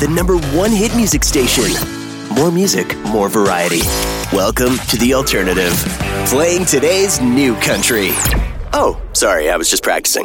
the 0.00 0.08
number 0.08 0.38
one 0.56 0.70
hit 0.70 0.96
music 0.96 1.22
station. 1.22 1.64
More 2.34 2.50
music, 2.50 2.96
more 3.00 3.28
variety. 3.28 3.82
Welcome 4.32 4.78
to 4.88 4.96
The 4.96 5.12
Alternative. 5.12 5.72
Playing 6.26 6.64
today's 6.64 7.20
new 7.20 7.54
country. 7.56 8.10
Oh, 8.72 8.98
sorry, 9.12 9.50
I 9.50 9.58
was 9.58 9.68
just 9.68 9.82
practicing. 9.82 10.24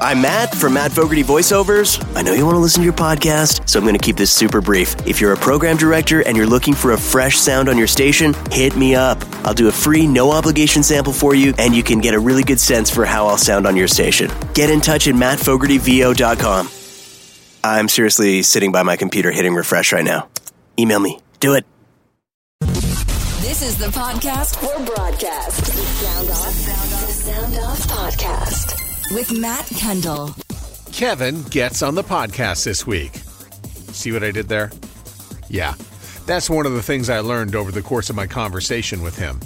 I'm 0.00 0.20
Matt 0.20 0.54
from 0.54 0.74
Matt 0.74 0.92
Fogarty 0.92 1.24
Voiceovers. 1.24 2.04
I 2.14 2.20
know 2.20 2.34
you 2.34 2.44
want 2.44 2.56
to 2.56 2.60
listen 2.60 2.80
to 2.80 2.84
your 2.84 2.92
podcast, 2.92 3.66
so 3.66 3.78
I'm 3.78 3.86
going 3.86 3.96
to 3.96 4.04
keep 4.04 4.16
this 4.16 4.30
super 4.30 4.60
brief. 4.60 4.94
If 5.06 5.22
you're 5.22 5.32
a 5.32 5.38
program 5.38 5.78
director 5.78 6.20
and 6.20 6.36
you're 6.36 6.46
looking 6.46 6.74
for 6.74 6.92
a 6.92 6.98
fresh 6.98 7.38
sound 7.38 7.70
on 7.70 7.78
your 7.78 7.86
station, 7.86 8.34
hit 8.50 8.76
me 8.76 8.94
up. 8.94 9.24
I'll 9.46 9.54
do 9.54 9.68
a 9.68 9.72
free, 9.72 10.06
no 10.06 10.32
obligation 10.32 10.82
sample 10.82 11.14
for 11.14 11.34
you, 11.34 11.54
and 11.56 11.74
you 11.74 11.82
can 11.82 12.00
get 12.00 12.12
a 12.12 12.20
really 12.20 12.42
good 12.42 12.60
sense 12.60 12.90
for 12.90 13.06
how 13.06 13.26
I'll 13.28 13.38
sound 13.38 13.66
on 13.66 13.74
your 13.74 13.88
station. 13.88 14.30
Get 14.52 14.68
in 14.68 14.82
touch 14.82 15.08
at 15.08 15.14
mattfogartyvo.com. 15.14 16.83
I'm 17.64 17.88
seriously 17.88 18.42
sitting 18.42 18.72
by 18.72 18.82
my 18.82 18.94
computer 18.98 19.30
hitting 19.30 19.54
refresh 19.54 19.90
right 19.90 20.04
now. 20.04 20.28
Email 20.78 21.00
me. 21.00 21.18
Do 21.40 21.54
it. 21.54 21.64
This 22.60 23.62
is 23.62 23.78
the 23.78 23.86
podcast 23.86 24.56
for 24.56 24.84
broadcast. 24.84 25.64
Sound 25.64 26.28
off, 26.28 26.52
sound 26.52 26.92
off, 26.92 27.10
sound 27.10 27.54
off 27.60 27.88
podcast 27.88 29.14
with 29.14 29.32
Matt 29.32 29.64
Kendall. 29.68 30.34
Kevin 30.92 31.42
gets 31.44 31.80
on 31.80 31.94
the 31.94 32.04
podcast 32.04 32.66
this 32.66 32.86
week. 32.86 33.14
See 33.94 34.12
what 34.12 34.22
I 34.22 34.30
did 34.30 34.46
there? 34.50 34.70
Yeah, 35.48 35.72
that's 36.26 36.50
one 36.50 36.66
of 36.66 36.72
the 36.72 36.82
things 36.82 37.08
I 37.08 37.20
learned 37.20 37.54
over 37.54 37.72
the 37.72 37.80
course 37.80 38.10
of 38.10 38.16
my 38.16 38.26
conversation 38.26 39.00
with 39.00 39.16
him. 39.16 39.40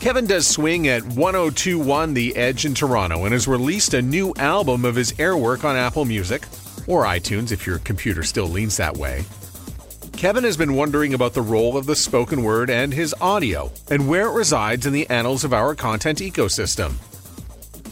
Kevin 0.00 0.26
does 0.26 0.46
swing 0.46 0.88
at 0.88 1.04
1021 1.04 2.14
The 2.14 2.34
Edge 2.34 2.64
in 2.64 2.72
Toronto 2.72 3.24
and 3.24 3.34
has 3.34 3.46
released 3.46 3.92
a 3.92 4.00
new 4.00 4.32
album 4.38 4.86
of 4.86 4.94
his 4.94 5.12
air 5.18 5.36
work 5.36 5.64
on 5.64 5.76
Apple 5.76 6.06
Music, 6.06 6.46
or 6.86 7.04
iTunes 7.04 7.52
if 7.52 7.66
your 7.66 7.78
computer 7.78 8.22
still 8.22 8.46
leans 8.46 8.76
that 8.76 8.96
way. 8.96 9.24
Kevin 10.16 10.44
has 10.44 10.56
been 10.56 10.74
wondering 10.74 11.14
about 11.14 11.34
the 11.34 11.42
role 11.42 11.76
of 11.76 11.86
the 11.86 11.96
spoken 11.96 12.44
word 12.44 12.70
and 12.70 12.94
his 12.94 13.14
audio, 13.20 13.72
and 13.90 14.08
where 14.08 14.28
it 14.28 14.34
resides 14.34 14.86
in 14.86 14.92
the 14.92 15.08
annals 15.10 15.42
of 15.42 15.52
our 15.52 15.74
content 15.74 16.20
ecosystem. 16.20 16.92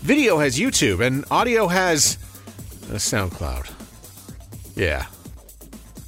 Video 0.02 0.38
has 0.38 0.58
YouTube, 0.58 1.04
and 1.04 1.24
audio 1.30 1.66
has 1.66 2.18
a 2.90 2.94
SoundCloud. 2.94 3.70
Yeah. 4.76 5.06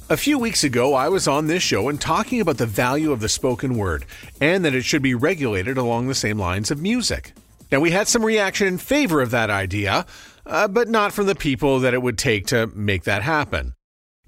A 0.09 0.17
few 0.17 0.37
weeks 0.37 0.63
ago, 0.63 0.93
I 0.93 1.09
was 1.09 1.27
on 1.27 1.47
this 1.47 1.63
show 1.63 1.89
and 1.89 1.99
talking 1.99 2.41
about 2.41 2.57
the 2.57 2.65
value 2.65 3.11
of 3.11 3.19
the 3.19 3.29
spoken 3.29 3.77
word 3.77 4.05
and 4.39 4.63
that 4.63 4.75
it 4.75 4.83
should 4.83 5.01
be 5.01 5.15
regulated 5.15 5.77
along 5.77 6.07
the 6.07 6.15
same 6.15 6.37
lines 6.37 6.71
of 6.71 6.81
music. 6.81 7.33
Now, 7.71 7.79
we 7.79 7.91
had 7.91 8.07
some 8.07 8.23
reaction 8.23 8.67
in 8.67 8.77
favor 8.77 9.21
of 9.21 9.31
that 9.31 9.49
idea, 9.49 10.05
uh, 10.45 10.67
but 10.67 10.87
not 10.87 11.13
from 11.13 11.27
the 11.27 11.35
people 11.35 11.79
that 11.79 11.93
it 11.93 12.01
would 12.01 12.17
take 12.17 12.47
to 12.47 12.67
make 12.67 13.03
that 13.03 13.23
happen. 13.23 13.75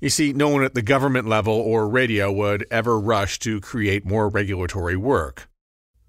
You 0.02 0.10
see, 0.10 0.34
no 0.34 0.50
one 0.50 0.64
at 0.64 0.74
the 0.74 0.82
government 0.82 1.28
level 1.28 1.54
or 1.54 1.88
radio 1.88 2.32
would 2.32 2.66
ever 2.70 3.00
rush 3.00 3.40
to 3.40 3.62
create 3.62 4.06
more 4.06 4.30
regulatory 4.30 4.98
work. 4.98 5.50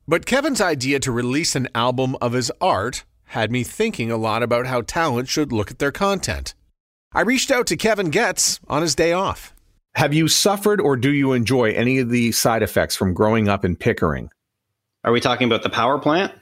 But 0.08 0.26
Kevin's 0.26 0.60
idea 0.60 1.00
to 1.00 1.12
release 1.12 1.56
an 1.56 1.68
album 1.74 2.16
of 2.20 2.32
his 2.32 2.52
art 2.60 3.04
had 3.30 3.50
me 3.50 3.64
thinking 3.64 4.10
a 4.10 4.16
lot 4.16 4.42
about 4.42 4.66
how 4.66 4.82
talent 4.82 5.28
should 5.28 5.52
look 5.52 5.70
at 5.70 5.78
their 5.78 5.92
content. 5.92 6.54
I 7.12 7.22
reached 7.22 7.50
out 7.50 7.66
to 7.68 7.76
Kevin 7.76 8.10
Getz 8.10 8.60
on 8.68 8.82
his 8.82 8.94
day 8.94 9.12
off. 9.12 9.54
Have 9.94 10.12
you 10.12 10.28
suffered 10.28 10.80
or 10.80 10.96
do 10.96 11.10
you 11.10 11.32
enjoy 11.32 11.72
any 11.72 11.98
of 11.98 12.10
the 12.10 12.30
side 12.32 12.62
effects 12.62 12.94
from 12.94 13.14
growing 13.14 13.48
up 13.48 13.64
in 13.64 13.76
Pickering? 13.76 14.28
Are 15.04 15.12
we 15.12 15.20
talking 15.20 15.46
about 15.46 15.62
the 15.62 15.70
power 15.70 15.98
plant? 15.98 16.32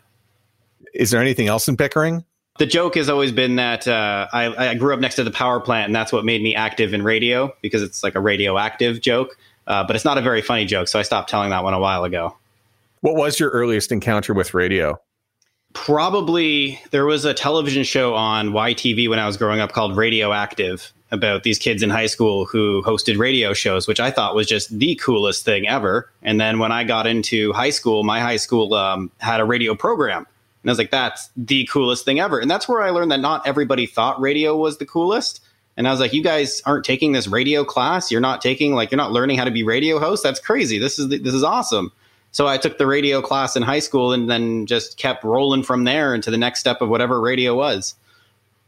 Is 0.92 1.10
there 1.10 1.20
anything 1.20 1.46
else 1.46 1.68
in 1.68 1.76
Pickering? 1.76 2.24
The 2.58 2.66
joke 2.66 2.94
has 2.94 3.08
always 3.08 3.32
been 3.32 3.56
that 3.56 3.88
uh, 3.88 4.28
I, 4.32 4.70
I, 4.70 4.74
grew 4.74 4.94
up 4.94 5.00
next 5.00 5.16
to 5.16 5.24
the 5.24 5.32
power 5.32 5.58
plant, 5.58 5.86
and 5.86 5.96
that's 5.96 6.12
what 6.12 6.24
made 6.24 6.40
me 6.40 6.54
active 6.54 6.94
in 6.94 7.02
radio 7.02 7.52
because 7.62 7.82
it's 7.82 8.04
like 8.04 8.14
a 8.14 8.20
radioactive 8.20 9.00
joke. 9.00 9.36
Uh, 9.66 9.82
but 9.82 9.96
it's 9.96 10.04
not 10.04 10.18
a 10.18 10.20
very 10.20 10.40
funny 10.40 10.64
joke, 10.64 10.86
so 10.86 11.00
I 11.00 11.02
stopped 11.02 11.28
telling 11.28 11.50
that 11.50 11.64
one 11.64 11.74
a 11.74 11.80
while 11.80 12.04
ago. 12.04 12.36
What 13.00 13.16
was 13.16 13.40
your 13.40 13.50
earliest 13.50 13.90
encounter 13.90 14.34
with 14.34 14.54
radio? 14.54 15.00
Probably 15.72 16.80
there 16.92 17.06
was 17.06 17.24
a 17.24 17.34
television 17.34 17.82
show 17.82 18.14
on 18.14 18.50
YTV 18.50 19.08
when 19.08 19.18
I 19.18 19.26
was 19.26 19.36
growing 19.36 19.58
up 19.58 19.72
called 19.72 19.96
Radioactive 19.96 20.92
about 21.10 21.42
these 21.42 21.58
kids 21.58 21.82
in 21.82 21.90
high 21.90 22.06
school 22.06 22.44
who 22.44 22.82
hosted 22.82 23.18
radio 23.18 23.52
shows, 23.52 23.88
which 23.88 23.98
I 23.98 24.12
thought 24.12 24.36
was 24.36 24.46
just 24.46 24.78
the 24.78 24.94
coolest 24.96 25.44
thing 25.44 25.66
ever. 25.66 26.08
And 26.22 26.40
then 26.40 26.60
when 26.60 26.70
I 26.70 26.84
got 26.84 27.08
into 27.08 27.52
high 27.52 27.70
school, 27.70 28.04
my 28.04 28.20
high 28.20 28.36
school 28.36 28.74
um, 28.74 29.10
had 29.18 29.40
a 29.40 29.44
radio 29.44 29.74
program 29.74 30.26
and 30.64 30.70
I 30.70 30.72
was 30.72 30.78
like, 30.78 30.90
that's 30.90 31.28
the 31.36 31.68
coolest 31.70 32.06
thing 32.06 32.20
ever. 32.20 32.40
And 32.40 32.50
that's 32.50 32.66
where 32.66 32.80
I 32.80 32.88
learned 32.88 33.10
that 33.10 33.20
not 33.20 33.46
everybody 33.46 33.84
thought 33.84 34.18
radio 34.18 34.56
was 34.56 34.78
the 34.78 34.86
coolest. 34.86 35.42
And 35.76 35.86
I 35.86 35.90
was 35.90 36.00
like, 36.00 36.14
you 36.14 36.22
guys 36.22 36.62
aren't 36.64 36.86
taking 36.86 37.12
this 37.12 37.28
radio 37.28 37.64
class. 37.64 38.10
You're 38.10 38.22
not 38.22 38.40
taking 38.40 38.74
like 38.74 38.90
you're 38.90 38.96
not 38.96 39.12
learning 39.12 39.36
how 39.36 39.44
to 39.44 39.50
be 39.50 39.62
radio 39.62 39.98
host. 39.98 40.22
That's 40.22 40.40
crazy. 40.40 40.78
This 40.78 40.98
is 40.98 41.10
this 41.10 41.34
is 41.34 41.44
awesome. 41.44 41.92
So 42.30 42.46
I 42.46 42.56
took 42.56 42.78
the 42.78 42.86
radio 42.86 43.20
class 43.20 43.56
in 43.56 43.62
high 43.62 43.78
school 43.78 44.14
and 44.14 44.30
then 44.30 44.64
just 44.64 44.96
kept 44.96 45.22
rolling 45.22 45.62
from 45.62 45.84
there 45.84 46.14
into 46.14 46.30
the 46.30 46.38
next 46.38 46.60
step 46.60 46.80
of 46.80 46.88
whatever 46.88 47.20
radio 47.20 47.54
was. 47.54 47.94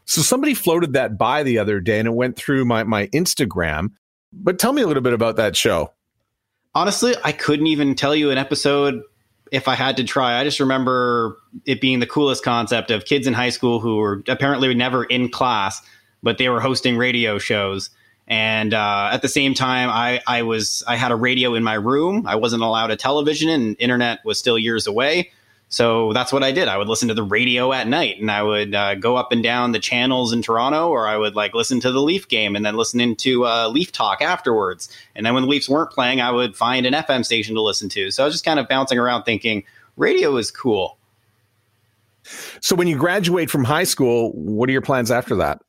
So 0.04 0.20
somebody 0.20 0.52
floated 0.52 0.92
that 0.92 1.16
by 1.16 1.42
the 1.44 1.58
other 1.58 1.80
day 1.80 1.98
and 1.98 2.08
it 2.08 2.12
went 2.12 2.36
through 2.36 2.66
my 2.66 2.84
my 2.84 3.06
Instagram. 3.06 3.92
But 4.34 4.58
tell 4.58 4.74
me 4.74 4.82
a 4.82 4.86
little 4.86 5.02
bit 5.02 5.14
about 5.14 5.36
that 5.36 5.56
show. 5.56 5.94
Honestly, 6.74 7.14
I 7.24 7.32
couldn't 7.32 7.68
even 7.68 7.94
tell 7.94 8.14
you 8.14 8.30
an 8.30 8.36
episode 8.36 9.00
if 9.52 9.68
I 9.68 9.74
had 9.74 9.96
to 9.98 10.04
try. 10.04 10.38
I 10.40 10.44
just 10.44 10.60
remember 10.60 11.36
it 11.64 11.80
being 11.80 12.00
the 12.00 12.06
coolest 12.06 12.44
concept 12.44 12.90
of 12.90 13.04
kids 13.04 13.26
in 13.26 13.34
high 13.34 13.50
school 13.50 13.80
who 13.80 13.96
were 13.96 14.22
apparently 14.28 14.72
never 14.74 15.04
in 15.04 15.28
class, 15.28 15.80
but 16.22 16.38
they 16.38 16.48
were 16.48 16.60
hosting 16.60 16.96
radio 16.96 17.38
shows. 17.38 17.90
And 18.28 18.74
uh, 18.74 19.10
at 19.12 19.22
the 19.22 19.28
same 19.28 19.54
time, 19.54 19.88
I, 19.88 20.20
I 20.26 20.42
was 20.42 20.82
I 20.88 20.96
had 20.96 21.12
a 21.12 21.16
radio 21.16 21.54
in 21.54 21.62
my 21.62 21.74
room. 21.74 22.26
I 22.26 22.34
wasn't 22.34 22.62
allowed 22.62 22.90
a 22.90 22.96
television, 22.96 23.48
and 23.48 23.76
internet 23.78 24.24
was 24.24 24.38
still 24.38 24.58
years 24.58 24.86
away. 24.86 25.30
So 25.68 26.12
that's 26.12 26.32
what 26.32 26.44
I 26.44 26.52
did. 26.52 26.68
I 26.68 26.78
would 26.78 26.88
listen 26.88 27.08
to 27.08 27.14
the 27.14 27.24
radio 27.24 27.72
at 27.72 27.88
night, 27.88 28.20
and 28.20 28.30
I 28.30 28.42
would 28.42 28.74
uh, 28.74 28.94
go 28.94 29.16
up 29.16 29.32
and 29.32 29.42
down 29.42 29.72
the 29.72 29.80
channels 29.80 30.32
in 30.32 30.40
Toronto, 30.40 30.88
or 30.88 31.08
I 31.08 31.16
would 31.16 31.34
like 31.34 31.54
listen 31.54 31.80
to 31.80 31.90
the 31.90 32.00
Leaf 32.00 32.28
game, 32.28 32.54
and 32.54 32.64
then 32.64 32.76
listen 32.76 33.00
into 33.00 33.44
uh, 33.44 33.68
Leaf 33.68 33.90
Talk 33.90 34.22
afterwards. 34.22 34.88
And 35.16 35.26
then 35.26 35.34
when 35.34 35.42
the 35.42 35.48
Leafs 35.48 35.68
weren't 35.68 35.90
playing, 35.90 36.20
I 36.20 36.30
would 36.30 36.56
find 36.56 36.86
an 36.86 36.94
FM 36.94 37.24
station 37.24 37.56
to 37.56 37.62
listen 37.62 37.88
to. 37.90 38.10
So 38.12 38.22
I 38.22 38.26
was 38.26 38.34
just 38.34 38.44
kind 38.44 38.60
of 38.60 38.68
bouncing 38.68 38.98
around, 38.98 39.24
thinking 39.24 39.64
radio 39.96 40.36
is 40.36 40.52
cool. 40.52 40.98
So 42.60 42.76
when 42.76 42.86
you 42.86 42.96
graduate 42.96 43.50
from 43.50 43.64
high 43.64 43.84
school, 43.84 44.32
what 44.32 44.68
are 44.68 44.72
your 44.72 44.82
plans 44.82 45.10
after 45.10 45.36
that? 45.36 45.62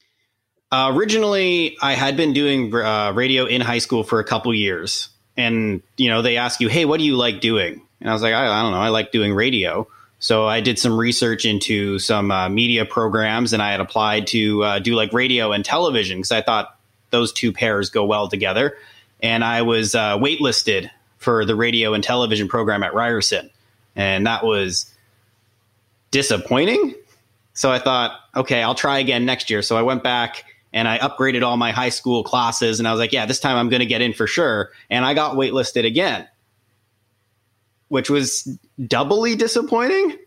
Uh, 0.71 0.91
originally, 0.93 1.77
I 1.81 1.93
had 1.93 2.17
been 2.17 2.33
doing 2.33 2.73
uh, 2.73 3.13
radio 3.13 3.45
in 3.45 3.61
high 3.61 3.77
school 3.77 4.03
for 4.03 4.19
a 4.19 4.23
couple 4.23 4.53
years, 4.53 5.09
and 5.37 5.81
you 5.95 6.09
know 6.09 6.21
they 6.21 6.37
ask 6.37 6.59
you, 6.59 6.67
"Hey, 6.67 6.85
what 6.85 6.99
do 6.99 7.05
you 7.05 7.15
like 7.15 7.39
doing?" 7.41 7.86
And 7.99 8.09
I 8.09 8.13
was 8.13 8.21
like, 8.21 8.33
I, 8.33 8.45
I 8.47 8.61
don't 8.61 8.71
know, 8.71 8.79
I 8.79 8.89
like 8.89 9.11
doing 9.11 9.33
radio. 9.33 9.87
So 10.19 10.47
I 10.47 10.61
did 10.61 10.79
some 10.79 10.97
research 10.97 11.45
into 11.45 11.99
some 11.99 12.31
uh, 12.31 12.49
media 12.49 12.85
programs, 12.85 13.53
and 13.53 13.61
I 13.61 13.71
had 13.71 13.79
applied 13.79 14.27
to 14.27 14.63
uh, 14.63 14.79
do 14.79 14.95
like 14.95 15.13
radio 15.13 15.51
and 15.51 15.63
television 15.63 16.17
because 16.17 16.31
I 16.31 16.41
thought 16.41 16.77
those 17.11 17.31
two 17.31 17.53
pairs 17.53 17.89
go 17.89 18.03
well 18.05 18.27
together. 18.27 18.77
And 19.21 19.43
I 19.43 19.61
was 19.61 19.95
uh, 19.95 20.17
waitlisted 20.17 20.89
for 21.17 21.45
the 21.45 21.55
radio 21.55 21.93
and 21.93 22.03
television 22.03 22.47
program 22.47 22.83
at 22.83 22.93
Ryerson, 22.93 23.49
and 23.95 24.25
that 24.25 24.43
was 24.43 24.91
disappointing. 26.11 26.95
So 27.53 27.71
I 27.71 27.79
thought, 27.79 28.19
okay, 28.35 28.61
I'll 28.61 28.75
try 28.75 28.99
again 28.99 29.25
next 29.25 29.49
year. 29.49 29.61
So 29.61 29.77
I 29.77 29.81
went 29.81 30.03
back 30.03 30.45
and 30.73 30.87
I 30.87 30.99
upgraded 30.99 31.43
all 31.43 31.57
my 31.57 31.71
high 31.71 31.89
school 31.89 32.23
classes, 32.23 32.79
and 32.79 32.87
I 32.87 32.91
was 32.91 32.99
like, 32.99 33.13
yeah, 33.13 33.25
this 33.25 33.39
time 33.39 33.57
I'm 33.57 33.69
going 33.69 33.79
to 33.79 33.85
get 33.87 34.01
in 34.01 34.13
for 34.13 34.27
sure. 34.27 34.71
And 34.89 35.05
I 35.05 35.13
got 35.13 35.35
waitlisted 35.35 35.85
again 35.85 36.27
which 37.89 38.09
was 38.09 38.57
doubly 38.87 39.35
disappointing. 39.35 40.17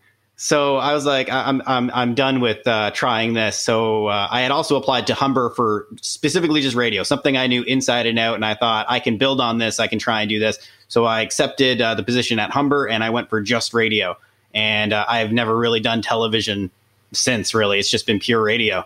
So 0.42 0.76
I 0.76 0.94
was 0.94 1.04
like, 1.04 1.28
I'm 1.30 1.60
I'm 1.66 1.90
I'm 1.92 2.14
done 2.14 2.40
with 2.40 2.66
uh, 2.66 2.92
trying 2.92 3.34
this. 3.34 3.58
So 3.58 4.06
uh, 4.06 4.26
I 4.30 4.40
had 4.40 4.50
also 4.50 4.76
applied 4.76 5.06
to 5.08 5.14
Humber 5.14 5.50
for 5.50 5.86
specifically 6.00 6.62
just 6.62 6.74
radio, 6.74 7.02
something 7.02 7.36
I 7.36 7.46
knew 7.46 7.62
inside 7.64 8.06
and 8.06 8.18
out, 8.18 8.36
and 8.36 8.44
I 8.44 8.54
thought 8.54 8.86
I 8.88 9.00
can 9.00 9.18
build 9.18 9.38
on 9.38 9.58
this. 9.58 9.78
I 9.78 9.86
can 9.86 9.98
try 9.98 10.22
and 10.22 10.30
do 10.30 10.38
this. 10.38 10.58
So 10.88 11.04
I 11.04 11.20
accepted 11.20 11.82
uh, 11.82 11.94
the 11.94 12.02
position 12.02 12.38
at 12.38 12.50
Humber, 12.50 12.86
and 12.86 13.04
I 13.04 13.10
went 13.10 13.28
for 13.28 13.42
just 13.42 13.74
radio. 13.74 14.16
And 14.54 14.94
uh, 14.94 15.04
I've 15.06 15.30
never 15.30 15.54
really 15.54 15.78
done 15.78 16.00
television 16.00 16.70
since. 17.12 17.54
Really, 17.54 17.78
it's 17.78 17.90
just 17.90 18.06
been 18.06 18.18
pure 18.18 18.42
radio. 18.42 18.82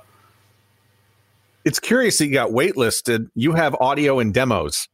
It's 1.64 1.78
curious 1.78 2.18
that 2.18 2.26
you 2.26 2.32
got 2.32 2.50
waitlisted. 2.50 3.30
You 3.36 3.52
have 3.52 3.76
audio 3.76 4.18
and 4.18 4.34
demos. 4.34 4.88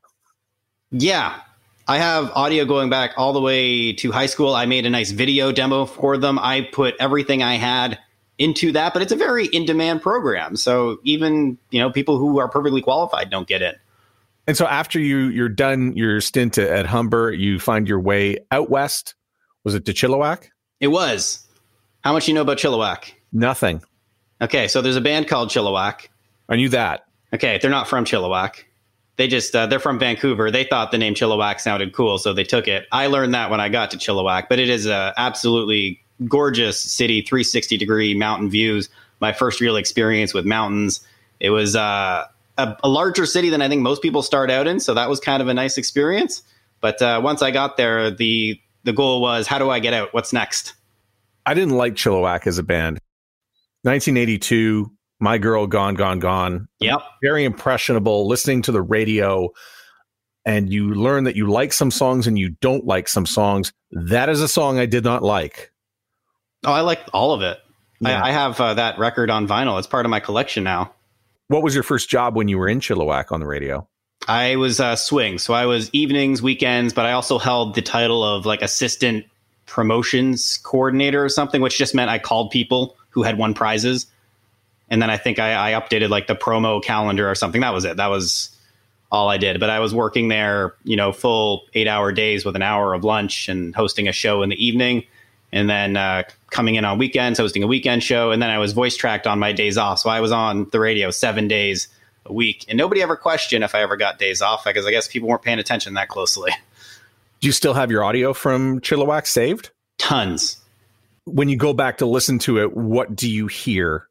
Yeah, 0.91 1.41
I 1.91 1.99
have 1.99 2.31
audio 2.37 2.67
going 2.67 2.89
back 2.89 3.15
all 3.17 3.33
the 3.33 3.41
way 3.41 3.93
to 3.95 4.13
high 4.13 4.27
school. 4.27 4.55
I 4.55 4.65
made 4.65 4.87
a 4.87 4.91
nice 4.91 5.11
video 5.11 5.51
demo 5.51 5.87
for 5.87 6.17
them. 6.17 6.39
I 6.39 6.61
put 6.61 6.95
everything 7.01 7.43
I 7.43 7.57
had 7.57 7.99
into 8.39 8.71
that, 8.71 8.93
but 8.93 9.03
it's 9.03 9.11
a 9.11 9.17
very 9.17 9.47
in 9.47 9.65
demand 9.65 10.01
program. 10.01 10.55
So 10.55 11.01
even, 11.03 11.59
you 11.71 11.81
know, 11.81 11.91
people 11.91 12.17
who 12.17 12.39
are 12.39 12.49
perfectly 12.49 12.81
qualified 12.81 13.29
don't 13.29 13.49
get 13.49 13.61
in. 13.61 13.73
And 14.47 14.57
so 14.57 14.69
after 14.69 15.01
you 15.01 15.31
you're 15.31 15.49
done 15.49 15.97
your 15.97 16.21
stint 16.21 16.59
at 16.59 16.87
Humber, 16.87 17.33
you 17.33 17.59
find 17.59 17.89
your 17.89 17.99
way 17.99 18.39
out 18.53 18.71
west. 18.71 19.17
Was 19.65 19.75
it 19.75 19.85
to 19.87 19.93
Chilliwack? 19.93 20.45
It 20.79 20.93
was. 20.93 21.45
How 22.05 22.13
much 22.13 22.29
you 22.29 22.35
know 22.35 22.43
about 22.43 22.59
Chilliwack? 22.59 23.15
Nothing. 23.33 23.83
Okay, 24.41 24.69
so 24.69 24.81
there's 24.81 24.95
a 24.95 25.01
band 25.01 25.27
called 25.27 25.49
Chilliwack. 25.49 26.07
I 26.49 26.55
knew 26.55 26.69
that. 26.69 27.07
Okay. 27.35 27.59
They're 27.61 27.69
not 27.69 27.89
from 27.89 28.05
Chilliwack? 28.05 28.63
They 29.21 29.29
just 29.29 29.55
uh, 29.55 29.67
they're 29.67 29.79
from 29.79 29.99
Vancouver. 29.99 30.51
They 30.51 30.65
thought 30.65 30.93
the 30.93 30.97
name 30.97 31.13
Chilliwack 31.13 31.61
sounded 31.61 31.93
cool, 31.93 32.17
so 32.17 32.33
they 32.33 32.43
took 32.43 32.67
it. 32.67 32.89
I 32.91 33.07
learned 33.07 33.35
that 33.35 33.51
when 33.51 33.61
I 33.61 33.69
got 33.69 33.91
to 33.91 33.99
Chilliwack, 33.99 34.49
but 34.49 34.59
it 34.59 34.71
is 34.71 34.87
a 34.87 35.13
absolutely 35.19 36.03
gorgeous 36.27 36.81
city, 36.81 37.21
360 37.21 37.77
degree 37.77 38.15
mountain 38.15 38.49
views. 38.49 38.89
My 39.21 39.35
first 39.35 39.61
real 39.61 39.77
experience 39.77 40.33
with 40.33 40.47
mountains. 40.47 41.07
It 41.39 41.51
was 41.51 41.77
uh, 41.77 42.29
a, 42.57 42.77
a, 42.83 42.89
larger 42.89 43.27
city 43.27 43.51
than 43.51 43.61
I 43.61 43.69
think 43.69 43.83
most 43.83 44.01
people 44.01 44.23
start 44.23 44.51
out 44.51 44.67
in, 44.67 44.81
so 44.81 44.95
that 44.95 45.11
was 45.11 45.21
kind 45.21 45.43
of 45.43 45.49
a 45.49 45.53
nice 45.53 45.77
experience. 45.77 46.43
But 46.81 47.03
uh, 47.03 47.21
once 47.23 47.43
I 47.43 47.51
got 47.51 47.77
there, 47.77 48.11
the 48.11 48.59
the 48.85 48.95
goal 48.95 49.21
was 49.21 49.47
how 49.47 49.59
do 49.59 49.69
I 49.69 49.81
get 49.81 49.93
out? 49.93 50.15
What's 50.15 50.33
next? 50.33 50.73
I 51.45 51.53
didn't 51.53 51.77
like 51.77 51.93
Chilliwack 51.93 52.47
as 52.47 52.57
a 52.57 52.63
band. 52.63 53.01
1982, 53.83 54.91
My 55.21 55.39
Girl 55.39 55.67
Gone, 55.67 55.95
Gone, 55.95 56.19
Gone. 56.19 56.69
Yep. 56.81 57.01
Very 57.23 57.45
impressionable, 57.45 58.27
listening 58.27 58.63
to 58.63 58.73
the 58.73 58.83
radio, 58.83 59.51
and 60.45 60.73
you 60.73 60.95
learn 60.95 61.25
that 61.25 61.37
you 61.37 61.51
like 61.51 61.73
some 61.73 61.91
songs 61.91 62.27
and 62.27 62.39
you 62.39 62.51
don't 62.61 62.87
like 62.87 63.07
some 63.09 63.27
songs. 63.27 63.73
That 63.91 64.29
is 64.29 64.41
a 64.41 64.49
song 64.49 64.79
I 64.79 64.87
did 64.87 65.05
not 65.05 65.23
like. 65.23 65.71
Oh, 66.65 66.73
I 66.73 66.81
like 66.81 67.01
all 67.13 67.33
of 67.33 67.43
it. 67.43 67.59
Yeah. 68.01 68.23
I, 68.23 68.29
I, 68.29 68.33
have 68.33 68.59
uh, 68.61 68.75
that 68.75 68.99
record 68.99 69.31
on 69.31 69.47
vinyl. 69.47 69.79
It's 69.79 69.87
part 69.87 70.07
of 70.07 70.11
my 70.11 70.21
collection 70.21 70.65
now. 70.65 70.95
What 71.49 71.63
was 71.63 71.75
your 71.75 71.83
first 71.83 72.09
job 72.09 72.35
when 72.35 72.49
you 72.49 72.59
were 72.59 72.69
in 72.69 72.81
Chilliwack 72.81 73.31
on 73.31 73.41
the 73.41 73.47
radio? 73.47 73.87
I 74.29 74.57
was 74.57 74.81
uh, 74.81 74.97
swing. 74.97 75.39
So 75.39 75.55
I 75.55 75.67
was 75.67 75.91
evenings, 75.93 76.43
weekends, 76.43 76.93
but 76.93 77.07
I 77.07 77.13
also 77.13 77.39
held 77.39 77.75
the 77.75 77.83
title 77.83 78.23
of 78.25 78.47
like 78.47 78.63
assistant 78.63 79.27
promotions 79.67 80.59
coordinator 80.59 81.25
or 81.25 81.29
something, 81.29 81.61
which 81.61 81.79
just 81.79 81.95
meant 81.95 82.11
I 82.11 82.19
called 82.19 82.51
people 82.51 82.97
who 83.11 83.23
had 83.23 83.39
won 83.39 83.55
prizes. 83.55 84.07
And 84.91 85.01
then 85.01 85.09
I 85.09 85.17
think 85.17 85.39
I, 85.39 85.71
I 85.71 85.81
updated 85.81 86.09
like 86.09 86.27
the 86.27 86.35
promo 86.35 86.83
calendar 86.83 87.31
or 87.31 87.35
something. 87.35 87.61
That 87.61 87.73
was 87.73 87.85
it. 87.85 87.97
That 87.97 88.09
was 88.09 88.55
all 89.13 89.29
I 89.29 89.39
did. 89.39 89.61
But 89.61 89.71
I 89.71 89.81
was 89.81 89.95
working 89.95 90.29
there, 90.29 90.75
you 90.85 90.97
know, 90.97 91.13
full 91.13 91.65
eight 91.75 91.87
hour 91.87 92.13
days 92.13 92.45
with 92.45 92.57
an 92.57 92.63
hour 92.63 92.95
of 92.95 93.05
lunch 93.05 93.49
and 93.49 93.75
hosting 93.75 94.09
a 94.09 94.13
show 94.13 94.43
in 94.43 94.51
the 94.51 94.65
evening. 94.65 95.05
And 95.53 95.69
then 95.69 95.97
uh, 95.97 96.25
coming 96.51 96.77
in 96.77 96.85
on 96.85 96.99
weekends, 96.99 97.39
hosting 97.39 97.63
a 97.63 97.67
weekend 97.67 98.05
show. 98.05 98.31
And 98.31 98.41
then 98.41 98.51
I 98.51 98.59
was 98.59 98.73
voice 98.73 98.97
tracked 98.97 99.27
on 99.27 99.39
my 99.39 99.53
days 99.53 99.77
off. 99.77 99.99
So 99.99 100.11
I 100.11 100.21
was 100.21 100.33
on 100.33 100.69
the 100.71 100.79
radio 100.79 101.11
seven 101.11 101.49
days 101.49 101.89
a 102.27 102.33
week. 102.33 102.65
And 102.69 102.79
nobody 102.79 103.03
ever 103.03 103.17
questioned 103.17 103.65
if 103.65 103.75
I 103.75 103.83
ever 103.83 103.97
got 103.97 104.19
days 104.19 104.43
off 104.43 104.65
because 104.65 104.87
I 104.87 104.91
guess 104.91 105.09
people 105.09 105.29
weren't 105.29 105.43
paying 105.43 105.59
attention 105.59 105.95
that 105.95 106.09
closely. 106.09 106.53
Do 107.41 107.49
you 107.49 107.53
still 107.53 107.75
have 107.75 107.91
your 107.91 108.05
audio 108.05 108.35
from 108.35 108.81
Chilliwack 108.81 109.27
saved? 109.27 109.71
Tons. 109.99 110.59
When 111.25 111.49
you 111.49 111.57
go 111.57 111.73
back 111.73 111.99
to 111.99 112.07
listen 112.07 112.39
to 112.41 112.59
it, 112.61 112.77
what 112.77 113.17
do 113.17 113.31
you 113.31 113.47
hear? 113.47 114.07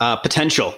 Uh, 0.00 0.16
potential. 0.16 0.74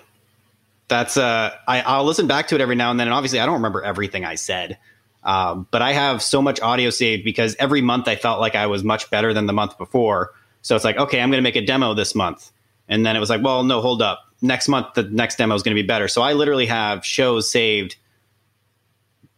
That's 0.88 1.16
uh, 1.16 1.54
I, 1.68 1.82
I'll 1.82 2.04
listen 2.04 2.26
back 2.26 2.48
to 2.48 2.54
it 2.54 2.60
every 2.60 2.74
now 2.74 2.90
and 2.90 2.98
then, 2.98 3.06
and 3.06 3.14
obviously 3.14 3.38
I 3.38 3.46
don't 3.46 3.54
remember 3.54 3.82
everything 3.82 4.24
I 4.24 4.34
said, 4.34 4.78
um, 5.22 5.68
but 5.70 5.82
I 5.82 5.92
have 5.92 6.22
so 6.22 6.42
much 6.42 6.60
audio 6.60 6.90
saved 6.90 7.24
because 7.24 7.54
every 7.58 7.80
month 7.80 8.08
I 8.08 8.16
felt 8.16 8.40
like 8.40 8.54
I 8.54 8.66
was 8.66 8.82
much 8.82 9.10
better 9.10 9.32
than 9.32 9.46
the 9.46 9.52
month 9.52 9.78
before. 9.78 10.32
So 10.62 10.74
it's 10.74 10.84
like, 10.84 10.96
okay, 10.96 11.20
I'm 11.20 11.30
going 11.30 11.38
to 11.38 11.42
make 11.42 11.56
a 11.56 11.64
demo 11.64 11.94
this 11.94 12.14
month, 12.14 12.50
and 12.88 13.06
then 13.06 13.14
it 13.14 13.20
was 13.20 13.30
like, 13.30 13.42
well, 13.42 13.62
no, 13.62 13.80
hold 13.80 14.02
up, 14.02 14.20
next 14.42 14.68
month 14.68 14.94
the 14.94 15.02
next 15.04 15.36
demo 15.36 15.54
is 15.54 15.62
going 15.62 15.76
to 15.76 15.82
be 15.82 15.86
better. 15.86 16.08
So 16.08 16.22
I 16.22 16.32
literally 16.32 16.66
have 16.66 17.04
shows 17.04 17.50
saved 17.50 17.96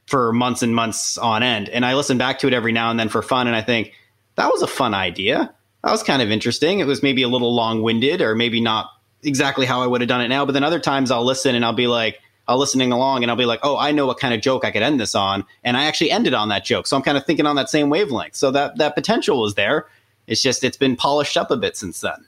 for 0.06 0.32
months 0.32 0.62
and 0.62 0.74
months 0.74 1.16
on 1.18 1.42
end. 1.42 1.68
And 1.68 1.84
I 1.84 1.94
listen 1.94 2.18
back 2.18 2.38
to 2.40 2.46
it 2.46 2.54
every 2.54 2.72
now 2.72 2.90
and 2.90 2.98
then 3.00 3.08
for 3.08 3.22
fun. 3.22 3.46
And 3.46 3.56
I 3.56 3.62
think 3.62 3.92
that 4.36 4.50
was 4.50 4.62
a 4.62 4.66
fun 4.66 4.94
idea. 4.94 5.54
That 5.82 5.90
was 5.90 6.02
kind 6.02 6.22
of 6.22 6.30
interesting. 6.30 6.80
It 6.80 6.86
was 6.86 7.02
maybe 7.02 7.22
a 7.22 7.28
little 7.28 7.54
long 7.54 7.82
winded 7.82 8.20
or 8.20 8.34
maybe 8.34 8.60
not 8.60 8.90
exactly 9.22 9.66
how 9.66 9.82
I 9.82 9.86
would 9.86 10.00
have 10.00 10.08
done 10.08 10.20
it 10.20 10.28
now. 10.28 10.44
But 10.44 10.52
then 10.52 10.64
other 10.64 10.80
times 10.80 11.10
I'll 11.10 11.24
listen 11.24 11.54
and 11.54 11.64
I'll 11.64 11.72
be 11.72 11.86
like, 11.86 12.20
I'll 12.48 12.58
listening 12.58 12.92
along 12.92 13.22
and 13.22 13.30
I'll 13.30 13.36
be 13.36 13.44
like, 13.44 13.60
oh, 13.62 13.76
I 13.76 13.92
know 13.92 14.06
what 14.06 14.18
kind 14.18 14.34
of 14.34 14.40
joke 14.40 14.64
I 14.64 14.70
could 14.70 14.82
end 14.82 14.98
this 14.98 15.14
on. 15.14 15.44
And 15.62 15.76
I 15.76 15.84
actually 15.84 16.10
ended 16.10 16.34
on 16.34 16.48
that 16.48 16.64
joke. 16.64 16.86
So 16.86 16.96
I'm 16.96 17.02
kind 17.02 17.16
of 17.16 17.24
thinking 17.24 17.46
on 17.46 17.56
that 17.56 17.70
same 17.70 17.88
wavelength. 17.88 18.34
So 18.34 18.50
that, 18.50 18.78
that 18.78 18.94
potential 18.94 19.40
was 19.40 19.54
there. 19.54 19.86
It's 20.26 20.42
just, 20.42 20.64
it's 20.64 20.76
been 20.76 20.96
polished 20.96 21.36
up 21.36 21.50
a 21.50 21.56
bit 21.56 21.76
since 21.76 22.00
then. 22.00 22.26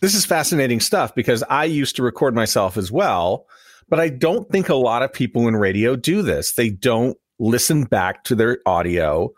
This 0.00 0.14
is 0.14 0.26
fascinating 0.26 0.80
stuff 0.80 1.14
because 1.14 1.42
I 1.44 1.64
used 1.64 1.96
to 1.96 2.02
record 2.02 2.34
myself 2.34 2.76
as 2.76 2.90
well 2.90 3.46
but 3.88 4.00
I 4.00 4.08
don't 4.08 4.48
think 4.50 4.68
a 4.68 4.74
lot 4.74 5.02
of 5.02 5.12
people 5.12 5.46
in 5.48 5.56
radio 5.56 5.96
do 5.96 6.22
this. 6.22 6.52
They 6.52 6.70
don't 6.70 7.16
listen 7.38 7.84
back 7.84 8.24
to 8.24 8.34
their 8.34 8.58
audio 8.66 9.32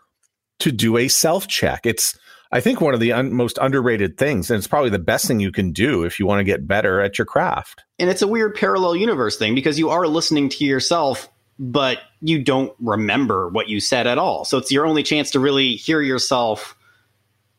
to 0.59 0.71
do 0.71 0.97
a 0.97 1.07
self 1.07 1.47
check. 1.47 1.85
It's, 1.85 2.17
I 2.51 2.61
think, 2.61 2.81
one 2.81 2.93
of 2.93 2.99
the 2.99 3.13
un- 3.13 3.31
most 3.31 3.59
underrated 3.61 4.17
things. 4.17 4.49
And 4.49 4.57
it's 4.57 4.67
probably 4.67 4.89
the 4.89 4.99
best 4.99 5.27
thing 5.27 5.39
you 5.39 5.51
can 5.51 5.71
do 5.71 6.03
if 6.03 6.19
you 6.19 6.25
want 6.25 6.39
to 6.39 6.43
get 6.43 6.67
better 6.67 6.99
at 6.99 7.17
your 7.17 7.25
craft. 7.25 7.83
And 7.99 8.09
it's 8.09 8.21
a 8.21 8.27
weird 8.27 8.55
parallel 8.55 8.95
universe 8.95 9.37
thing 9.37 9.53
because 9.53 9.77
you 9.77 9.89
are 9.89 10.07
listening 10.07 10.49
to 10.49 10.65
yourself, 10.65 11.29
but 11.59 11.99
you 12.21 12.43
don't 12.43 12.73
remember 12.79 13.49
what 13.49 13.69
you 13.69 13.79
said 13.79 14.07
at 14.07 14.17
all. 14.17 14.45
So 14.45 14.57
it's 14.57 14.71
your 14.71 14.87
only 14.87 15.03
chance 15.03 15.31
to 15.31 15.39
really 15.39 15.75
hear 15.75 16.01
yourself 16.01 16.75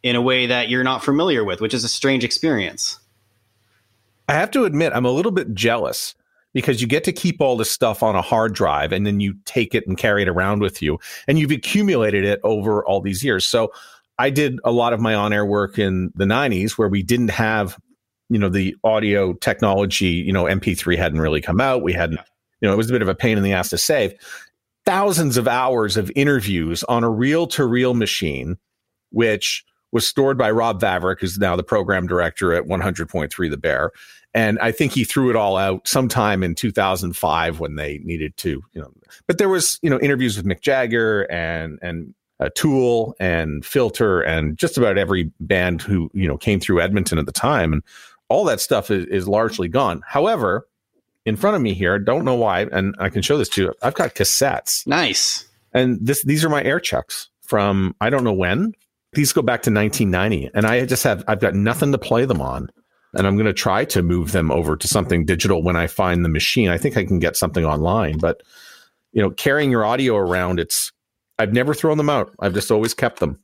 in 0.03 0.17
a 0.17 0.23
way 0.23 0.47
that 0.47 0.69
you're 0.69 0.85
not 0.85 1.05
familiar 1.05 1.45
with, 1.45 1.61
which 1.61 1.75
is 1.75 1.85
a 1.85 1.89
strange 1.89 2.25
experience. 2.25 2.99
I 4.29 4.35
have 4.35 4.51
to 4.53 4.65
admit, 4.65 4.93
I'm 4.95 5.05
a 5.05 5.11
little 5.11 5.33
bit 5.33 5.55
jealous 5.55 6.15
because 6.53 6.81
you 6.81 6.87
get 6.87 7.05
to 7.05 7.13
keep 7.13 7.41
all 7.41 7.57
this 7.57 7.71
stuff 7.71 8.03
on 8.03 8.17
a 8.17 8.23
hard 8.23 8.55
drive 8.55 8.93
and 8.93 9.07
then 9.07 9.21
you 9.21 9.35
take 9.45 9.75
it 9.75 9.87
and 9.87 9.97
carry 9.97 10.23
it 10.23 10.29
around 10.29 10.61
with 10.61 10.83
you 10.83 10.99
and 11.29 11.39
you've 11.39 11.51
accumulated 11.51 12.25
it 12.25 12.41
over 12.43 12.85
all 12.85 13.01
these 13.01 13.23
years. 13.23 13.47
So 13.47 13.73
I 14.21 14.31
did 14.31 14.61
a 14.65 14.71
lot 14.71 14.93
of 14.93 15.01
my 15.01 15.15
on-air 15.15 15.47
work 15.47 15.79
in 15.79 16.13
the 16.15 16.27
90s 16.27 16.73
where 16.73 16.89
we 16.89 17.03
didn't 17.03 17.31
have 17.31 17.79
you 18.29 18.39
know 18.39 18.49
the 18.49 18.77
audio 18.85 19.33
technology, 19.33 20.07
you 20.07 20.33
know 20.33 20.45
MP3 20.45 20.97
hadn't 20.97 21.21
really 21.21 21.41
come 21.41 21.61
out. 21.61 21.83
We 21.83 21.93
hadn't 21.93 22.21
you 22.61 22.69
know 22.69 22.73
it 22.73 22.77
was 22.77 22.91
a 22.91 22.93
bit 22.93 23.03
of 23.03 23.09
a 23.09 23.15
pain 23.15 23.39
in 23.39 23.45
the 23.45 23.53
ass 23.53 23.71
to 23.71 23.79
save. 23.79 24.15
Thousands 24.87 25.37
of 25.37 25.49
hours 25.49 25.97
of 25.97 26.11
interviews 26.15 26.85
on 26.85 27.05
a 27.05 27.11
reel-to-reel 27.11 27.95
machine 27.95 28.57
which 29.11 29.65
was 29.93 30.07
stored 30.07 30.39
by 30.39 30.51
Rob 30.51 30.81
Vavrick, 30.81 31.21
who's 31.21 31.39
now 31.39 31.57
the 31.57 31.65
program 31.65 32.07
director 32.07 32.53
at 32.53 32.65
100.3 32.65 33.51
The 33.51 33.57
Bear. 33.57 33.91
And 34.33 34.59
I 34.61 34.71
think 34.71 34.93
he 34.93 35.03
threw 35.03 35.31
it 35.31 35.37
all 35.37 35.57
out 35.57 35.89
sometime 35.89 36.45
in 36.45 36.55
2005 36.55 37.59
when 37.59 37.75
they 37.75 37.99
needed 38.05 38.37
to, 38.39 38.63
you 38.73 38.81
know. 38.81 38.93
But 39.27 39.39
there 39.39 39.49
was, 39.49 39.81
you 39.83 39.91
know, 39.91 39.99
interviews 39.99 40.37
with 40.37 40.47
Mick 40.47 40.61
Jagger 40.61 41.23
and 41.23 41.81
and 41.83 42.15
uh, 42.41 42.49
Tool 42.55 43.15
and 43.21 43.65
Filter 43.65 44.21
and 44.21 44.57
just 44.59 44.79
about 44.79 44.99
every 44.99 45.31
band 45.41 45.83
who 45.83 46.11
you 46.15 46.27
know 46.27 46.37
came 46.37 46.61
through 46.61 46.81
Edmonton 46.81 47.19
at 47.19 47.27
the 47.27 47.33
time, 47.33 47.73
and 47.73 47.83
all 48.29 48.45
that 48.45 48.61
stuff 48.61 48.91
is, 48.91 49.07
is 49.07 49.29
largely 49.29 49.69
gone. 49.69 50.03
However, 50.07 50.67
in 51.27 51.37
front 51.37 51.57
of 51.57 51.63
me 51.63 51.75
here, 51.75 51.99
don't 51.99 52.25
know 52.25 52.35
why, 52.35 52.63
and 52.73 52.95
I 52.99 53.11
can 53.11 53.23
show 53.23 53.37
this 53.37 53.49
to 53.51 53.63
you. 53.63 53.75
I've 53.83 53.95
got 53.95 54.15
cassettes. 54.15 54.87
Nice. 54.87 55.47
And 55.73 55.99
this 56.01 56.25
these 56.25 56.45
are 56.45 56.49
my 56.49 56.63
air 56.63 56.81
checks 56.81 57.29
from 57.43 57.95
I 58.01 58.11
don't 58.11 58.25
know 58.25 58.33
when. 58.33 58.73
These 59.13 59.33
go 59.33 59.43
back 59.43 59.63
to 59.63 59.73
1990, 59.73 60.51
and 60.55 60.67
I 60.67 60.87
just 60.87 61.05
have 61.05 61.25
I've 61.29 61.41
got 61.41 61.55
nothing 61.55 61.93
to 61.93 61.99
play 61.99 62.25
them 62.25 62.41
on 62.41 62.71
and 63.15 63.27
I'm 63.27 63.35
going 63.35 63.47
to 63.47 63.53
try 63.53 63.85
to 63.87 64.03
move 64.03 64.33
them 64.33 64.51
over 64.51 64.77
to 64.77 64.89
something 64.89 65.25
digital 65.25 65.63
when 65.63 65.77
I 65.77 65.87
find 65.87 66.25
the 66.25 66.29
machine. 66.29 66.69
I 66.69 66.79
think 66.79 66.97
I 66.97 67.05
can 67.05 67.19
get 67.19 67.37
something 67.37 67.65
online, 67.65 68.19
but 68.19 68.43
you 69.13 69.21
know, 69.21 69.31
carrying 69.31 69.71
your 69.71 69.85
audio 69.85 70.17
around, 70.17 70.61
it's 70.61 70.93
I've 71.41 71.53
never 71.53 71.75
thrown 71.75 71.97
them 71.97 72.11
out. 72.11 72.33
I've 72.39 72.55
just 72.55 72.71
always 72.71 72.95
kept 72.95 73.21
them. 73.21 73.39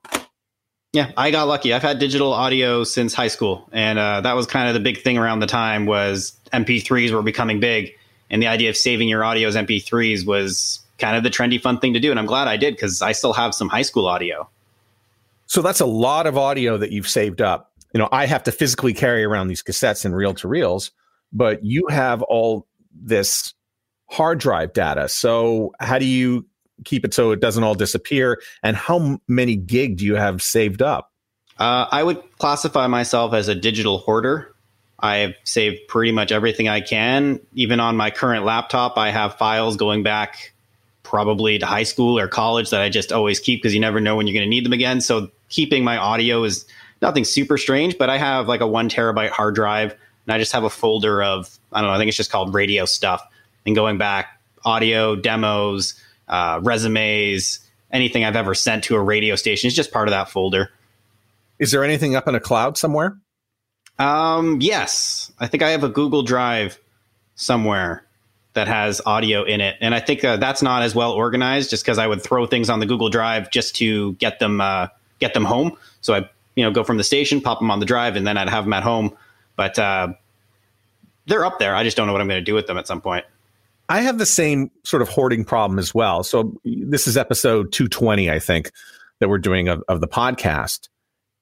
Yeah, 0.92 1.12
I 1.16 1.30
got 1.30 1.48
lucky. 1.48 1.74
I've 1.74 1.82
had 1.82 1.98
digital 1.98 2.32
audio 2.32 2.84
since 2.84 3.12
high 3.12 3.28
school, 3.28 3.68
and 3.72 3.98
uh, 3.98 4.20
that 4.22 4.34
was 4.34 4.46
kind 4.46 4.68
of 4.68 4.74
the 4.74 4.80
big 4.80 5.02
thing 5.02 5.18
around 5.18 5.40
the 5.40 5.46
time 5.46 5.86
was 5.86 6.38
MP3s 6.52 7.12
were 7.12 7.22
becoming 7.22 7.60
big, 7.60 7.92
and 8.30 8.40
the 8.40 8.46
idea 8.46 8.70
of 8.70 8.76
saving 8.76 9.08
your 9.08 9.24
audio 9.24 9.48
as 9.48 9.56
MP3s 9.56 10.26
was 10.26 10.80
kind 10.98 11.16
of 11.16 11.22
the 11.22 11.30
trendy, 11.30 11.60
fun 11.60 11.78
thing 11.78 11.92
to 11.94 12.00
do. 12.00 12.10
And 12.10 12.18
I'm 12.18 12.26
glad 12.26 12.48
I 12.48 12.56
did 12.56 12.74
because 12.74 13.02
I 13.02 13.12
still 13.12 13.34
have 13.34 13.54
some 13.54 13.68
high 13.68 13.82
school 13.82 14.06
audio. 14.06 14.48
So 15.46 15.60
that's 15.60 15.80
a 15.80 15.86
lot 15.86 16.26
of 16.26 16.38
audio 16.38 16.78
that 16.78 16.92
you've 16.92 17.08
saved 17.08 17.40
up 17.42 17.72
you 17.96 17.98
know, 17.98 18.10
I 18.12 18.26
have 18.26 18.42
to 18.42 18.52
physically 18.52 18.92
carry 18.92 19.24
around 19.24 19.48
these 19.48 19.62
cassettes 19.62 20.04
and 20.04 20.14
reel 20.14 20.34
to 20.34 20.48
reels, 20.48 20.90
but 21.32 21.64
you 21.64 21.86
have 21.88 22.20
all 22.20 22.66
this 22.92 23.54
hard 24.10 24.38
drive 24.38 24.74
data. 24.74 25.08
So 25.08 25.72
how 25.80 25.98
do 25.98 26.04
you 26.04 26.46
keep 26.84 27.04
it 27.04 27.14
so 27.14 27.32
it 27.32 27.40
doesn't 27.40 27.62
all 27.62 27.74
disappear? 27.74 28.40
And 28.62 28.76
how 28.76 29.20
many 29.28 29.56
gig 29.56 29.98
do 29.98 30.04
you 30.04 30.16
have 30.16 30.42
saved 30.42 30.82
up? 30.82 31.12
Uh, 31.58 31.86
I 31.90 32.02
would 32.02 32.22
classify 32.38 32.86
myself 32.86 33.32
as 33.32 33.48
a 33.48 33.54
digital 33.54 33.98
hoarder. 33.98 34.54
I've 34.98 35.34
saved 35.44 35.88
pretty 35.88 36.12
much 36.12 36.32
everything 36.32 36.68
I 36.68 36.80
can. 36.80 37.40
Even 37.54 37.80
on 37.80 37.96
my 37.96 38.10
current 38.10 38.44
laptop, 38.44 38.96
I 38.96 39.10
have 39.10 39.36
files 39.36 39.76
going 39.76 40.02
back 40.02 40.52
probably 41.02 41.58
to 41.58 41.66
high 41.66 41.84
school 41.84 42.18
or 42.18 42.28
college 42.28 42.70
that 42.70 42.80
I 42.80 42.88
just 42.88 43.12
always 43.12 43.38
keep 43.38 43.62
because 43.62 43.74
you 43.74 43.80
never 43.80 44.00
know 44.00 44.16
when 44.16 44.26
you're 44.26 44.34
going 44.34 44.44
to 44.44 44.50
need 44.50 44.64
them 44.64 44.72
again. 44.72 45.00
So 45.00 45.30
keeping 45.48 45.84
my 45.84 45.96
audio 45.96 46.42
is 46.44 46.66
nothing 47.00 47.24
super 47.24 47.58
strange, 47.58 47.96
but 47.96 48.10
I 48.10 48.18
have 48.18 48.48
like 48.48 48.60
a 48.60 48.66
one 48.66 48.88
terabyte 48.88 49.30
hard 49.30 49.54
drive 49.54 49.92
and 49.92 50.34
I 50.34 50.38
just 50.38 50.52
have 50.52 50.64
a 50.64 50.70
folder 50.70 51.22
of, 51.22 51.58
I 51.72 51.80
don't 51.80 51.88
know, 51.88 51.94
I 51.94 51.98
think 51.98 52.08
it's 52.08 52.16
just 52.16 52.32
called 52.32 52.54
radio 52.54 52.84
stuff 52.86 53.22
and 53.64 53.74
going 53.74 53.98
back 53.98 54.40
audio, 54.64 55.14
demos, 55.14 55.94
uh, 56.28 56.60
resumes, 56.62 57.60
anything 57.90 58.24
I've 58.24 58.36
ever 58.36 58.54
sent 58.54 58.84
to 58.84 58.96
a 58.96 59.02
radio 59.02 59.36
station 59.36 59.68
is 59.68 59.74
just 59.74 59.92
part 59.92 60.08
of 60.08 60.12
that 60.12 60.30
folder. 60.30 60.70
Is 61.58 61.70
there 61.70 61.84
anything 61.84 62.16
up 62.16 62.28
in 62.28 62.34
a 62.34 62.40
cloud 62.40 62.76
somewhere? 62.76 63.16
Um, 63.98 64.60
yes. 64.60 65.32
I 65.38 65.46
think 65.46 65.62
I 65.62 65.70
have 65.70 65.84
a 65.84 65.88
Google 65.88 66.22
Drive 66.22 66.78
somewhere 67.34 68.04
that 68.56 68.68
has 68.68 69.02
audio 69.04 69.44
in 69.44 69.60
it, 69.60 69.76
and 69.80 69.94
I 69.94 70.00
think 70.00 70.24
uh, 70.24 70.38
that's 70.38 70.62
not 70.62 70.82
as 70.82 70.94
well 70.94 71.12
organized. 71.12 71.70
Just 71.70 71.84
because 71.84 71.98
I 71.98 72.06
would 72.06 72.22
throw 72.22 72.46
things 72.46 72.70
on 72.70 72.80
the 72.80 72.86
Google 72.86 73.10
Drive 73.10 73.50
just 73.50 73.76
to 73.76 74.14
get 74.14 74.38
them 74.38 74.60
uh, 74.60 74.88
get 75.18 75.34
them 75.34 75.44
home. 75.44 75.76
So 76.00 76.14
I 76.14 76.28
you 76.54 76.64
know 76.64 76.70
go 76.70 76.82
from 76.82 76.96
the 76.96 77.04
station, 77.04 77.40
pop 77.40 77.58
them 77.58 77.70
on 77.70 77.80
the 77.80 77.86
drive, 77.86 78.16
and 78.16 78.26
then 78.26 78.38
I'd 78.38 78.48
have 78.48 78.64
them 78.64 78.72
at 78.72 78.82
home. 78.82 79.16
But 79.56 79.78
uh, 79.78 80.14
they're 81.26 81.44
up 81.44 81.58
there. 81.58 81.74
I 81.74 81.84
just 81.84 81.96
don't 81.96 82.06
know 82.06 82.12
what 82.12 82.22
I'm 82.22 82.28
going 82.28 82.40
to 82.40 82.44
do 82.44 82.54
with 82.54 82.66
them 82.66 82.78
at 82.78 82.86
some 82.86 83.00
point. 83.00 83.26
I 83.88 84.00
have 84.00 84.18
the 84.18 84.26
same 84.26 84.70
sort 84.84 85.02
of 85.02 85.08
hoarding 85.08 85.44
problem 85.44 85.78
as 85.78 85.94
well. 85.94 86.22
So 86.24 86.60
this 86.64 87.06
is 87.06 87.16
episode 87.16 87.72
220, 87.72 88.30
I 88.30 88.38
think, 88.38 88.72
that 89.20 89.28
we're 89.28 89.38
doing 89.38 89.68
of, 89.68 89.82
of 89.88 90.00
the 90.00 90.08
podcast. 90.08 90.88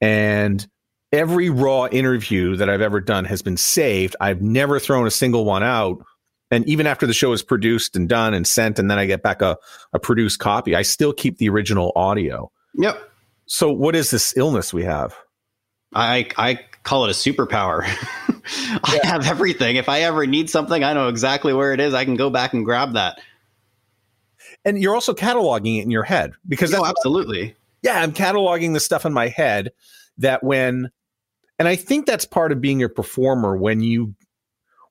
And 0.00 0.66
every 1.12 1.48
raw 1.48 1.86
interview 1.86 2.56
that 2.56 2.68
I've 2.68 2.80
ever 2.80 3.00
done 3.00 3.24
has 3.24 3.40
been 3.40 3.56
saved. 3.56 4.16
I've 4.20 4.42
never 4.42 4.78
thrown 4.78 5.06
a 5.06 5.10
single 5.10 5.44
one 5.44 5.62
out. 5.62 6.04
And 6.50 6.68
even 6.68 6.86
after 6.86 7.06
the 7.06 7.14
show 7.14 7.32
is 7.32 7.42
produced 7.42 7.96
and 7.96 8.08
done 8.08 8.34
and 8.34 8.46
sent, 8.46 8.78
and 8.78 8.90
then 8.90 8.98
I 8.98 9.06
get 9.06 9.22
back 9.22 9.40
a, 9.40 9.56
a 9.92 9.98
produced 9.98 10.38
copy, 10.38 10.76
I 10.76 10.82
still 10.82 11.12
keep 11.12 11.38
the 11.38 11.48
original 11.48 11.92
audio. 11.96 12.50
Yep. 12.74 13.10
So, 13.46 13.72
what 13.72 13.96
is 13.96 14.10
this 14.10 14.36
illness 14.36 14.72
we 14.72 14.84
have? 14.84 15.14
I 15.94 16.28
I 16.36 16.60
call 16.82 17.04
it 17.06 17.10
a 17.10 17.14
superpower. 17.14 17.84
I 18.84 19.00
yeah. 19.02 19.10
have 19.10 19.26
everything. 19.26 19.76
If 19.76 19.88
I 19.88 20.00
ever 20.00 20.26
need 20.26 20.50
something, 20.50 20.84
I 20.84 20.92
know 20.92 21.08
exactly 21.08 21.52
where 21.52 21.72
it 21.72 21.80
is. 21.80 21.94
I 21.94 22.04
can 22.04 22.16
go 22.16 22.30
back 22.30 22.52
and 22.52 22.64
grab 22.64 22.94
that. 22.94 23.20
And 24.64 24.80
you're 24.80 24.94
also 24.94 25.14
cataloging 25.14 25.78
it 25.78 25.82
in 25.82 25.90
your 25.90 26.02
head 26.02 26.32
because 26.48 26.72
oh, 26.74 26.84
absolutely. 26.84 27.54
Yeah, 27.82 28.00
I'm 28.00 28.12
cataloging 28.12 28.72
the 28.72 28.80
stuff 28.80 29.04
in 29.04 29.12
my 29.12 29.28
head 29.28 29.72
that 30.18 30.42
when 30.42 30.90
and 31.58 31.68
I 31.68 31.76
think 31.76 32.06
that's 32.06 32.24
part 32.24 32.52
of 32.52 32.60
being 32.60 32.82
a 32.82 32.88
performer 32.88 33.56
when 33.56 33.80
you 33.80 34.14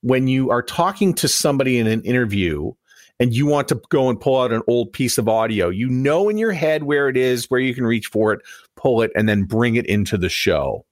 when 0.01 0.27
you 0.27 0.51
are 0.51 0.61
talking 0.61 1.13
to 1.15 1.27
somebody 1.27 1.79
in 1.79 1.87
an 1.87 2.01
interview 2.03 2.71
and 3.19 3.33
you 3.33 3.45
want 3.45 3.67
to 3.69 3.81
go 3.89 4.09
and 4.09 4.19
pull 4.19 4.41
out 4.41 4.51
an 4.51 4.61
old 4.67 4.91
piece 4.91 5.17
of 5.17 5.29
audio, 5.29 5.69
you 5.69 5.87
know 5.87 6.29
in 6.29 6.37
your 6.37 6.51
head 6.51 6.83
where 6.83 7.07
it 7.07 7.15
is, 7.15 7.49
where 7.49 7.59
you 7.59 7.73
can 7.73 7.85
reach 7.85 8.07
for 8.07 8.33
it, 8.33 8.41
pull 8.75 9.01
it, 9.01 9.11
and 9.15 9.29
then 9.29 9.43
bring 9.43 9.75
it 9.75 9.85
into 9.85 10.17
the 10.17 10.29
show. 10.29 10.85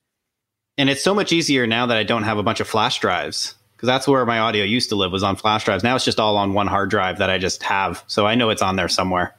And 0.78 0.90
it's 0.90 1.04
so 1.04 1.14
much 1.14 1.32
easier 1.32 1.68
now 1.68 1.86
that 1.88 1.98
I 1.98 2.04
don't 2.04 2.24
have 2.24 2.38
a 2.38 2.44
bunch 2.44 2.60
of 2.60 2.68
flash 2.68 3.00
drives 3.00 3.56
because 3.76 3.88
that's 3.88 4.08
where 4.08 4.26
my 4.26 4.40
audio 4.40 4.64
used 4.64 4.90
to 4.90 4.96
live 4.96 5.12
was 5.12 5.24
on 5.24 5.36
flash 5.36 5.66
drives. 5.66 5.84
Now 5.84 5.96
it's 5.96 6.06
just 6.06 6.20
all 6.20 6.38
on 6.38 6.54
one 6.54 6.68
hard 6.68 6.92
drive 6.92 7.18
that 7.18 7.32
I 7.32 7.40
just 7.40 7.64
have, 7.64 8.04
so 8.06 8.28
I 8.28 8.36
know 8.36 8.52
it's 8.52 8.62
on 8.62 8.76
there 8.76 8.88
somewhere. 8.88 9.36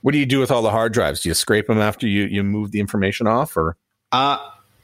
What 0.00 0.12
do 0.12 0.18
you 0.18 0.26
do 0.26 0.40
with 0.40 0.50
all 0.50 0.62
the 0.62 0.70
hard 0.70 0.92
drives? 0.92 1.20
Do 1.20 1.28
you 1.28 1.34
scrape 1.34 1.68
them 1.68 1.78
after 1.78 2.08
you 2.08 2.24
you 2.24 2.42
move 2.42 2.72
the 2.72 2.80
information 2.80 3.28
off, 3.28 3.56
or? 3.56 3.76
Uh, 4.10 4.38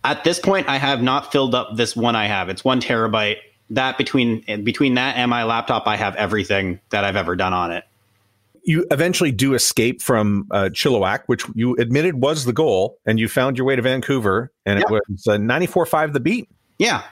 at 0.05 0.23
this 0.23 0.39
point, 0.39 0.69
I 0.69 0.77
have 0.77 1.03
not 1.03 1.33
filled 1.33 1.57
up 1.57 1.77
this 1.77 1.97
one 1.97 2.15
I 2.15 2.27
have. 2.27 2.49
It's 2.49 2.65
one 2.65 2.81
terabyte. 2.81 3.39
That 3.71 3.99
between 3.99 4.43
between 4.63 4.95
that 4.95 5.17
and 5.17 5.29
my 5.29 5.43
laptop, 5.43 5.89
I 5.89 5.97
have 5.97 6.15
everything 6.15 6.81
that 6.91 7.05
I've 7.05 7.17
ever 7.17 7.35
done 7.35 7.53
on 7.53 7.73
it. 7.73 7.85
You 8.69 8.87
eventually 8.91 9.33
do 9.33 9.55
escape 9.55 10.03
from 10.03 10.47
uh, 10.51 10.69
Chilliwack, 10.73 11.21
which 11.25 11.43
you 11.55 11.75
admitted 11.77 12.17
was 12.21 12.45
the 12.45 12.53
goal, 12.53 12.99
and 13.07 13.19
you 13.19 13.27
found 13.27 13.57
your 13.57 13.67
way 13.67 13.77
to 13.77 13.83
Vancouver, 13.83 14.53
and 14.67 14.79
yep. 14.79 14.91
it 14.91 15.03
was 15.09 15.27
uh, 15.27 15.39
94.5 15.39 16.13
The 16.13 16.21
Beat. 16.21 16.51
Yeah, 16.79 17.03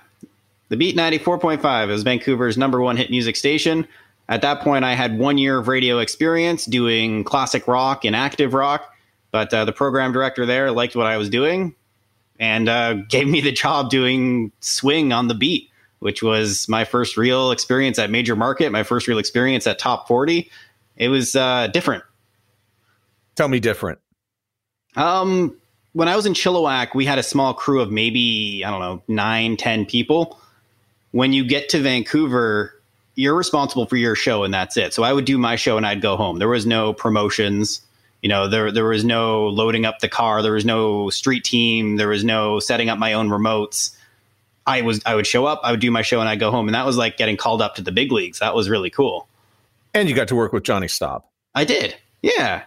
The 0.69 0.77
Beat 0.77 0.97
94.5 0.97 1.91
is 1.91 2.03
Vancouver's 2.03 2.59
number 2.59 2.83
one 2.83 2.99
hit 2.99 3.11
music 3.11 3.37
station. 3.37 3.89
At 4.29 4.43
that 4.43 4.61
point, 4.61 4.85
I 4.85 4.93
had 4.93 5.19
one 5.19 5.39
year 5.39 5.59
of 5.59 5.67
radio 5.67 5.99
experience 5.99 6.67
doing 6.67 7.25
classic 7.25 7.67
rock 7.67 8.05
and 8.05 8.15
active 8.15 8.53
rock, 8.53 8.93
but 9.31 9.55
uh, 9.55 9.65
the 9.65 9.73
program 9.73 10.13
director 10.13 10.45
there 10.45 10.71
liked 10.71 10.95
what 10.95 11.07
I 11.07 11.17
was 11.17 11.31
doing 11.31 11.75
and 12.39 12.69
uh, 12.69 12.95
gave 13.09 13.29
me 13.29 13.41
the 13.41 13.53
job 13.53 13.89
doing 13.89 14.53
swing 14.61 15.13
on 15.13 15.29
the 15.29 15.35
beat, 15.35 15.71
which 16.01 16.23
was 16.23 16.69
my 16.69 16.85
first 16.85 17.17
real 17.17 17.51
experience 17.51 17.99
at 17.99 18.11
major 18.11 18.37
market, 18.37 18.71
my 18.73 18.83
first 18.83 19.09
real 19.09 19.19
experience 19.19 19.67
at 19.67 19.79
top 19.79 20.07
40. 20.07 20.51
It 20.97 21.09
was 21.09 21.37
uh, 21.37 21.69
different. 21.69 22.05
Tell 23.35 23.49
me 23.49 23.61
different. 23.61 23.99
Um, 24.97 25.57
when 25.93 26.09
I 26.09 26.17
was 26.17 26.27
in 26.27 26.33
Chilliwack, 26.33 26.95
we 26.95 27.05
had 27.05 27.19
a 27.19 27.23
small 27.23 27.55
crew 27.55 27.81
of 27.81 27.91
maybe, 27.91 28.63
I 28.65 28.71
don't 28.71 28.81
know, 28.81 29.03
nine, 29.09 29.57
ten 29.57 29.87
people. 29.87 30.39
When 31.13 31.33
you 31.33 31.47
get 31.47 31.69
to 31.71 31.81
Vancouver, 31.81 32.75
you're 33.15 33.35
responsible 33.35 33.87
for 33.87 33.97
your 33.97 34.15
show 34.15 34.45
and 34.45 34.53
that's 34.53 34.77
it. 34.77 34.93
So 34.95 35.03
I 35.03 35.13
would 35.13 35.25
do 35.25 35.39
my 35.39 35.57
show 35.57 35.77
and 35.77 35.87
I'd 35.87 36.03
go 36.03 36.17
home. 36.17 36.39
There 36.39 36.49
was 36.49 36.67
no 36.67 36.93
promotions. 36.93 37.81
You 38.23 38.29
know, 38.29 38.49
there 38.49 38.71
there 38.71 38.85
was 38.85 39.05
no 39.05 39.47
loading 39.47 39.85
up 39.85 40.01
the 40.01 40.09
car. 40.09 40.43
There 40.43 40.53
was 40.53 40.65
no 40.65 41.11
street 41.11 41.45
team. 41.45 41.97
There 41.97 42.09
was 42.09 42.25
no 42.25 42.59
setting 42.59 42.89
up 42.89 42.99
my 42.99 43.13
own 43.13 43.29
remotes. 43.29 43.97
I 44.67 44.83
was 44.83 45.01
I 45.07 45.15
would 45.15 45.27
show 45.27 45.47
up, 45.47 45.61
I 45.63 45.71
would 45.71 45.81
do 45.81 45.91
my 45.91 46.03
show, 46.03 46.21
and 46.21 46.29
I'd 46.29 46.41
go 46.41 46.51
home. 46.51 46.69
And 46.69 46.75
that 46.75 46.85
was 46.85 46.97
like 46.97 47.17
getting 47.17 47.37
called 47.37 47.63
up 47.63 47.77
to 47.77 47.83
the 47.83 47.93
big 47.93 48.13
leagues. 48.13 48.41
That 48.41 48.55
was 48.55 48.69
really 48.69 48.91
cool. 48.91 49.29
And 49.97 50.11
you 50.11 50.15
got 50.15 50.29
to 50.29 50.37
work 50.37 50.53
with 50.53 50.63
Johnny 50.63 50.89
Staub. 50.89 51.25
I 51.55 51.65
did. 51.65 51.97
Yeah. 52.21 52.65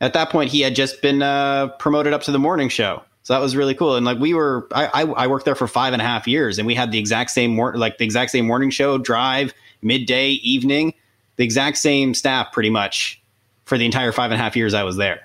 At 0.00 0.14
that 0.14 0.30
point, 0.30 0.50
he 0.50 0.62
had 0.62 0.74
just 0.74 1.00
been 1.00 1.22
uh, 1.22 1.68
promoted 1.78 2.12
up 2.12 2.22
to 2.22 2.32
the 2.32 2.40
morning 2.40 2.68
show. 2.68 3.04
So 3.22 3.34
that 3.34 3.40
was 3.40 3.54
really 3.54 3.74
cool. 3.74 3.94
And 3.94 4.04
like 4.04 4.18
we 4.18 4.34
were, 4.34 4.66
I, 4.72 4.86
I, 4.86 5.02
I 5.02 5.26
worked 5.28 5.44
there 5.44 5.54
for 5.54 5.68
five 5.68 5.92
and 5.92 6.02
a 6.02 6.04
half 6.04 6.26
years, 6.26 6.58
and 6.58 6.66
we 6.66 6.74
had 6.74 6.90
the 6.90 6.98
exact 6.98 7.30
same 7.30 7.54
mor- 7.54 7.76
like 7.76 7.98
the 7.98 8.04
exact 8.04 8.32
same 8.32 8.48
morning 8.48 8.70
show, 8.70 8.98
drive, 8.98 9.54
midday, 9.80 10.30
evening, 10.30 10.92
the 11.36 11.44
exact 11.44 11.76
same 11.78 12.14
staff 12.14 12.50
pretty 12.50 12.70
much 12.70 13.22
for 13.64 13.78
the 13.78 13.84
entire 13.84 14.10
five 14.10 14.32
and 14.32 14.40
a 14.40 14.42
half 14.42 14.56
years 14.56 14.74
I 14.74 14.82
was 14.82 14.96
there. 14.96 15.20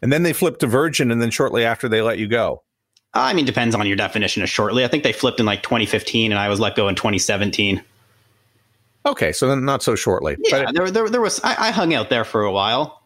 And 0.00 0.10
then 0.10 0.22
they 0.22 0.32
flipped 0.32 0.60
to 0.60 0.66
Virgin, 0.66 1.10
and 1.10 1.20
then 1.20 1.30
shortly 1.30 1.62
after 1.66 1.90
they 1.90 2.00
let 2.00 2.18
you 2.18 2.26
go. 2.26 2.62
I 3.12 3.34
mean, 3.34 3.44
depends 3.44 3.74
on 3.74 3.86
your 3.86 3.96
definition 3.96 4.42
of 4.42 4.48
shortly. 4.48 4.82
I 4.82 4.88
think 4.88 5.02
they 5.02 5.12
flipped 5.12 5.40
in 5.40 5.46
like 5.46 5.62
2015, 5.62 6.32
and 6.32 6.38
I 6.38 6.48
was 6.48 6.58
let 6.58 6.74
go 6.74 6.88
in 6.88 6.94
2017. 6.94 7.82
Okay, 9.06 9.32
so 9.32 9.48
then 9.48 9.64
not 9.64 9.82
so 9.82 9.94
shortly. 9.94 10.36
Yeah, 10.44 10.64
but 10.64 10.74
there, 10.74 10.90
there, 10.90 11.08
there 11.08 11.20
was. 11.20 11.40
I, 11.44 11.68
I 11.68 11.70
hung 11.70 11.92
out 11.94 12.08
there 12.08 12.24
for 12.24 12.42
a 12.42 12.52
while. 12.52 13.02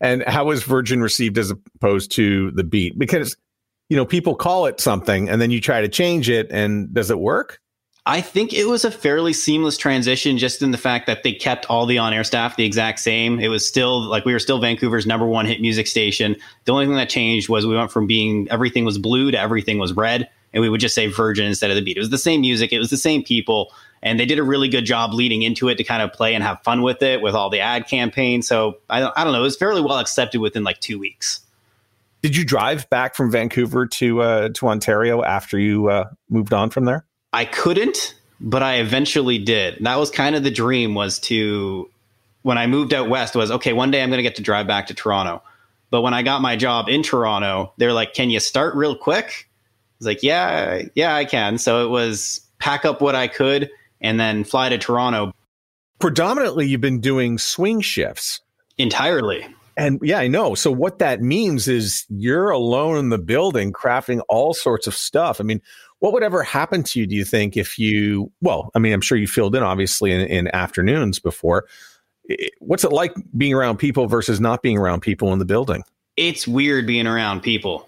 And 0.00 0.22
how 0.26 0.44
was 0.44 0.62
Virgin 0.62 1.02
received 1.02 1.36
as 1.38 1.50
opposed 1.50 2.12
to 2.12 2.52
the 2.52 2.64
Beat? 2.64 2.98
Because 2.98 3.36
you 3.88 3.96
know 3.96 4.06
people 4.06 4.34
call 4.34 4.66
it 4.66 4.80
something, 4.80 5.28
and 5.28 5.40
then 5.40 5.50
you 5.50 5.60
try 5.60 5.80
to 5.80 5.88
change 5.88 6.30
it, 6.30 6.50
and 6.50 6.92
does 6.94 7.10
it 7.10 7.18
work? 7.18 7.60
I 8.08 8.22
think 8.22 8.54
it 8.54 8.64
was 8.64 8.86
a 8.86 8.90
fairly 8.90 9.34
seamless 9.34 9.76
transition 9.76 10.38
just 10.38 10.62
in 10.62 10.70
the 10.70 10.78
fact 10.78 11.06
that 11.08 11.24
they 11.24 11.32
kept 11.34 11.66
all 11.66 11.84
the 11.84 11.98
on 11.98 12.14
air 12.14 12.24
staff 12.24 12.56
the 12.56 12.64
exact 12.64 13.00
same. 13.00 13.38
It 13.38 13.48
was 13.48 13.68
still 13.68 14.02
like 14.02 14.24
we 14.24 14.32
were 14.32 14.38
still 14.38 14.58
Vancouver's 14.58 15.06
number 15.06 15.26
one 15.26 15.44
hit 15.44 15.60
music 15.60 15.86
station. 15.86 16.34
The 16.64 16.72
only 16.72 16.86
thing 16.86 16.94
that 16.94 17.10
changed 17.10 17.50
was 17.50 17.66
we 17.66 17.76
went 17.76 17.92
from 17.92 18.06
being 18.06 18.48
everything 18.50 18.86
was 18.86 18.96
blue 18.96 19.30
to 19.30 19.38
everything 19.38 19.78
was 19.78 19.92
red. 19.92 20.30
And 20.52 20.62
we 20.62 20.68
would 20.68 20.80
just 20.80 20.94
say 20.94 21.06
Virgin 21.06 21.46
instead 21.46 21.70
of 21.70 21.76
the 21.76 21.82
beat. 21.82 21.96
It 21.96 22.00
was 22.00 22.10
the 22.10 22.18
same 22.18 22.40
music, 22.40 22.72
it 22.72 22.78
was 22.78 22.90
the 22.90 22.96
same 22.96 23.22
people. 23.22 23.72
And 24.02 24.18
they 24.18 24.26
did 24.26 24.38
a 24.38 24.44
really 24.44 24.68
good 24.68 24.84
job 24.84 25.12
leading 25.12 25.42
into 25.42 25.68
it 25.68 25.76
to 25.76 25.84
kind 25.84 26.02
of 26.02 26.12
play 26.12 26.34
and 26.34 26.44
have 26.44 26.62
fun 26.62 26.82
with 26.82 27.02
it 27.02 27.20
with 27.20 27.34
all 27.34 27.50
the 27.50 27.60
ad 27.60 27.88
campaign. 27.88 28.42
So 28.42 28.78
I, 28.88 29.02
I 29.16 29.24
don't 29.24 29.32
know, 29.32 29.40
it 29.40 29.42
was 29.42 29.56
fairly 29.56 29.82
well 29.82 29.98
accepted 29.98 30.40
within 30.40 30.64
like 30.64 30.80
two 30.80 30.98
weeks. 30.98 31.40
Did 32.22 32.36
you 32.36 32.44
drive 32.44 32.88
back 32.90 33.14
from 33.14 33.30
Vancouver 33.30 33.86
to 33.86 34.22
uh, 34.22 34.48
to 34.54 34.68
Ontario 34.68 35.22
after 35.22 35.58
you 35.58 35.88
uh, 35.88 36.10
moved 36.28 36.52
on 36.52 36.70
from 36.70 36.84
there? 36.84 37.04
I 37.32 37.44
couldn't, 37.44 38.14
but 38.40 38.62
I 38.62 38.76
eventually 38.76 39.38
did. 39.38 39.76
And 39.76 39.86
that 39.86 39.98
was 39.98 40.10
kind 40.10 40.34
of 40.34 40.42
the 40.42 40.50
dream 40.50 40.94
was 40.94 41.20
to 41.20 41.88
when 42.42 42.58
I 42.58 42.66
moved 42.66 42.92
out 42.92 43.08
west 43.08 43.36
was 43.36 43.50
okay, 43.50 43.72
one 43.72 43.90
day 43.90 44.02
I'm 44.02 44.08
going 44.08 44.18
to 44.18 44.22
get 44.22 44.36
to 44.36 44.42
drive 44.42 44.66
back 44.66 44.88
to 44.88 44.94
Toronto. 44.94 45.42
But 45.90 46.02
when 46.02 46.12
I 46.12 46.22
got 46.22 46.42
my 46.42 46.56
job 46.56 46.88
in 46.88 47.02
Toronto, 47.02 47.72
they're 47.76 47.92
like, 47.92 48.14
"Can 48.14 48.30
you 48.30 48.40
start 48.40 48.74
real 48.74 48.96
quick?" 48.96 49.47
Was 49.98 50.06
like, 50.06 50.22
"Yeah, 50.22 50.82
yeah, 50.94 51.14
I 51.14 51.24
can." 51.24 51.58
So 51.58 51.84
it 51.84 51.88
was 51.88 52.40
pack 52.58 52.84
up 52.84 53.00
what 53.00 53.14
I 53.14 53.28
could 53.28 53.70
and 54.00 54.18
then 54.18 54.44
fly 54.44 54.68
to 54.68 54.78
Toronto. 54.78 55.32
Predominantly, 55.98 56.66
you've 56.66 56.80
been 56.80 57.00
doing 57.00 57.38
swing 57.38 57.80
shifts 57.80 58.40
entirely. 58.76 59.46
And 59.76 60.00
yeah, 60.02 60.18
I 60.18 60.26
know. 60.26 60.54
So 60.54 60.72
what 60.72 60.98
that 60.98 61.22
means 61.22 61.68
is 61.68 62.04
you're 62.08 62.50
alone 62.50 62.98
in 62.98 63.08
the 63.10 63.18
building 63.18 63.72
crafting 63.72 64.20
all 64.28 64.52
sorts 64.52 64.88
of 64.88 64.94
stuff. 64.94 65.40
I 65.40 65.44
mean, 65.44 65.62
what 66.00 66.12
would 66.12 66.24
ever 66.24 66.42
happen 66.42 66.82
to 66.84 67.00
you, 67.00 67.06
do 67.06 67.14
you 67.14 67.24
think, 67.24 67.56
if 67.56 67.78
you, 67.78 68.30
well, 68.40 68.70
I 68.74 68.80
mean, 68.80 68.92
I'm 68.92 69.00
sure 69.00 69.18
you 69.18 69.28
filled 69.28 69.54
in 69.54 69.62
obviously 69.62 70.10
in, 70.10 70.20
in 70.22 70.48
afternoons 70.54 71.18
before. 71.20 71.66
What's 72.58 72.84
it 72.84 72.92
like 72.92 73.14
being 73.36 73.54
around 73.54 73.78
people 73.78 74.06
versus 74.06 74.40
not 74.40 74.62
being 74.62 74.78
around 74.78 75.00
people 75.00 75.32
in 75.32 75.38
the 75.38 75.44
building? 75.44 75.82
It's 76.16 76.46
weird 76.46 76.86
being 76.86 77.06
around 77.06 77.42
people. 77.42 77.87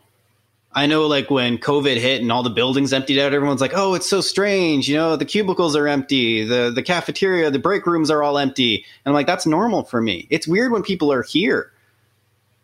I 0.72 0.86
know, 0.86 1.06
like 1.06 1.30
when 1.30 1.58
COVID 1.58 1.96
hit 1.96 2.22
and 2.22 2.30
all 2.30 2.44
the 2.44 2.50
buildings 2.50 2.92
emptied 2.92 3.18
out, 3.18 3.34
everyone's 3.34 3.60
like, 3.60 3.72
"Oh, 3.74 3.94
it's 3.94 4.08
so 4.08 4.20
strange." 4.20 4.88
You 4.88 4.96
know, 4.96 5.16
the 5.16 5.24
cubicles 5.24 5.74
are 5.74 5.88
empty, 5.88 6.44
the 6.44 6.70
the 6.72 6.82
cafeteria, 6.82 7.50
the 7.50 7.58
break 7.58 7.86
rooms 7.86 8.10
are 8.10 8.22
all 8.22 8.38
empty, 8.38 8.76
and 8.76 9.10
I'm 9.10 9.14
like, 9.14 9.26
"That's 9.26 9.46
normal 9.46 9.82
for 9.82 10.00
me." 10.00 10.28
It's 10.30 10.46
weird 10.46 10.70
when 10.70 10.82
people 10.82 11.12
are 11.12 11.24
here. 11.24 11.72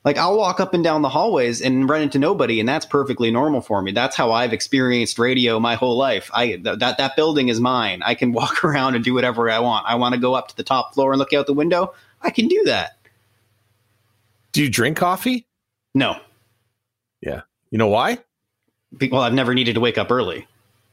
Like 0.05 0.19
I'll 0.19 0.37
walk 0.39 0.61
up 0.61 0.73
and 0.73 0.85
down 0.85 1.03
the 1.03 1.09
hallways 1.09 1.61
and 1.61 1.91
run 1.91 2.01
into 2.01 2.21
nobody, 2.21 2.61
and 2.61 2.69
that's 2.69 2.87
perfectly 2.87 3.33
normal 3.33 3.61
for 3.61 3.83
me. 3.83 3.91
That's 3.91 4.15
how 4.15 4.31
I've 4.31 4.53
experienced 4.53 5.19
radio 5.19 5.59
my 5.59 5.75
whole 5.75 5.97
life. 5.97 6.31
I 6.33 6.47
th- 6.47 6.79
that 6.79 6.99
that 6.99 7.17
building 7.17 7.49
is 7.49 7.61
mine. 7.61 8.03
I 8.05 8.15
can 8.15 8.31
walk 8.41 8.63
around 8.63 8.95
and 8.95 9.03
do 9.03 9.15
whatever 9.15 9.51
I 9.51 9.59
want. 9.59 9.85
I 9.85 9.97
want 9.97 10.15
to 10.15 10.21
go 10.21 10.35
up 10.35 10.47
to 10.47 10.57
the 10.57 10.63
top 10.63 10.95
floor 10.95 11.11
and 11.11 11.19
look 11.19 11.33
out 11.33 11.47
the 11.47 11.53
window. 11.53 11.93
I 12.23 12.31
can 12.31 12.47
do 12.47 12.63
that. 12.67 12.99
Do 14.53 14.63
you 14.63 14.71
drink 14.71 14.97
coffee? 14.97 15.45
No. 15.93 16.21
Yeah. 17.21 17.41
You 17.77 17.79
know 17.79 17.89
why? 17.89 18.17
Well, 19.13 19.21
I've 19.21 19.35
never 19.35 19.53
needed 19.53 19.75
to 19.75 19.81
wake 19.81 19.99
up 19.99 20.11
early. 20.11 20.49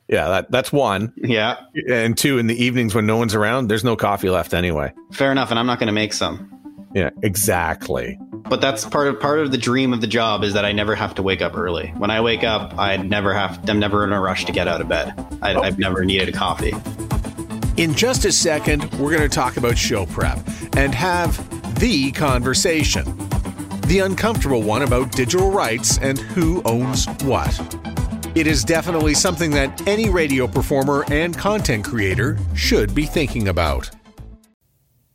Yeah, 0.10 0.28
that, 0.28 0.52
that's 0.52 0.70
one. 0.70 1.14
Yeah. 1.16 1.62
And 1.90 2.18
two, 2.18 2.40
in 2.40 2.48
the 2.48 2.62
evenings 2.62 2.94
when 2.94 3.06
no 3.06 3.16
one's 3.16 3.34
around, 3.34 3.70
there's 3.70 3.86
no 3.86 3.96
coffee 3.96 4.30
left 4.30 4.54
anyway. 4.54 4.92
Fair 5.14 5.32
enough, 5.32 5.50
and 5.50 5.58
I'm 5.58 5.66
not 5.66 5.80
going 5.80 5.88
to 5.88 5.94
make 5.94 6.12
some. 6.12 6.90
Yeah, 6.94 7.12
exactly. 7.22 8.20
But 8.34 8.60
that's 8.60 8.84
part 8.84 9.08
of 9.08 9.22
part 9.22 9.40
of 9.40 9.54
the 9.54 9.58
dream 9.58 9.94
of 9.94 10.02
the 10.02 10.08
job 10.08 10.44
is 10.44 10.52
that 10.56 10.66
I 10.66 10.74
never 10.74 10.94
have 10.94 11.16
to 11.16 11.24
wake 11.24 11.42
up 11.42 11.56
early. 11.58 11.88
When 11.92 12.12
I 12.12 12.20
wake 12.20 12.44
up, 12.44 12.78
I 12.78 12.98
never 12.98 13.34
have. 13.34 13.64
I'm 13.70 13.80
never 13.80 14.04
in 14.04 14.12
a 14.12 14.20
rush 14.20 14.44
to 14.44 14.52
get 14.52 14.68
out 14.68 14.82
of 14.82 14.90
bed. 14.90 15.14
I, 15.42 15.56
I've 15.56 15.80
never 15.80 16.04
needed 16.04 16.28
a 16.28 16.34
coffee. 16.34 16.74
In 17.82 17.94
just 17.94 18.26
a 18.26 18.32
second, 18.34 18.92
we're 18.96 19.16
going 19.16 19.22
to 19.22 19.34
talk 19.34 19.56
about 19.56 19.78
show 19.78 20.06
prep 20.06 20.38
and 20.76 20.94
have 20.94 21.80
the 21.80 22.12
conversation. 22.12 23.23
The 23.94 24.00
uncomfortable 24.00 24.64
one 24.64 24.82
about 24.82 25.12
digital 25.12 25.52
rights 25.52 26.00
and 26.00 26.18
who 26.18 26.64
owns 26.64 27.06
what. 27.26 27.54
It 28.34 28.48
is 28.48 28.64
definitely 28.64 29.14
something 29.14 29.52
that 29.52 29.88
any 29.88 30.10
radio 30.10 30.48
performer 30.48 31.06
and 31.12 31.38
content 31.38 31.86
creator 31.86 32.40
should 32.56 32.96
be 32.96 33.06
thinking 33.06 33.50
about. 33.50 33.92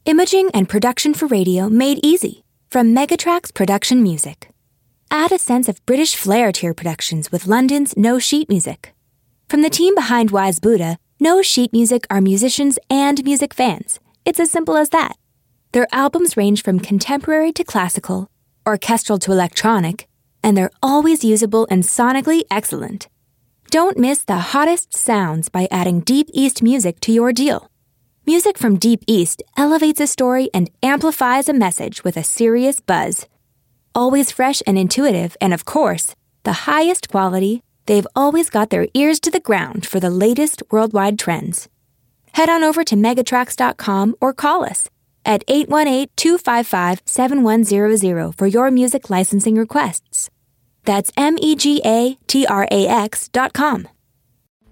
Imaging 0.05 0.53
and 0.55 0.69
production 0.69 1.13
for 1.13 1.27
radio 1.27 1.69
made 1.69 1.99
easy 2.05 2.45
from 2.71 2.95
Megatrax 2.95 3.53
Production 3.53 4.01
Music. 4.01 4.49
Add 5.11 5.33
a 5.33 5.41
sense 5.41 5.69
of 5.69 5.85
British 5.85 6.15
flair 6.15 6.53
to 6.53 6.67
your 6.67 6.75
productions 6.75 7.33
with 7.33 7.49
London's 7.49 7.97
No 7.97 8.21
Sheet 8.21 8.49
Music. 8.49 8.95
From 9.49 9.63
the 9.63 9.71
team 9.71 9.97
behind 9.97 10.31
Wise 10.31 10.61
Buddha, 10.61 10.99
No 11.19 11.43
Sheet 11.43 11.73
Music 11.73 12.07
are 12.11 12.21
musicians 12.21 12.79
and 12.89 13.25
music 13.25 13.55
fans. 13.55 13.99
It's 14.25 14.39
as 14.39 14.53
simple 14.53 14.77
as 14.77 14.91
that. 14.91 15.17
Their 15.73 15.89
albums 15.91 16.37
range 16.37 16.63
from 16.63 16.79
contemporary 16.79 17.51
to 17.55 17.65
classical, 17.65 18.31
orchestral 18.69 19.19
to 19.21 19.33
electronic, 19.33 20.07
and 20.43 20.57
they're 20.57 20.71
always 20.83 21.25
usable 21.25 21.67
and 21.71 21.83
sonically 21.83 22.43
excellent. 22.51 23.09
Don't 23.71 23.99
miss 23.99 24.23
the 24.25 24.53
hottest 24.53 24.95
sounds 24.95 25.49
by 25.49 25.69
adding 25.71 26.01
Deep 26.01 26.29
East 26.33 26.63
music 26.63 27.01
to 27.01 27.13
your 27.13 27.33
deal. 27.33 27.71
Music 28.27 28.59
from 28.59 28.77
Deep 28.77 29.03
East 29.07 29.43
elevates 29.57 30.01
a 30.01 30.07
story 30.07 30.51
and 30.53 30.71
amplifies 30.83 31.49
a 31.49 31.55
message 31.55 32.05
with 32.05 32.17
a 32.17 32.23
serious 32.23 32.81
buzz. 32.81 33.27
Always 33.95 34.31
fresh 34.31 34.63
and 34.67 34.79
intuitive, 34.79 35.37
and 35.41 35.55
of 35.55 35.65
course, 35.65 36.15
the 36.45 36.69
highest 36.69 37.09
quality, 37.09 37.63
they've 37.87 38.07
always 38.15 38.51
got 38.51 38.71
their 38.71 38.87
ears 38.95 39.19
to 39.21 39.31
the 39.31 39.41
ground 39.41 39.87
for 39.87 39.99
the 39.99 40.11
latest 40.11 40.63
worldwide 40.71 41.19
trends. 41.19 41.69
Head 42.33 42.51
on 42.51 42.63
over 42.63 42.85
to 42.85 42.95
Megatrax.com 42.97 44.15
or 44.21 44.33
call 44.35 44.65
us 44.65 44.91
at 45.29 45.45
818 45.47 46.09
255 46.17 47.03
7100 47.05 48.33
for 48.37 48.47
your 48.49 48.73
music 48.73 49.11
licensing 49.11 49.55
requests. 49.55 50.31
That's 50.85 51.13
M 51.19 51.37
E 51.41 51.55
G 51.55 51.83
A 51.85 52.19
T 52.27 52.47
R 52.47 52.67
A 52.71 52.87
X 52.89 53.29
dot 53.29 53.53
com. 53.53 53.87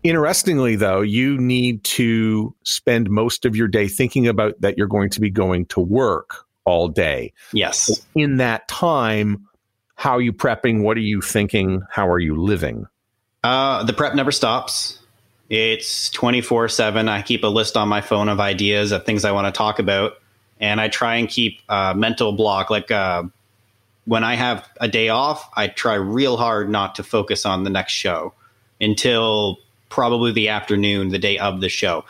Interestingly, 0.03 0.77
though, 0.77 1.03
you 1.03 1.37
need 1.37 1.85
to 1.85 2.55
spend 2.65 3.11
most 3.11 3.45
of 3.45 3.55
your 3.55 3.69
day 3.69 3.87
thinking 3.87 4.27
about 4.27 4.61
that 4.61 4.79
you're 4.79 4.87
going 4.87 5.11
to 5.11 5.21
be 5.21 5.31
going 5.31 5.67
to 5.67 5.81
work 5.81 6.47
all 6.65 6.89
day. 6.89 7.33
Yes. 7.53 8.07
In 8.15 8.39
that 8.39 8.67
time, 8.69 9.47
how 9.95 10.13
are 10.13 10.21
you 10.21 10.33
prepping? 10.33 10.83
What 10.83 10.97
are 10.97 11.01
you 11.01 11.21
thinking? 11.21 11.83
How 11.91 12.09
are 12.09 12.19
you 12.19 12.41
living? 12.41 12.87
Uh, 13.43 13.85
the 13.85 13.93
prep 13.93 14.15
never 14.15 14.33
stops. 14.33 15.01
It's 15.51 16.09
24 16.11 16.69
7. 16.69 17.09
I 17.09 17.23
keep 17.23 17.45
a 17.45 17.49
list 17.49 17.77
on 17.77 17.89
my 17.89 18.01
phone 18.01 18.29
of 18.29 18.41
ideas 18.41 18.93
of 18.93 19.05
things 19.05 19.25
I 19.25 19.33
want 19.33 19.53
to 19.53 19.57
talk 19.57 19.79
about. 19.79 20.15
And 20.61 20.81
I 20.81 20.89
try 20.89 21.17
and 21.17 21.29
keep 21.29 21.61
a 21.69 21.95
mental 21.95 22.33
block. 22.33 22.71
Like 22.71 22.91
uh, 22.91 23.25
when 24.07 24.25
I 24.25 24.35
have 24.35 24.69
a 24.81 24.89
day 24.89 25.09
off, 25.09 25.49
I 25.55 25.69
try 25.69 25.95
real 25.95 26.37
hard 26.37 26.71
not 26.71 26.95
to 26.97 27.03
focus 27.03 27.45
on 27.45 27.65
the 27.65 27.71
next 27.71 27.93
show 27.93 28.33
until 28.81 29.59
probably 29.89 30.33
the 30.33 30.49
afternoon, 30.49 31.09
the 31.11 31.19
day 31.19 31.39
of 31.39 31.61
the 31.61 31.69
show. 31.69 32.05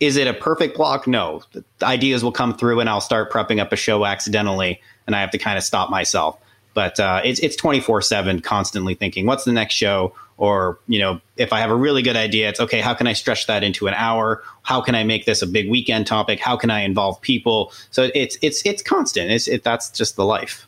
Is 0.00 0.16
it 0.16 0.26
a 0.26 0.34
perfect 0.34 0.76
block? 0.76 1.06
No. 1.06 1.42
The 1.52 1.64
ideas 1.82 2.24
will 2.24 2.32
come 2.32 2.56
through 2.56 2.80
and 2.80 2.88
I'll 2.88 3.00
start 3.00 3.30
prepping 3.30 3.60
up 3.60 3.72
a 3.72 3.76
show 3.76 4.04
accidentally 4.04 4.80
and 5.06 5.14
I 5.14 5.20
have 5.20 5.30
to 5.30 5.38
kind 5.38 5.56
of 5.56 5.64
stop 5.64 5.90
myself. 5.90 6.38
But 6.74 6.98
uh, 6.98 7.20
it's 7.24 7.40
it's 7.40 7.56
24 7.56 8.02
7 8.02 8.40
constantly 8.40 8.94
thinking, 8.94 9.26
what's 9.26 9.44
the 9.44 9.52
next 9.52 9.74
show? 9.74 10.14
Or, 10.38 10.80
you 10.88 10.98
know, 10.98 11.20
if 11.36 11.52
I 11.52 11.60
have 11.60 11.70
a 11.70 11.76
really 11.76 12.02
good 12.02 12.16
idea, 12.16 12.48
it's 12.48 12.58
okay, 12.58 12.80
how 12.80 12.94
can 12.94 13.06
I 13.06 13.12
stretch 13.12 13.46
that 13.46 13.62
into 13.62 13.86
an 13.86 13.94
hour? 13.94 14.42
How 14.62 14.80
can 14.80 14.94
I 14.94 15.04
make 15.04 15.24
this 15.24 15.40
a 15.40 15.46
big 15.46 15.70
weekend 15.70 16.06
topic? 16.06 16.40
How 16.40 16.56
can 16.56 16.70
I 16.70 16.80
involve 16.80 17.20
people? 17.20 17.72
So 17.90 18.10
it's 18.14 18.38
it's 18.42 18.64
it's 18.64 18.82
constant. 18.82 19.30
It's 19.30 19.46
it, 19.46 19.62
that's 19.62 19.90
just 19.90 20.16
the 20.16 20.24
life. 20.24 20.66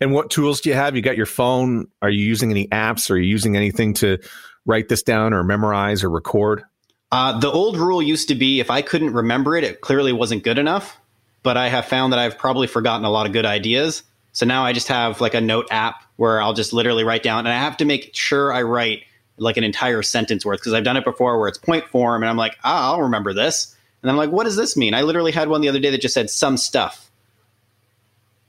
And 0.00 0.12
what 0.12 0.30
tools 0.30 0.60
do 0.60 0.70
you 0.70 0.74
have? 0.74 0.96
You 0.96 1.02
got 1.02 1.16
your 1.16 1.26
phone. 1.26 1.86
Are 2.02 2.10
you 2.10 2.24
using 2.24 2.50
any 2.50 2.66
apps? 2.68 3.10
Are 3.10 3.16
you 3.16 3.30
using 3.30 3.56
anything 3.56 3.94
to 3.94 4.18
write 4.66 4.88
this 4.88 5.02
down 5.02 5.32
or 5.32 5.44
memorize 5.44 6.02
or 6.02 6.10
record? 6.10 6.64
Uh, 7.12 7.38
the 7.38 7.50
old 7.50 7.76
rule 7.76 8.02
used 8.02 8.28
to 8.28 8.34
be 8.34 8.58
if 8.58 8.70
I 8.70 8.82
couldn't 8.82 9.12
remember 9.12 9.56
it, 9.56 9.62
it 9.62 9.80
clearly 9.80 10.12
wasn't 10.12 10.42
good 10.42 10.58
enough. 10.58 10.98
But 11.44 11.56
I 11.56 11.68
have 11.68 11.84
found 11.84 12.12
that 12.12 12.18
I've 12.18 12.38
probably 12.38 12.66
forgotten 12.66 13.04
a 13.04 13.10
lot 13.10 13.26
of 13.26 13.32
good 13.32 13.46
ideas. 13.46 14.02
So 14.34 14.44
now 14.44 14.64
I 14.64 14.72
just 14.72 14.88
have 14.88 15.20
like 15.20 15.34
a 15.34 15.40
note 15.40 15.68
app 15.70 16.02
where 16.16 16.42
I'll 16.42 16.52
just 16.52 16.72
literally 16.72 17.04
write 17.04 17.22
down, 17.22 17.46
and 17.46 17.48
I 17.48 17.58
have 17.58 17.78
to 17.78 17.84
make 17.84 18.14
sure 18.14 18.52
I 18.52 18.62
write 18.62 19.04
like 19.38 19.56
an 19.56 19.64
entire 19.64 20.02
sentence 20.02 20.44
worth 20.44 20.60
because 20.60 20.74
I've 20.74 20.84
done 20.84 20.96
it 20.96 21.04
before 21.04 21.38
where 21.38 21.48
it's 21.48 21.58
point 21.58 21.86
form, 21.88 22.22
and 22.22 22.28
I'm 22.28 22.36
like, 22.36 22.56
ah, 22.62 22.92
I'll 22.92 23.02
remember 23.02 23.32
this. 23.32 23.74
And 24.02 24.10
I'm 24.10 24.16
like, 24.16 24.30
what 24.30 24.44
does 24.44 24.56
this 24.56 24.76
mean? 24.76 24.92
I 24.92 25.00
literally 25.00 25.32
had 25.32 25.48
one 25.48 25.62
the 25.62 25.68
other 25.68 25.80
day 25.80 25.90
that 25.90 26.00
just 26.02 26.12
said 26.12 26.28
some 26.28 26.56
stuff. 26.56 27.10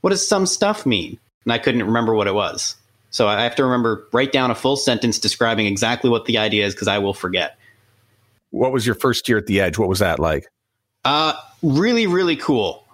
What 0.02 0.10
does 0.10 0.26
some 0.26 0.44
stuff 0.44 0.84
mean? 0.84 1.18
And 1.44 1.52
I 1.52 1.58
couldn't 1.58 1.82
remember 1.84 2.14
what 2.14 2.26
it 2.26 2.34
was. 2.34 2.76
So 3.10 3.26
I 3.28 3.42
have 3.42 3.54
to 3.56 3.64
remember, 3.64 4.06
write 4.12 4.32
down 4.32 4.50
a 4.50 4.54
full 4.54 4.76
sentence 4.76 5.18
describing 5.18 5.66
exactly 5.66 6.10
what 6.10 6.26
the 6.26 6.36
idea 6.36 6.66
is 6.66 6.74
because 6.74 6.88
I 6.88 6.98
will 6.98 7.14
forget. 7.14 7.56
What 8.50 8.72
was 8.72 8.84
your 8.84 8.94
first 8.94 9.28
year 9.28 9.38
at 9.38 9.46
the 9.46 9.60
Edge? 9.60 9.78
What 9.78 9.88
was 9.88 10.00
that 10.00 10.18
like? 10.18 10.46
Uh, 11.04 11.34
really, 11.62 12.06
really 12.06 12.36
cool. 12.36 12.84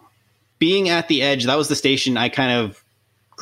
Being 0.58 0.88
at 0.90 1.08
the 1.08 1.22
Edge, 1.22 1.46
that 1.46 1.56
was 1.56 1.68
the 1.68 1.74
station 1.74 2.16
I 2.16 2.28
kind 2.28 2.52
of 2.52 2.81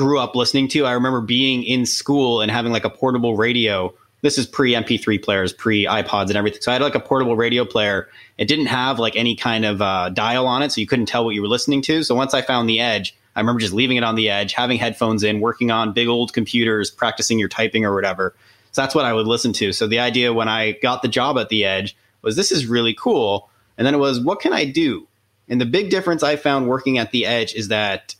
grew 0.01 0.19
up 0.19 0.35
listening 0.35 0.67
to. 0.69 0.87
I 0.87 0.93
remember 0.93 1.21
being 1.21 1.63
in 1.63 1.85
school 1.85 2.41
and 2.41 2.51
having 2.51 2.73
like 2.73 2.85
a 2.85 2.91
portable 2.91 3.37
radio. 3.37 3.93
This 4.23 4.39
is 4.39 4.47
pre 4.47 4.73
MP3 4.73 5.23
players, 5.23 5.53
pre 5.53 5.85
iPods 5.85 6.29
and 6.29 6.37
everything. 6.37 6.63
So 6.63 6.71
I 6.71 6.75
had 6.75 6.81
like 6.81 6.95
a 6.95 7.01
portable 7.01 7.37
radio 7.37 7.67
player. 7.67 8.09
It 8.39 8.47
didn't 8.47 8.67
have 8.67 8.99
like 8.99 9.15
any 9.15 9.37
kind 9.37 9.67
of 9.67 9.83
uh, 9.83 10.09
dial 10.09 10.47
on 10.47 10.63
it, 10.63 10.73
so 10.73 10.81
you 10.81 10.87
couldn't 10.87 11.05
tell 11.05 11.27
what 11.27 11.35
you 11.35 11.43
were 11.43 11.49
listening 11.49 11.83
to. 11.83 12.03
So 12.03 12.15
once 12.15 12.33
I 12.33 12.41
found 12.41 12.67
the 12.67 12.81
Edge, 12.81 13.15
I 13.37 13.41
remember 13.41 13.61
just 13.61 13.75
leaving 13.75 13.99
it 13.99 14.05
on 14.05 14.15
the 14.15 14.31
edge, 14.31 14.55
having 14.55 14.79
headphones 14.79 15.23
in, 15.23 15.41
working 15.41 15.71
on 15.71 15.93
big 15.93 16.09
old 16.09 16.33
computers, 16.33 16.91
practicing 16.91 17.39
your 17.39 17.49
typing 17.49 17.85
or 17.85 17.95
whatever. 17.95 18.35
So 18.73 18.83
that's 18.83 18.95
what 18.95 19.05
I 19.05 19.13
would 19.13 19.27
listen 19.27 19.53
to. 19.55 19.73
So 19.73 19.87
the 19.87 20.01
idea 20.01 20.33
when 20.33 20.49
I 20.49 20.73
got 20.73 21.03
the 21.03 21.09
job 21.09 21.39
at 21.39 21.49
the 21.49 21.65
edge 21.65 21.97
was 22.23 22.37
this 22.37 22.51
is 22.51 22.67
really 22.67 22.95
cool. 22.95 23.51
And 23.79 23.87
then 23.87 23.95
it 23.95 23.99
was, 23.99 24.21
what 24.21 24.41
can 24.41 24.53
I 24.53 24.65
do? 24.65 25.07
And 25.49 25.61
the 25.61 25.67
big 25.67 25.91
difference 25.91 26.23
I 26.23 26.37
found 26.37 26.69
working 26.69 26.99
at 26.99 27.11
the 27.13 27.27
edge 27.27 27.55
is 27.55 27.69
that 27.69 28.15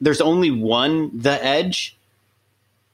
there's 0.00 0.20
only 0.20 0.50
one 0.50 1.10
the 1.18 1.44
edge. 1.44 1.96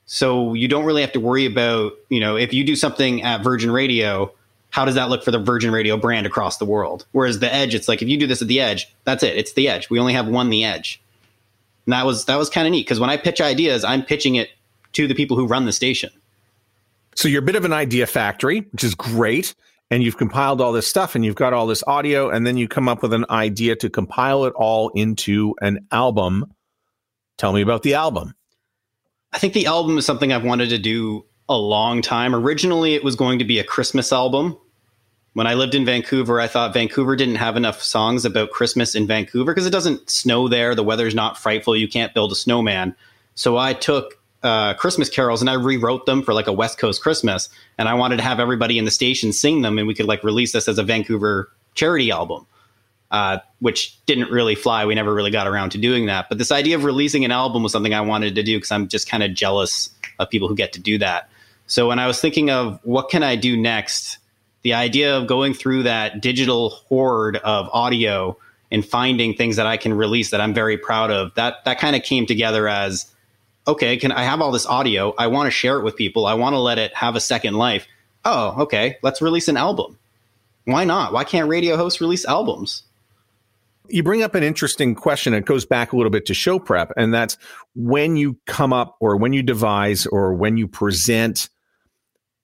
So 0.06 0.54
you 0.54 0.68
don't 0.68 0.84
really 0.84 1.00
have 1.00 1.12
to 1.12 1.20
worry 1.20 1.46
about, 1.46 1.92
you 2.08 2.20
know, 2.20 2.36
if 2.36 2.52
you 2.52 2.64
do 2.64 2.76
something 2.76 3.22
at 3.22 3.42
Virgin 3.42 3.70
Radio, 3.70 4.32
how 4.70 4.84
does 4.84 4.96
that 4.96 5.08
look 5.08 5.24
for 5.24 5.30
the 5.30 5.38
Virgin 5.38 5.70
Radio 5.72 5.96
brand 5.96 6.26
across 6.26 6.58
the 6.58 6.64
world? 6.64 7.06
Whereas 7.12 7.38
the 7.38 7.52
edge, 7.52 7.74
it's 7.74 7.88
like 7.88 8.02
if 8.02 8.08
you 8.08 8.18
do 8.18 8.26
this 8.26 8.42
at 8.42 8.48
the 8.48 8.60
edge, 8.60 8.92
that's 9.04 9.22
it. 9.22 9.36
It's 9.36 9.52
the 9.52 9.68
edge. 9.68 9.88
We 9.88 9.98
only 9.98 10.12
have 10.12 10.26
one 10.26 10.50
the 10.50 10.64
edge. 10.64 11.00
And 11.86 11.92
that 11.92 12.04
was 12.06 12.24
that 12.26 12.36
was 12.36 12.50
kind 12.50 12.66
of 12.66 12.72
neat 12.72 12.84
because 12.84 13.00
when 13.00 13.10
I 13.10 13.16
pitch 13.16 13.40
ideas, 13.40 13.84
I'm 13.84 14.02
pitching 14.02 14.34
it 14.34 14.50
to 14.94 15.06
the 15.06 15.14
people 15.14 15.36
who 15.36 15.46
run 15.46 15.64
the 15.64 15.72
station. 15.72 16.10
So 17.14 17.28
you're 17.28 17.42
a 17.42 17.44
bit 17.44 17.56
of 17.56 17.64
an 17.64 17.72
idea 17.72 18.06
factory, 18.06 18.60
which 18.72 18.84
is 18.84 18.94
great. 18.94 19.54
And 19.90 20.02
you've 20.02 20.16
compiled 20.16 20.60
all 20.60 20.72
this 20.72 20.88
stuff 20.88 21.14
and 21.14 21.24
you've 21.24 21.34
got 21.34 21.52
all 21.52 21.66
this 21.66 21.84
audio, 21.86 22.30
and 22.30 22.46
then 22.46 22.56
you 22.56 22.66
come 22.66 22.88
up 22.88 23.02
with 23.02 23.12
an 23.12 23.26
idea 23.30 23.76
to 23.76 23.90
compile 23.90 24.46
it 24.46 24.54
all 24.54 24.88
into 24.90 25.54
an 25.60 25.86
album. 25.92 26.52
Tell 27.36 27.52
me 27.52 27.62
about 27.62 27.82
the 27.82 27.94
album. 27.94 28.34
I 29.32 29.38
think 29.38 29.52
the 29.52 29.66
album 29.66 29.98
is 29.98 30.06
something 30.06 30.32
I've 30.32 30.44
wanted 30.44 30.70
to 30.70 30.78
do 30.78 31.24
a 31.48 31.56
long 31.56 32.02
time. 32.02 32.34
Originally, 32.34 32.94
it 32.94 33.04
was 33.04 33.16
going 33.16 33.38
to 33.40 33.44
be 33.44 33.58
a 33.58 33.64
Christmas 33.64 34.12
album. 34.12 34.56
When 35.32 35.48
I 35.48 35.54
lived 35.54 35.74
in 35.74 35.84
Vancouver, 35.84 36.40
I 36.40 36.46
thought 36.46 36.72
Vancouver 36.72 37.16
didn't 37.16 37.34
have 37.36 37.56
enough 37.56 37.82
songs 37.82 38.24
about 38.24 38.52
Christmas 38.52 38.94
in 38.94 39.08
Vancouver 39.08 39.52
because 39.52 39.66
it 39.66 39.70
doesn't 39.70 40.08
snow 40.08 40.46
there. 40.46 40.76
The 40.76 40.84
weather's 40.84 41.14
not 41.14 41.36
frightful. 41.36 41.76
You 41.76 41.88
can't 41.88 42.14
build 42.14 42.30
a 42.30 42.36
snowman. 42.36 42.94
So 43.34 43.56
I 43.56 43.72
took 43.72 44.14
uh, 44.44 44.74
Christmas 44.74 45.08
carols 45.08 45.40
and 45.40 45.50
I 45.50 45.54
rewrote 45.54 46.06
them 46.06 46.22
for 46.22 46.34
like 46.34 46.46
a 46.46 46.52
West 46.52 46.78
Coast 46.78 47.02
Christmas. 47.02 47.48
And 47.78 47.88
I 47.88 47.94
wanted 47.94 48.18
to 48.18 48.22
have 48.22 48.38
everybody 48.38 48.78
in 48.78 48.84
the 48.84 48.92
station 48.92 49.32
sing 49.32 49.62
them 49.62 49.76
and 49.78 49.88
we 49.88 49.94
could 49.94 50.06
like 50.06 50.22
release 50.22 50.52
this 50.52 50.68
as 50.68 50.78
a 50.78 50.84
Vancouver 50.84 51.50
charity 51.74 52.12
album, 52.12 52.46
uh, 53.14 53.38
which 53.60 53.96
didn't 54.06 54.28
really 54.32 54.56
fly. 54.56 54.84
We 54.84 54.96
never 54.96 55.14
really 55.14 55.30
got 55.30 55.46
around 55.46 55.70
to 55.70 55.78
doing 55.78 56.06
that. 56.06 56.28
But 56.28 56.38
this 56.38 56.50
idea 56.50 56.74
of 56.74 56.82
releasing 56.82 57.24
an 57.24 57.30
album 57.30 57.62
was 57.62 57.70
something 57.70 57.94
I 57.94 58.00
wanted 58.00 58.34
to 58.34 58.42
do 58.42 58.56
because 58.56 58.72
I'm 58.72 58.88
just 58.88 59.08
kind 59.08 59.22
of 59.22 59.32
jealous 59.34 59.88
of 60.18 60.28
people 60.28 60.48
who 60.48 60.56
get 60.56 60.72
to 60.72 60.80
do 60.80 60.98
that. 60.98 61.28
So 61.68 61.86
when 61.86 62.00
I 62.00 62.08
was 62.08 62.20
thinking 62.20 62.50
of 62.50 62.80
what 62.82 63.10
can 63.10 63.22
I 63.22 63.36
do 63.36 63.56
next, 63.56 64.18
the 64.62 64.74
idea 64.74 65.16
of 65.16 65.28
going 65.28 65.54
through 65.54 65.84
that 65.84 66.22
digital 66.22 66.70
hoard 66.70 67.36
of 67.36 67.68
audio 67.72 68.36
and 68.72 68.84
finding 68.84 69.32
things 69.32 69.54
that 69.54 69.66
I 69.68 69.76
can 69.76 69.94
release 69.94 70.32
that 70.32 70.40
I'm 70.40 70.52
very 70.52 70.76
proud 70.76 71.12
of, 71.12 71.32
that 71.36 71.64
that 71.66 71.78
kind 71.78 71.94
of 71.94 72.02
came 72.02 72.26
together 72.26 72.66
as 72.66 73.06
okay, 73.68 73.96
can 73.96 74.10
I 74.10 74.24
have 74.24 74.40
all 74.40 74.50
this 74.50 74.66
audio? 74.66 75.14
I 75.16 75.28
want 75.28 75.46
to 75.46 75.52
share 75.52 75.78
it 75.78 75.84
with 75.84 75.94
people. 75.94 76.26
I 76.26 76.34
want 76.34 76.54
to 76.54 76.58
let 76.58 76.80
it 76.80 76.92
have 76.96 77.14
a 77.14 77.20
second 77.20 77.54
life. 77.54 77.86
oh, 78.24 78.62
okay, 78.62 78.96
let's 79.02 79.22
release 79.22 79.46
an 79.46 79.56
album. 79.56 79.96
Why 80.64 80.84
not? 80.84 81.12
Why 81.12 81.22
can't 81.22 81.48
radio 81.48 81.76
hosts 81.76 82.00
release 82.00 82.24
albums? 82.24 82.82
You 83.88 84.02
bring 84.02 84.22
up 84.22 84.34
an 84.34 84.42
interesting 84.42 84.94
question. 84.94 85.34
It 85.34 85.44
goes 85.44 85.66
back 85.66 85.92
a 85.92 85.96
little 85.96 86.10
bit 86.10 86.26
to 86.26 86.34
show 86.34 86.58
prep, 86.58 86.92
and 86.96 87.12
that's 87.12 87.36
when 87.74 88.16
you 88.16 88.38
come 88.46 88.72
up 88.72 88.96
or 89.00 89.16
when 89.16 89.32
you 89.32 89.42
devise 89.42 90.06
or 90.06 90.32
when 90.34 90.56
you 90.56 90.66
present, 90.66 91.50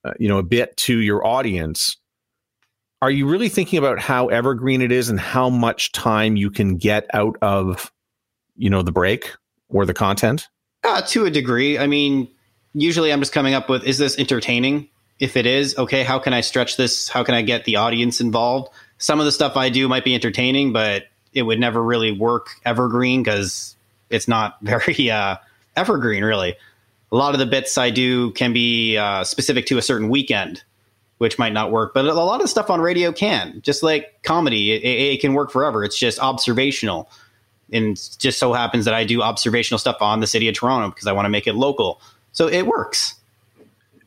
uh, 0.04 0.12
you 0.18 0.28
know, 0.28 0.38
a 0.38 0.42
bit 0.42 0.76
to 0.78 0.98
your 0.98 1.26
audience. 1.26 1.96
Are 3.02 3.10
you 3.10 3.26
really 3.26 3.48
thinking 3.48 3.78
about 3.78 3.98
how 3.98 4.28
evergreen 4.28 4.82
it 4.82 4.92
is 4.92 5.08
and 5.08 5.18
how 5.18 5.48
much 5.48 5.92
time 5.92 6.36
you 6.36 6.50
can 6.50 6.76
get 6.76 7.06
out 7.14 7.36
of, 7.40 7.90
you 8.56 8.68
know, 8.68 8.82
the 8.82 8.92
break 8.92 9.32
or 9.70 9.86
the 9.86 9.94
content? 9.94 10.48
Uh, 10.84 11.00
to 11.02 11.24
a 11.24 11.30
degree. 11.30 11.78
I 11.78 11.86
mean, 11.86 12.28
usually 12.74 13.12
I'm 13.12 13.20
just 13.20 13.32
coming 13.32 13.54
up 13.54 13.70
with 13.70 13.84
is 13.84 13.96
this 13.96 14.18
entertaining? 14.18 14.88
If 15.18 15.36
it 15.36 15.44
is, 15.44 15.76
okay, 15.76 16.02
how 16.02 16.18
can 16.18 16.32
I 16.32 16.40
stretch 16.40 16.76
this? 16.76 17.08
How 17.08 17.24
can 17.24 17.34
I 17.34 17.42
get 17.42 17.64
the 17.64 17.76
audience 17.76 18.20
involved? 18.20 18.72
Some 18.98 19.18
of 19.18 19.26
the 19.26 19.32
stuff 19.32 19.56
I 19.56 19.68
do 19.68 19.86
might 19.88 20.04
be 20.04 20.14
entertaining, 20.14 20.72
but 20.72 21.04
it 21.32 21.42
would 21.42 21.60
never 21.60 21.82
really 21.82 22.12
work 22.12 22.60
evergreen 22.64 23.22
because 23.22 23.76
it's 24.10 24.28
not 24.28 24.58
very 24.62 25.10
uh, 25.10 25.36
evergreen, 25.76 26.24
really. 26.24 26.56
A 27.12 27.16
lot 27.16 27.34
of 27.34 27.40
the 27.40 27.46
bits 27.46 27.76
I 27.76 27.90
do 27.90 28.30
can 28.32 28.52
be 28.52 28.96
uh, 28.96 29.24
specific 29.24 29.66
to 29.66 29.78
a 29.78 29.82
certain 29.82 30.08
weekend, 30.08 30.62
which 31.18 31.38
might 31.38 31.52
not 31.52 31.72
work, 31.72 31.92
but 31.92 32.04
a 32.04 32.14
lot 32.14 32.40
of 32.40 32.48
stuff 32.48 32.70
on 32.70 32.80
radio 32.80 33.12
can. 33.12 33.60
Just 33.62 33.82
like 33.82 34.22
comedy, 34.22 34.72
it, 34.72 34.84
it 34.84 35.20
can 35.20 35.34
work 35.34 35.50
forever. 35.50 35.82
It's 35.82 35.98
just 35.98 36.20
observational. 36.20 37.10
And 37.72 37.96
just 38.18 38.38
so 38.38 38.52
happens 38.52 38.84
that 38.84 38.94
I 38.94 39.04
do 39.04 39.22
observational 39.22 39.78
stuff 39.78 39.96
on 40.00 40.20
the 40.20 40.26
city 40.26 40.48
of 40.48 40.54
Toronto 40.54 40.90
because 40.90 41.06
I 41.06 41.12
want 41.12 41.26
to 41.26 41.30
make 41.30 41.46
it 41.46 41.54
local. 41.54 42.00
So 42.32 42.48
it 42.48 42.66
works. 42.66 43.19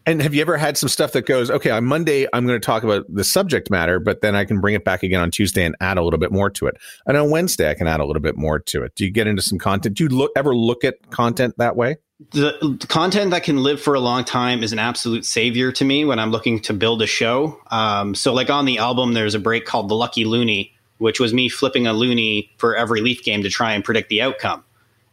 And 0.06 0.22
have 0.22 0.34
you 0.34 0.42
ever 0.42 0.58
had 0.58 0.78
some 0.78 0.90
stuff 0.90 1.14
that 1.14 1.26
goes, 1.26 1.50
okay, 1.50 1.70
on 1.70 1.86
Monday, 1.86 2.28
I'm 2.34 2.46
going 2.46 2.60
to 2.60 2.66
talk 2.66 2.84
about 2.84 3.06
the 3.08 3.24
subject 3.24 3.70
matter, 3.70 4.00
but 4.00 4.22
then 4.22 4.36
I 4.36 4.44
can 4.44 4.60
bring 4.60 4.76
it 4.76 4.84
back 4.84 5.02
again 5.02 5.22
on 5.22 5.32
Tuesday 5.32 5.64
and 5.64 5.76
add 5.80 5.98
a 5.98 6.04
little 6.04 6.20
bit 6.20 6.32
more 6.32 6.50
to 6.52 6.68
it. 6.68 6.78
And 7.06 7.16
on 7.16 7.30
Wednesday, 7.30 7.70
I 7.70 7.74
can 7.74 7.88
add 7.88 8.02
a 8.02 8.06
little 8.06 8.22
bit 8.22 8.36
more 8.36 8.60
to 8.60 8.84
it. 8.84 8.96
Do 8.96 9.06
you 9.06 9.12
get 9.12 9.28
into 9.28 9.42
some 9.42 9.58
content? 9.58 9.96
Do 9.96 10.04
you 10.04 10.10
look, 10.10 10.32
ever 10.36 10.54
look 10.56 10.84
at 10.84 11.10
content 11.10 11.56
that 11.58 11.78
way? 11.78 11.98
The, 12.32 12.78
the 12.80 12.88
content 12.88 13.32
that 13.32 13.44
can 13.44 13.64
live 13.64 13.82
for 13.82 13.94
a 13.96 14.00
long 14.00 14.24
time 14.24 14.64
is 14.64 14.72
an 14.72 14.80
absolute 14.80 15.26
savior 15.26 15.72
to 15.74 15.86
me 15.86 16.06
when 16.06 16.20
I'm 16.20 16.32
looking 16.32 16.60
to 16.62 16.74
build 16.74 17.02
a 17.02 17.08
show. 17.08 17.60
Um, 17.72 18.16
so, 18.16 18.34
like 18.34 18.50
on 18.50 18.66
the 18.66 18.78
album, 18.78 19.14
there's 19.14 19.36
a 19.36 19.40
break 19.40 19.66
called 19.66 19.90
The 19.90 19.96
Lucky 19.96 20.24
Looney, 20.24 20.74
which 21.00 21.20
was 21.20 21.34
me 21.34 21.50
flipping 21.50 21.88
a 21.88 21.94
loony 21.94 22.52
for 22.58 22.76
every 22.76 23.02
Leaf 23.02 23.24
game 23.24 23.44
to 23.44 23.50
try 23.50 23.74
and 23.74 23.84
predict 23.84 24.10
the 24.10 24.22
outcome. 24.22 24.64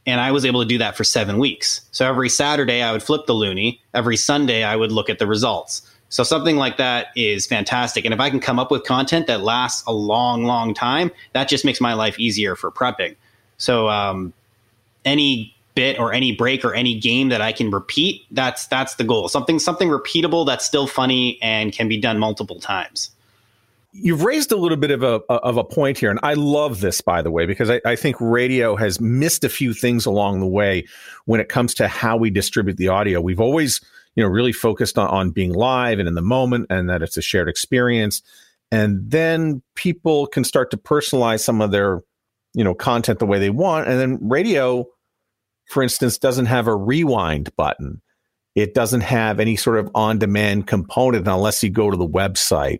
And 0.06 0.20
I 0.20 0.32
was 0.32 0.44
able 0.44 0.62
to 0.62 0.66
do 0.66 0.78
that 0.78 0.96
for 0.96 1.04
seven 1.04 1.38
weeks. 1.38 1.82
So 1.92 2.08
every 2.08 2.28
Saturday, 2.28 2.82
I 2.82 2.92
would 2.92 3.02
flip 3.02 3.26
the 3.26 3.34
loony. 3.34 3.80
Every 3.94 4.16
Sunday, 4.16 4.64
I 4.64 4.74
would 4.76 4.92
look 4.92 5.10
at 5.10 5.18
the 5.18 5.26
results. 5.26 5.82
So 6.08 6.24
something 6.24 6.56
like 6.56 6.76
that 6.78 7.08
is 7.14 7.46
fantastic. 7.46 8.04
And 8.04 8.12
if 8.12 8.18
I 8.18 8.30
can 8.30 8.40
come 8.40 8.58
up 8.58 8.70
with 8.70 8.84
content 8.84 9.28
that 9.28 9.42
lasts 9.42 9.84
a 9.86 9.92
long, 9.92 10.44
long 10.44 10.74
time, 10.74 11.12
that 11.34 11.48
just 11.48 11.64
makes 11.64 11.80
my 11.80 11.94
life 11.94 12.18
easier 12.18 12.56
for 12.56 12.70
prepping. 12.70 13.14
So 13.58 13.88
um, 13.88 14.32
any 15.04 15.54
bit 15.76 16.00
or 16.00 16.12
any 16.12 16.34
break 16.34 16.64
or 16.64 16.74
any 16.74 16.98
game 16.98 17.28
that 17.28 17.40
I 17.40 17.52
can 17.52 17.70
repeat, 17.70 18.24
that's 18.32 18.66
that's 18.66 18.96
the 18.96 19.04
goal. 19.04 19.28
Something 19.28 19.60
something 19.60 19.88
repeatable 19.88 20.44
that's 20.44 20.64
still 20.64 20.88
funny 20.88 21.38
and 21.42 21.72
can 21.72 21.88
be 21.88 21.98
done 21.98 22.18
multiple 22.18 22.58
times 22.58 23.10
you've 23.92 24.22
raised 24.22 24.52
a 24.52 24.56
little 24.56 24.76
bit 24.76 24.90
of 24.90 25.02
a 25.02 25.20
of 25.30 25.56
a 25.56 25.64
point 25.64 25.98
here, 25.98 26.10
and 26.10 26.20
I 26.22 26.34
love 26.34 26.80
this, 26.80 27.00
by 27.00 27.22
the 27.22 27.30
way, 27.30 27.46
because 27.46 27.70
I, 27.70 27.80
I, 27.84 27.96
think 27.96 28.16
radio 28.20 28.76
has 28.76 29.00
missed 29.00 29.44
a 29.44 29.48
few 29.48 29.72
things 29.72 30.06
along 30.06 30.40
the 30.40 30.46
way 30.46 30.86
when 31.24 31.40
it 31.40 31.48
comes 31.48 31.74
to 31.74 31.88
how 31.88 32.16
we 32.16 32.30
distribute 32.30 32.76
the 32.76 32.88
audio. 32.88 33.20
We've 33.20 33.40
always, 33.40 33.80
you 34.14 34.22
know, 34.22 34.28
really 34.28 34.52
focused 34.52 34.98
on, 34.98 35.08
on 35.08 35.30
being 35.30 35.52
live 35.52 35.98
and 35.98 36.08
in 36.08 36.14
the 36.14 36.22
moment, 36.22 36.66
and 36.70 36.88
that 36.88 37.02
it's 37.02 37.16
a 37.16 37.22
shared 37.22 37.48
experience. 37.48 38.22
And 38.72 39.10
then 39.10 39.62
people 39.74 40.26
can 40.28 40.44
start 40.44 40.70
to 40.70 40.76
personalize 40.76 41.40
some 41.40 41.60
of 41.60 41.72
their, 41.72 42.02
you 42.54 42.62
know, 42.62 42.74
content 42.74 43.18
the 43.18 43.26
way 43.26 43.40
they 43.40 43.50
want. 43.50 43.88
And 43.88 43.98
then 43.98 44.18
radio, 44.28 44.86
for 45.68 45.82
instance, 45.82 46.18
doesn't 46.18 46.46
have 46.46 46.68
a 46.68 46.76
rewind 46.76 47.54
button. 47.56 48.00
It 48.54 48.74
doesn't 48.74 49.00
have 49.00 49.40
any 49.40 49.56
sort 49.56 49.78
of 49.78 49.90
on 49.94 50.18
demand 50.18 50.68
component 50.68 51.26
unless 51.26 51.62
you 51.62 51.70
go 51.70 51.90
to 51.90 51.96
the 51.96 52.06
website 52.06 52.78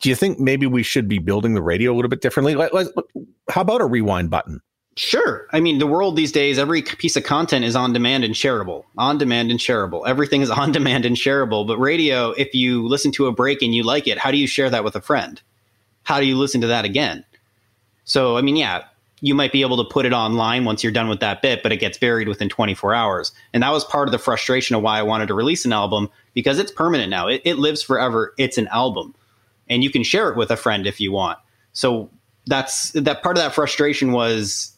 do 0.00 0.08
you 0.08 0.14
think 0.14 0.38
maybe 0.38 0.66
we 0.66 0.82
should 0.82 1.08
be 1.08 1.18
building 1.18 1.54
the 1.54 1.62
radio 1.62 1.92
a 1.92 1.94
little 1.94 2.08
bit 2.08 2.20
differently? 2.20 2.54
Let, 2.54 2.74
let, 2.74 2.88
how 3.48 3.60
about 3.60 3.80
a 3.80 3.86
rewind 3.86 4.30
button? 4.30 4.60
Sure. 4.96 5.46
I 5.52 5.60
mean, 5.60 5.78
the 5.78 5.86
world 5.86 6.16
these 6.16 6.32
days, 6.32 6.58
every 6.58 6.80
piece 6.82 7.16
of 7.16 7.24
content 7.24 7.64
is 7.64 7.76
on 7.76 7.92
demand 7.92 8.24
and 8.24 8.34
shareable. 8.34 8.84
On 8.96 9.18
demand 9.18 9.50
and 9.50 9.60
shareable. 9.60 10.06
Everything 10.06 10.40
is 10.40 10.50
on 10.62 10.72
demand 10.72 11.04
and 11.04 11.16
shareable. 11.16 11.66
But 11.66 11.78
radio, 11.78 12.30
if 12.30 12.54
you 12.54 12.86
listen 12.86 13.12
to 13.12 13.26
a 13.26 13.32
break 13.32 13.62
and 13.62 13.74
you 13.74 13.82
like 13.82 14.08
it, 14.08 14.18
how 14.18 14.30
do 14.30 14.38
you 14.38 14.46
share 14.46 14.70
that 14.70 14.84
with 14.84 14.96
a 14.96 15.00
friend? 15.00 15.40
How 16.04 16.20
do 16.20 16.26
you 16.26 16.36
listen 16.36 16.60
to 16.62 16.66
that 16.68 16.84
again? 16.84 17.24
So, 18.04 18.36
I 18.36 18.40
mean, 18.40 18.56
yeah, 18.56 18.84
you 19.20 19.34
might 19.34 19.52
be 19.52 19.62
able 19.62 19.76
to 19.76 19.92
put 19.92 20.06
it 20.06 20.12
online 20.12 20.64
once 20.64 20.82
you're 20.82 20.92
done 20.92 21.08
with 21.08 21.20
that 21.20 21.42
bit, 21.42 21.62
but 21.62 21.72
it 21.72 21.78
gets 21.78 21.98
buried 21.98 22.28
within 22.28 22.48
24 22.48 22.94
hours. 22.94 23.32
And 23.52 23.62
that 23.62 23.72
was 23.72 23.84
part 23.84 24.08
of 24.08 24.12
the 24.12 24.18
frustration 24.18 24.76
of 24.76 24.82
why 24.82 24.98
I 24.98 25.02
wanted 25.02 25.26
to 25.28 25.34
release 25.34 25.64
an 25.64 25.72
album 25.72 26.08
because 26.32 26.58
it's 26.58 26.70
permanent 26.70 27.10
now. 27.10 27.26
It, 27.28 27.42
it 27.44 27.58
lives 27.58 27.82
forever. 27.82 28.34
It's 28.38 28.56
an 28.56 28.68
album 28.68 29.14
and 29.68 29.82
you 29.82 29.90
can 29.90 30.02
share 30.02 30.30
it 30.30 30.36
with 30.36 30.50
a 30.50 30.56
friend 30.56 30.86
if 30.86 31.00
you 31.00 31.12
want. 31.12 31.38
So 31.72 32.10
that's 32.46 32.90
that 32.92 33.22
part 33.22 33.36
of 33.36 33.42
that 33.42 33.54
frustration 33.54 34.12
was 34.12 34.76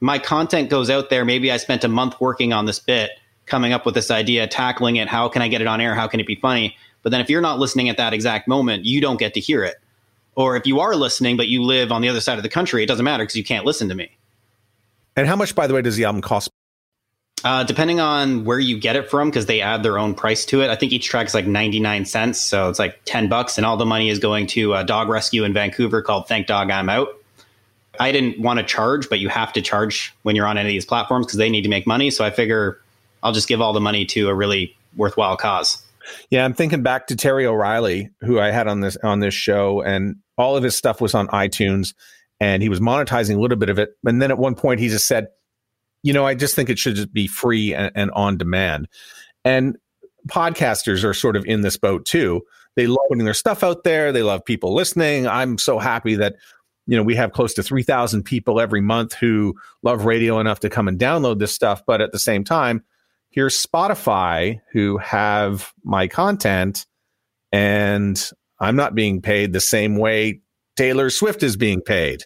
my 0.00 0.18
content 0.18 0.70
goes 0.70 0.90
out 0.90 1.10
there. 1.10 1.24
Maybe 1.24 1.50
I 1.50 1.56
spent 1.56 1.84
a 1.84 1.88
month 1.88 2.20
working 2.20 2.52
on 2.52 2.66
this 2.66 2.78
bit, 2.78 3.10
coming 3.46 3.72
up 3.72 3.84
with 3.84 3.94
this 3.94 4.10
idea, 4.10 4.46
tackling 4.46 4.96
it. 4.96 5.08
How 5.08 5.28
can 5.28 5.42
I 5.42 5.48
get 5.48 5.60
it 5.60 5.66
on 5.66 5.80
air? 5.80 5.94
How 5.94 6.06
can 6.06 6.20
it 6.20 6.26
be 6.26 6.36
funny? 6.36 6.76
But 7.02 7.10
then 7.10 7.20
if 7.20 7.30
you're 7.30 7.40
not 7.40 7.58
listening 7.58 7.88
at 7.88 7.96
that 7.96 8.12
exact 8.12 8.46
moment, 8.48 8.84
you 8.84 9.00
don't 9.00 9.18
get 9.18 9.34
to 9.34 9.40
hear 9.40 9.64
it. 9.64 9.76
Or 10.36 10.56
if 10.56 10.66
you 10.66 10.80
are 10.80 10.94
listening, 10.94 11.36
but 11.36 11.48
you 11.48 11.62
live 11.62 11.90
on 11.92 12.02
the 12.02 12.08
other 12.08 12.20
side 12.20 12.38
of 12.38 12.42
the 12.42 12.48
country, 12.48 12.82
it 12.82 12.86
doesn't 12.86 13.04
matter 13.04 13.24
because 13.24 13.36
you 13.36 13.44
can't 13.44 13.66
listen 13.66 13.88
to 13.88 13.94
me. 13.94 14.16
And 15.16 15.26
how 15.26 15.36
much, 15.36 15.54
by 15.54 15.66
the 15.66 15.74
way, 15.74 15.82
does 15.82 15.96
the 15.96 16.04
album 16.04 16.22
cost 16.22 16.50
uh, 17.44 17.64
depending 17.64 18.00
on 18.00 18.44
where 18.44 18.58
you 18.58 18.78
get 18.78 18.96
it 18.96 19.10
from, 19.10 19.30
because 19.30 19.46
they 19.46 19.60
add 19.60 19.82
their 19.82 19.98
own 19.98 20.14
price 20.14 20.44
to 20.46 20.62
it. 20.62 20.70
I 20.70 20.76
think 20.76 20.92
each 20.92 21.08
track 21.08 21.26
is 21.26 21.34
like 21.34 21.46
99 21.46 22.04
cents. 22.04 22.40
So 22.40 22.68
it's 22.68 22.78
like 22.78 23.00
10 23.04 23.28
bucks. 23.28 23.56
And 23.56 23.66
all 23.66 23.76
the 23.76 23.86
money 23.86 24.10
is 24.10 24.18
going 24.18 24.46
to 24.48 24.74
a 24.74 24.84
dog 24.84 25.08
rescue 25.08 25.44
in 25.44 25.52
Vancouver 25.52 26.02
called 26.02 26.28
Thank 26.28 26.46
Dog 26.46 26.70
I'm 26.70 26.88
Out. 26.88 27.08
I 27.98 28.12
didn't 28.12 28.40
want 28.40 28.58
to 28.58 28.64
charge, 28.64 29.08
but 29.08 29.18
you 29.18 29.28
have 29.28 29.52
to 29.54 29.62
charge 29.62 30.14
when 30.22 30.36
you're 30.36 30.46
on 30.46 30.56
any 30.56 30.70
of 30.70 30.72
these 30.72 30.86
platforms 30.86 31.26
because 31.26 31.38
they 31.38 31.50
need 31.50 31.62
to 31.62 31.68
make 31.68 31.86
money. 31.86 32.10
So 32.10 32.24
I 32.24 32.30
figure 32.30 32.80
I'll 33.22 33.32
just 33.32 33.48
give 33.48 33.60
all 33.60 33.72
the 33.72 33.80
money 33.80 34.06
to 34.06 34.28
a 34.28 34.34
really 34.34 34.76
worthwhile 34.96 35.36
cause. 35.36 35.82
Yeah, 36.30 36.44
I'm 36.44 36.54
thinking 36.54 36.82
back 36.82 37.08
to 37.08 37.16
Terry 37.16 37.46
O'Reilly, 37.46 38.10
who 38.20 38.40
I 38.40 38.50
had 38.50 38.66
on 38.66 38.80
this 38.80 38.96
on 39.02 39.20
this 39.20 39.34
show, 39.34 39.82
and 39.82 40.16
all 40.36 40.56
of 40.56 40.62
his 40.62 40.74
stuff 40.74 41.00
was 41.00 41.14
on 41.14 41.28
iTunes, 41.28 41.94
and 42.40 42.62
he 42.62 42.68
was 42.68 42.80
monetizing 42.80 43.36
a 43.36 43.40
little 43.40 43.58
bit 43.58 43.68
of 43.68 43.78
it. 43.78 43.90
And 44.04 44.20
then 44.20 44.30
at 44.30 44.38
one 44.38 44.54
point, 44.54 44.80
he 44.80 44.88
just 44.88 45.06
said, 45.06 45.28
you 46.02 46.12
know, 46.12 46.26
I 46.26 46.34
just 46.34 46.54
think 46.54 46.70
it 46.70 46.78
should 46.78 46.96
just 46.96 47.12
be 47.12 47.26
free 47.26 47.74
and, 47.74 47.92
and 47.94 48.10
on 48.12 48.38
demand. 48.38 48.88
And 49.44 49.76
podcasters 50.28 51.04
are 51.04 51.14
sort 51.14 51.36
of 51.36 51.44
in 51.46 51.62
this 51.62 51.76
boat 51.76 52.04
too. 52.04 52.42
They 52.76 52.86
love 52.86 52.98
putting 53.08 53.24
their 53.24 53.34
stuff 53.34 53.62
out 53.62 53.84
there. 53.84 54.12
They 54.12 54.22
love 54.22 54.44
people 54.44 54.74
listening. 54.74 55.26
I'm 55.26 55.58
so 55.58 55.78
happy 55.78 56.14
that 56.16 56.36
you 56.86 56.96
know 56.96 57.02
we 57.02 57.14
have 57.14 57.32
close 57.32 57.54
to 57.54 57.62
3000 57.62 58.24
people 58.24 58.60
every 58.60 58.80
month 58.80 59.14
who 59.14 59.54
love 59.82 60.04
radio 60.04 60.40
enough 60.40 60.60
to 60.60 60.70
come 60.70 60.88
and 60.88 60.98
download 60.98 61.38
this 61.38 61.52
stuff 61.52 61.82
but 61.86 62.00
at 62.00 62.10
the 62.10 62.18
same 62.18 62.42
time 62.42 62.82
here's 63.30 63.64
spotify 63.64 64.58
who 64.72 64.98
have 64.98 65.72
my 65.84 66.08
content 66.08 66.86
and 67.52 68.30
i'm 68.58 68.76
not 68.76 68.94
being 68.94 69.22
paid 69.22 69.52
the 69.52 69.60
same 69.60 69.96
way 69.96 70.40
taylor 70.76 71.10
swift 71.10 71.42
is 71.42 71.56
being 71.56 71.80
paid 71.80 72.24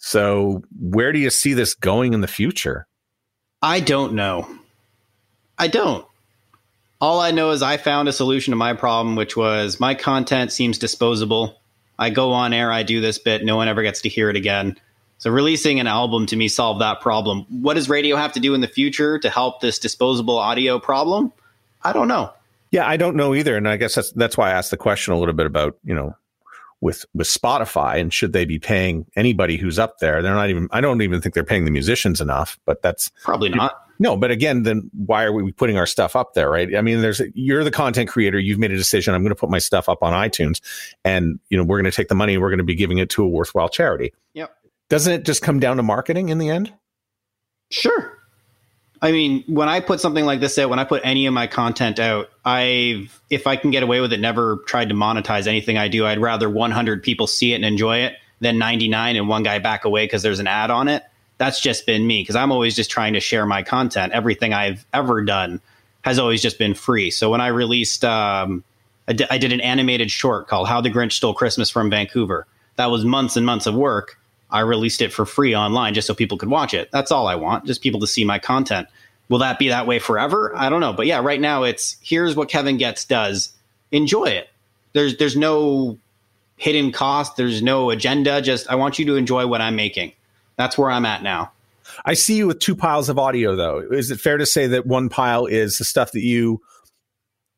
so, 0.00 0.62
where 0.80 1.12
do 1.12 1.18
you 1.18 1.28
see 1.28 1.52
this 1.52 1.74
going 1.74 2.14
in 2.14 2.22
the 2.22 2.26
future? 2.26 2.86
I 3.60 3.80
don't 3.80 4.14
know. 4.14 4.48
I 5.58 5.68
don't. 5.68 6.06
All 7.02 7.20
I 7.20 7.30
know 7.30 7.50
is 7.50 7.62
I 7.62 7.76
found 7.76 8.08
a 8.08 8.12
solution 8.12 8.52
to 8.52 8.56
my 8.56 8.72
problem, 8.72 9.14
which 9.14 9.36
was 9.36 9.78
my 9.78 9.94
content 9.94 10.52
seems 10.52 10.78
disposable. 10.78 11.60
I 11.98 12.08
go 12.08 12.32
on 12.32 12.54
air, 12.54 12.72
I 12.72 12.82
do 12.82 13.02
this 13.02 13.18
bit, 13.18 13.44
no 13.44 13.56
one 13.56 13.68
ever 13.68 13.82
gets 13.82 14.00
to 14.00 14.08
hear 14.08 14.30
it 14.30 14.36
again. 14.36 14.78
So, 15.18 15.30
releasing 15.30 15.80
an 15.80 15.86
album 15.86 16.24
to 16.26 16.36
me 16.36 16.48
solved 16.48 16.80
that 16.80 17.02
problem. 17.02 17.44
What 17.50 17.74
does 17.74 17.90
radio 17.90 18.16
have 18.16 18.32
to 18.32 18.40
do 18.40 18.54
in 18.54 18.62
the 18.62 18.68
future 18.68 19.18
to 19.18 19.28
help 19.28 19.60
this 19.60 19.78
disposable 19.78 20.38
audio 20.38 20.78
problem? 20.78 21.30
I 21.82 21.92
don't 21.92 22.08
know. 22.08 22.32
Yeah, 22.70 22.88
I 22.88 22.96
don't 22.96 23.16
know 23.16 23.34
either, 23.34 23.54
and 23.54 23.68
I 23.68 23.76
guess 23.76 23.96
that's 23.96 24.12
that's 24.12 24.38
why 24.38 24.48
I 24.48 24.52
asked 24.54 24.70
the 24.70 24.78
question 24.78 25.12
a 25.12 25.18
little 25.18 25.34
bit 25.34 25.44
about 25.44 25.76
you 25.84 25.94
know 25.94 26.16
with 26.80 27.04
with 27.14 27.26
Spotify 27.26 28.00
and 28.00 28.12
should 28.12 28.32
they 28.32 28.44
be 28.44 28.58
paying 28.58 29.06
anybody 29.16 29.56
who's 29.56 29.78
up 29.78 29.98
there? 29.98 30.22
They're 30.22 30.34
not 30.34 30.50
even 30.50 30.68
I 30.70 30.80
don't 30.80 31.02
even 31.02 31.20
think 31.20 31.34
they're 31.34 31.44
paying 31.44 31.64
the 31.64 31.70
musicians 31.70 32.20
enough, 32.20 32.58
but 32.64 32.82
that's 32.82 33.10
probably 33.22 33.50
not. 33.50 33.74
No, 33.98 34.16
but 34.16 34.30
again, 34.30 34.62
then 34.62 34.90
why 34.94 35.24
are 35.24 35.32
we 35.32 35.52
putting 35.52 35.76
our 35.76 35.84
stuff 35.84 36.16
up 36.16 36.32
there, 36.32 36.48
right? 36.48 36.74
I 36.74 36.80
mean, 36.80 37.02
there's 37.02 37.20
you're 37.34 37.62
the 37.62 37.70
content 37.70 38.08
creator, 38.08 38.38
you've 38.38 38.58
made 38.58 38.72
a 38.72 38.76
decision, 38.76 39.14
I'm 39.14 39.22
going 39.22 39.28
to 39.28 39.38
put 39.38 39.50
my 39.50 39.58
stuff 39.58 39.90
up 39.90 40.02
on 40.02 40.14
iTunes 40.14 40.60
and 41.04 41.38
you 41.50 41.58
know, 41.58 41.64
we're 41.64 41.76
going 41.76 41.90
to 41.90 41.94
take 41.94 42.08
the 42.08 42.14
money 42.14 42.34
and 42.34 42.42
we're 42.42 42.48
going 42.48 42.58
to 42.58 42.64
be 42.64 42.74
giving 42.74 42.98
it 42.98 43.10
to 43.10 43.22
a 43.22 43.28
worthwhile 43.28 43.68
charity. 43.68 44.14
Yep. 44.32 44.50
Doesn't 44.88 45.12
it 45.12 45.24
just 45.24 45.42
come 45.42 45.60
down 45.60 45.76
to 45.76 45.82
marketing 45.82 46.30
in 46.30 46.38
the 46.38 46.48
end? 46.48 46.72
Sure. 47.70 48.19
I 49.02 49.12
mean, 49.12 49.44
when 49.46 49.68
I 49.68 49.80
put 49.80 50.00
something 50.00 50.26
like 50.26 50.40
this 50.40 50.58
out, 50.58 50.68
when 50.68 50.78
I 50.78 50.84
put 50.84 51.00
any 51.04 51.26
of 51.26 51.32
my 51.32 51.46
content 51.46 51.98
out, 51.98 52.28
I've, 52.44 53.20
if 53.30 53.46
I 53.46 53.56
can 53.56 53.70
get 53.70 53.82
away 53.82 54.00
with 54.00 54.12
it, 54.12 54.20
never 54.20 54.58
tried 54.66 54.90
to 54.90 54.94
monetize 54.94 55.46
anything 55.46 55.78
I 55.78 55.88
do. 55.88 56.06
I'd 56.06 56.18
rather 56.20 56.50
100 56.50 57.02
people 57.02 57.26
see 57.26 57.52
it 57.52 57.56
and 57.56 57.64
enjoy 57.64 57.98
it 57.98 58.16
than 58.40 58.58
99 58.58 59.16
and 59.16 59.28
one 59.28 59.42
guy 59.42 59.58
back 59.58 59.84
away 59.84 60.04
because 60.04 60.22
there's 60.22 60.38
an 60.38 60.46
ad 60.46 60.70
on 60.70 60.88
it. 60.88 61.02
That's 61.38 61.60
just 61.60 61.86
been 61.86 62.06
me 62.06 62.20
because 62.20 62.36
I'm 62.36 62.52
always 62.52 62.76
just 62.76 62.90
trying 62.90 63.14
to 63.14 63.20
share 63.20 63.46
my 63.46 63.62
content. 63.62 64.12
Everything 64.12 64.52
I've 64.52 64.84
ever 64.92 65.22
done 65.24 65.62
has 66.02 66.18
always 66.18 66.42
just 66.42 66.58
been 66.58 66.74
free. 66.74 67.10
So 67.10 67.30
when 67.30 67.40
I 67.40 67.48
released, 67.48 68.04
um, 68.04 68.62
I, 69.08 69.14
d- 69.14 69.26
I 69.30 69.38
did 69.38 69.52
an 69.52 69.62
animated 69.62 70.10
short 70.10 70.46
called 70.46 70.68
How 70.68 70.82
the 70.82 70.90
Grinch 70.90 71.12
Stole 71.12 71.32
Christmas 71.32 71.70
from 71.70 71.88
Vancouver. 71.88 72.46
That 72.76 72.90
was 72.90 73.04
months 73.04 73.38
and 73.38 73.46
months 73.46 73.66
of 73.66 73.74
work 73.74 74.19
I 74.50 74.60
released 74.60 75.00
it 75.00 75.12
for 75.12 75.24
free 75.24 75.54
online 75.54 75.94
just 75.94 76.06
so 76.06 76.14
people 76.14 76.38
could 76.38 76.50
watch 76.50 76.74
it. 76.74 76.90
That's 76.90 77.10
all 77.10 77.26
I 77.26 77.34
want, 77.34 77.66
just 77.66 77.82
people 77.82 78.00
to 78.00 78.06
see 78.06 78.24
my 78.24 78.38
content. 78.38 78.88
Will 79.28 79.38
that 79.38 79.58
be 79.58 79.68
that 79.68 79.86
way 79.86 79.98
forever? 79.98 80.52
I 80.56 80.68
don't 80.68 80.80
know. 80.80 80.92
But 80.92 81.06
yeah, 81.06 81.20
right 81.20 81.40
now 81.40 81.62
it's 81.62 81.96
here's 82.02 82.34
what 82.34 82.48
Kevin 82.48 82.76
Getz 82.76 83.04
does. 83.04 83.52
Enjoy 83.92 84.24
it. 84.24 84.48
There's 84.92 85.16
there's 85.16 85.36
no 85.36 85.98
hidden 86.56 86.92
cost, 86.92 87.36
there's 87.36 87.62
no 87.62 87.90
agenda, 87.90 88.42
just 88.42 88.68
I 88.68 88.74
want 88.74 88.98
you 88.98 89.06
to 89.06 89.16
enjoy 89.16 89.46
what 89.46 89.60
I'm 89.60 89.76
making. 89.76 90.12
That's 90.56 90.76
where 90.76 90.90
I'm 90.90 91.06
at 91.06 91.22
now. 91.22 91.52
I 92.04 92.14
see 92.14 92.36
you 92.36 92.46
with 92.46 92.58
two 92.58 92.76
piles 92.76 93.08
of 93.08 93.18
audio 93.18 93.56
though. 93.56 93.78
Is 93.78 94.10
it 94.10 94.20
fair 94.20 94.36
to 94.36 94.46
say 94.46 94.66
that 94.66 94.86
one 94.86 95.08
pile 95.08 95.46
is 95.46 95.78
the 95.78 95.84
stuff 95.84 96.12
that 96.12 96.22
you 96.22 96.60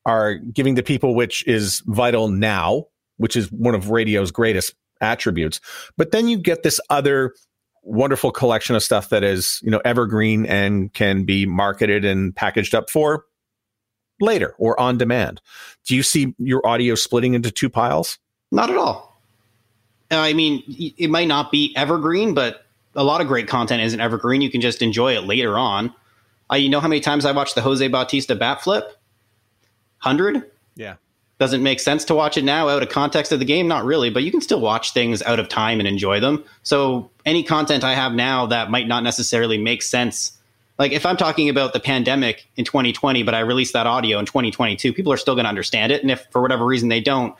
are 0.04 0.34
giving 0.34 0.76
to 0.76 0.82
people 0.82 1.14
which 1.14 1.46
is 1.46 1.82
vital 1.86 2.28
now, 2.28 2.86
which 3.16 3.36
is 3.36 3.50
one 3.50 3.74
of 3.74 3.90
radio's 3.90 4.30
greatest 4.30 4.74
attributes. 5.02 5.60
But 5.96 6.12
then 6.12 6.28
you 6.28 6.38
get 6.38 6.62
this 6.62 6.80
other 6.90 7.34
wonderful 7.82 8.30
collection 8.30 8.76
of 8.76 8.82
stuff 8.82 9.08
that 9.10 9.24
is, 9.24 9.60
you 9.62 9.70
know, 9.70 9.82
evergreen 9.84 10.46
and 10.46 10.92
can 10.94 11.24
be 11.24 11.46
marketed 11.46 12.04
and 12.04 12.34
packaged 12.34 12.74
up 12.74 12.88
for 12.88 13.24
later 14.20 14.54
or 14.58 14.78
on 14.78 14.96
demand. 14.98 15.40
Do 15.84 15.96
you 15.96 16.02
see 16.02 16.34
your 16.38 16.64
audio 16.66 16.94
splitting 16.94 17.34
into 17.34 17.50
two 17.50 17.68
piles? 17.68 18.18
Not 18.50 18.70
at 18.70 18.76
all. 18.76 19.20
I 20.10 20.32
mean, 20.32 20.62
it 20.68 21.10
might 21.10 21.28
not 21.28 21.50
be 21.50 21.74
evergreen, 21.76 22.34
but 22.34 22.66
a 22.94 23.02
lot 23.02 23.20
of 23.20 23.26
great 23.26 23.48
content 23.48 23.82
isn't 23.82 24.00
evergreen. 24.00 24.42
You 24.42 24.50
can 24.50 24.60
just 24.60 24.82
enjoy 24.82 25.16
it 25.16 25.24
later 25.24 25.58
on. 25.58 25.92
Uh, 26.50 26.56
you 26.56 26.68
know 26.68 26.80
how 26.80 26.88
many 26.88 27.00
times 27.00 27.24
I 27.24 27.32
watched 27.32 27.54
the 27.54 27.62
Jose 27.62 27.86
Bautista 27.88 28.34
bat 28.34 28.62
flip? 28.62 28.96
Hundred. 29.98 30.50
Yeah. 30.76 30.96
Does 31.42 31.52
it 31.52 31.60
make 31.60 31.80
sense 31.80 32.04
to 32.04 32.14
watch 32.14 32.36
it 32.36 32.44
now 32.44 32.68
out 32.68 32.84
of 32.84 32.88
context 32.88 33.32
of 33.32 33.40
the 33.40 33.44
game? 33.44 33.66
Not 33.66 33.84
really, 33.84 34.10
but 34.10 34.22
you 34.22 34.30
can 34.30 34.40
still 34.40 34.60
watch 34.60 34.92
things 34.92 35.22
out 35.22 35.40
of 35.40 35.48
time 35.48 35.80
and 35.80 35.88
enjoy 35.88 36.20
them. 36.20 36.44
So 36.62 37.10
any 37.26 37.42
content 37.42 37.82
I 37.82 37.94
have 37.94 38.12
now 38.12 38.46
that 38.46 38.70
might 38.70 38.86
not 38.86 39.02
necessarily 39.02 39.58
make 39.58 39.82
sense. 39.82 40.38
Like 40.78 40.92
if 40.92 41.04
I'm 41.04 41.16
talking 41.16 41.48
about 41.48 41.72
the 41.72 41.80
pandemic 41.80 42.46
in 42.56 42.64
2020, 42.64 43.24
but 43.24 43.34
I 43.34 43.40
release 43.40 43.72
that 43.72 43.88
audio 43.88 44.20
in 44.20 44.24
2022, 44.24 44.92
people 44.92 45.12
are 45.12 45.16
still 45.16 45.34
going 45.34 45.44
to 45.44 45.48
understand 45.48 45.90
it. 45.90 46.00
And 46.00 46.12
if 46.12 46.24
for 46.30 46.40
whatever 46.40 46.64
reason 46.64 46.90
they 46.90 47.00
don't, 47.00 47.34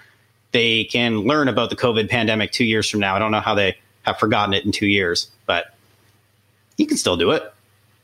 they 0.51 0.83
can 0.83 1.19
learn 1.19 1.47
about 1.47 1.71
the 1.71 1.77
COVID 1.77 2.11
pandemic 2.11 2.51
two 2.51 2.65
years 2.65 2.91
from 2.91 2.99
now. 2.99 3.15
I 3.15 3.21
don't 3.21 3.31
know 3.31 3.39
how 3.39 3.55
they 3.55 3.79
have 4.03 4.19
forgotten 4.19 4.53
it 4.53 4.65
in 4.65 4.73
two 4.73 4.89
years, 4.89 5.31
but 5.47 5.77
you 6.77 6.89
can 6.89 6.97
still 6.97 7.17
do 7.17 7.31
it. 7.31 7.55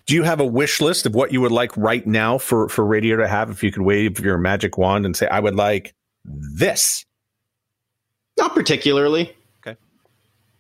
Do 0.09 0.15
you 0.15 0.23
have 0.23 0.41
a 0.41 0.47
wish 0.47 0.81
list 0.81 1.05
of 1.05 1.15
what 1.15 1.35
you 1.35 1.43
would 1.43 1.53
like 1.53 1.77
right 1.77 2.05
now 2.07 2.39
for 2.39 2.71
for 2.71 2.85
radio 2.85 3.19
to 3.19 3.29
have? 3.29 3.51
If 3.51 3.63
you 3.63 3.71
could 3.71 3.83
wave 3.83 4.19
your 4.21 4.39
magic 4.39 4.79
wand 4.79 5.05
and 5.05 5.15
say, 5.15 5.29
"I 5.29 5.39
would 5.39 5.55
like 5.55 5.95
this." 6.25 7.05
Not 8.39 8.55
particularly. 8.55 9.37
Okay. 9.61 9.79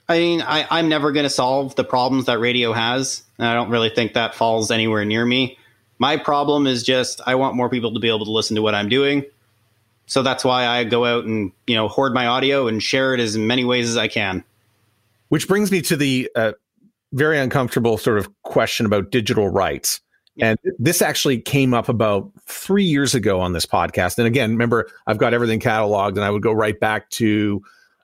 I 0.06 0.18
mean, 0.18 0.42
I, 0.42 0.66
I'm 0.70 0.90
never 0.90 1.12
going 1.12 1.24
to 1.24 1.30
solve 1.30 1.74
the 1.76 1.84
problems 1.84 2.26
that 2.26 2.38
radio 2.40 2.74
has. 2.74 3.22
And 3.38 3.46
I 3.46 3.54
don't 3.54 3.70
really 3.70 3.88
think 3.88 4.12
that 4.12 4.34
falls 4.34 4.70
anywhere 4.70 5.06
near 5.06 5.24
me. 5.24 5.56
My 5.98 6.18
problem 6.18 6.66
is 6.66 6.82
just 6.82 7.22
I 7.26 7.36
want 7.36 7.56
more 7.56 7.70
people 7.70 7.94
to 7.94 8.00
be 8.00 8.08
able 8.08 8.26
to 8.26 8.30
listen 8.30 8.54
to 8.56 8.62
what 8.62 8.74
I'm 8.74 8.90
doing. 8.90 9.24
So 10.06 10.22
that's 10.22 10.44
why 10.44 10.66
I 10.66 10.84
go 10.84 11.06
out 11.06 11.24
and 11.24 11.52
you 11.66 11.74
know 11.74 11.88
hoard 11.88 12.12
my 12.12 12.26
audio 12.26 12.68
and 12.68 12.82
share 12.82 13.14
it 13.14 13.20
as 13.20 13.38
many 13.38 13.64
ways 13.64 13.88
as 13.88 13.96
I 13.96 14.08
can. 14.08 14.44
Which 15.30 15.48
brings 15.48 15.72
me 15.72 15.80
to 15.82 15.96
the 15.96 16.30
uh, 16.34 16.52
very 17.12 17.38
uncomfortable 17.38 17.98
sort 17.98 18.18
of 18.18 18.28
question 18.42 18.86
about 18.86 19.10
digital 19.10 19.48
rights. 19.48 20.00
And 20.40 20.56
this 20.78 21.02
actually 21.02 21.40
came 21.40 21.74
up 21.74 21.88
about 21.88 22.30
three 22.46 22.84
years 22.84 23.14
ago 23.14 23.40
on 23.40 23.54
this 23.54 23.66
podcast. 23.66 24.18
And 24.18 24.26
again, 24.26 24.52
remember, 24.52 24.88
I've 25.06 25.18
got 25.18 25.34
everything 25.34 25.58
cataloged, 25.58 26.10
and 26.10 26.22
I 26.22 26.30
would 26.30 26.42
go 26.42 26.52
right 26.52 26.78
back 26.78 27.10
to, 27.10 27.60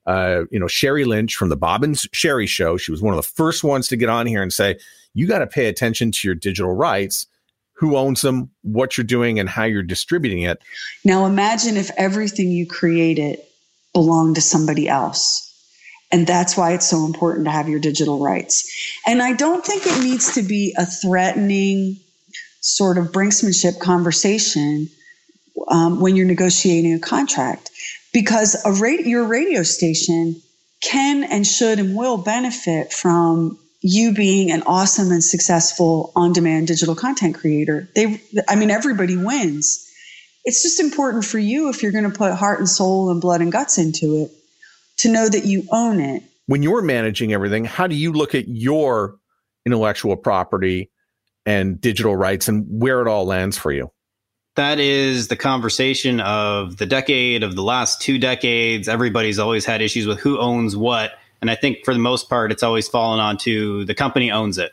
uh, 0.06 0.42
you 0.50 0.58
know, 0.58 0.66
Sheri 0.66 1.06
Lynch 1.06 1.36
from 1.36 1.48
the 1.48 1.56
Bob 1.56 1.84
and 1.84 1.94
Sheri 1.94 2.48
Show. 2.48 2.76
She 2.76 2.90
was 2.90 3.00
one 3.00 3.14
of 3.14 3.18
the 3.18 3.30
first 3.30 3.62
ones 3.62 3.86
to 3.88 3.96
get 3.96 4.08
on 4.08 4.26
here 4.26 4.42
and 4.42 4.52
say, 4.52 4.76
"You 5.14 5.28
got 5.28 5.38
to 5.38 5.46
pay 5.46 5.66
attention 5.66 6.10
to 6.10 6.26
your 6.26 6.34
digital 6.34 6.74
rights. 6.74 7.26
Who 7.74 7.96
owns 7.96 8.22
them? 8.22 8.50
What 8.62 8.98
you're 8.98 9.04
doing, 9.04 9.38
and 9.38 9.48
how 9.48 9.64
you're 9.64 9.84
distributing 9.84 10.42
it." 10.42 10.60
Now, 11.04 11.26
imagine 11.26 11.76
if 11.76 11.90
everything 11.96 12.50
you 12.50 12.66
created 12.66 13.38
belonged 13.92 14.34
to 14.34 14.40
somebody 14.40 14.88
else. 14.88 15.53
And 16.12 16.26
that's 16.26 16.56
why 16.56 16.74
it's 16.74 16.88
so 16.88 17.06
important 17.06 17.46
to 17.46 17.50
have 17.50 17.68
your 17.68 17.80
digital 17.80 18.20
rights. 18.20 18.70
And 19.06 19.20
I 19.20 19.32
don't 19.32 19.64
think 19.64 19.86
it 19.86 20.02
needs 20.02 20.34
to 20.34 20.42
be 20.42 20.74
a 20.78 20.86
threatening 20.86 21.96
sort 22.60 22.98
of 22.98 23.06
brinksmanship 23.12 23.80
conversation 23.80 24.88
um, 25.68 26.00
when 26.00 26.16
you're 26.16 26.26
negotiating 26.26 26.94
a 26.94 27.00
contract, 27.00 27.70
because 28.12 28.56
a 28.64 29.06
your 29.06 29.24
radio 29.24 29.62
station 29.62 30.40
can 30.80 31.24
and 31.24 31.46
should 31.46 31.78
and 31.78 31.96
will 31.96 32.18
benefit 32.18 32.92
from 32.92 33.58
you 33.80 34.14
being 34.14 34.50
an 34.50 34.62
awesome 34.66 35.10
and 35.10 35.22
successful 35.22 36.12
on-demand 36.16 36.66
digital 36.66 36.94
content 36.94 37.34
creator. 37.34 37.88
They, 37.94 38.20
I 38.48 38.56
mean, 38.56 38.70
everybody 38.70 39.16
wins. 39.16 39.90
It's 40.44 40.62
just 40.62 40.80
important 40.80 41.24
for 41.24 41.38
you 41.38 41.70
if 41.70 41.82
you're 41.82 41.92
going 41.92 42.10
to 42.10 42.16
put 42.16 42.34
heart 42.34 42.58
and 42.58 42.68
soul 42.68 43.10
and 43.10 43.20
blood 43.20 43.40
and 43.40 43.52
guts 43.52 43.78
into 43.78 44.22
it 44.22 44.30
to 44.98 45.10
know 45.10 45.28
that 45.28 45.44
you 45.44 45.64
own 45.70 46.00
it. 46.00 46.22
When 46.46 46.62
you're 46.62 46.82
managing 46.82 47.32
everything, 47.32 47.64
how 47.64 47.86
do 47.86 47.94
you 47.94 48.12
look 48.12 48.34
at 48.34 48.48
your 48.48 49.16
intellectual 49.64 50.16
property 50.16 50.90
and 51.46 51.80
digital 51.80 52.16
rights 52.16 52.48
and 52.48 52.66
where 52.68 53.00
it 53.00 53.08
all 53.08 53.24
lands 53.24 53.56
for 53.56 53.72
you? 53.72 53.90
That 54.56 54.78
is 54.78 55.28
the 55.28 55.36
conversation 55.36 56.20
of 56.20 56.76
the 56.76 56.86
decade, 56.86 57.42
of 57.42 57.56
the 57.56 57.62
last 57.62 58.00
two 58.00 58.18
decades. 58.18 58.88
Everybody's 58.88 59.38
always 59.38 59.64
had 59.64 59.82
issues 59.82 60.06
with 60.06 60.20
who 60.20 60.38
owns 60.38 60.76
what. 60.76 61.12
And 61.40 61.50
I 61.50 61.56
think 61.56 61.84
for 61.84 61.92
the 61.92 62.00
most 62.00 62.28
part, 62.28 62.52
it's 62.52 62.62
always 62.62 62.86
fallen 62.86 63.20
onto 63.20 63.84
the 63.84 63.94
company 63.94 64.30
owns 64.30 64.58
it. 64.58 64.72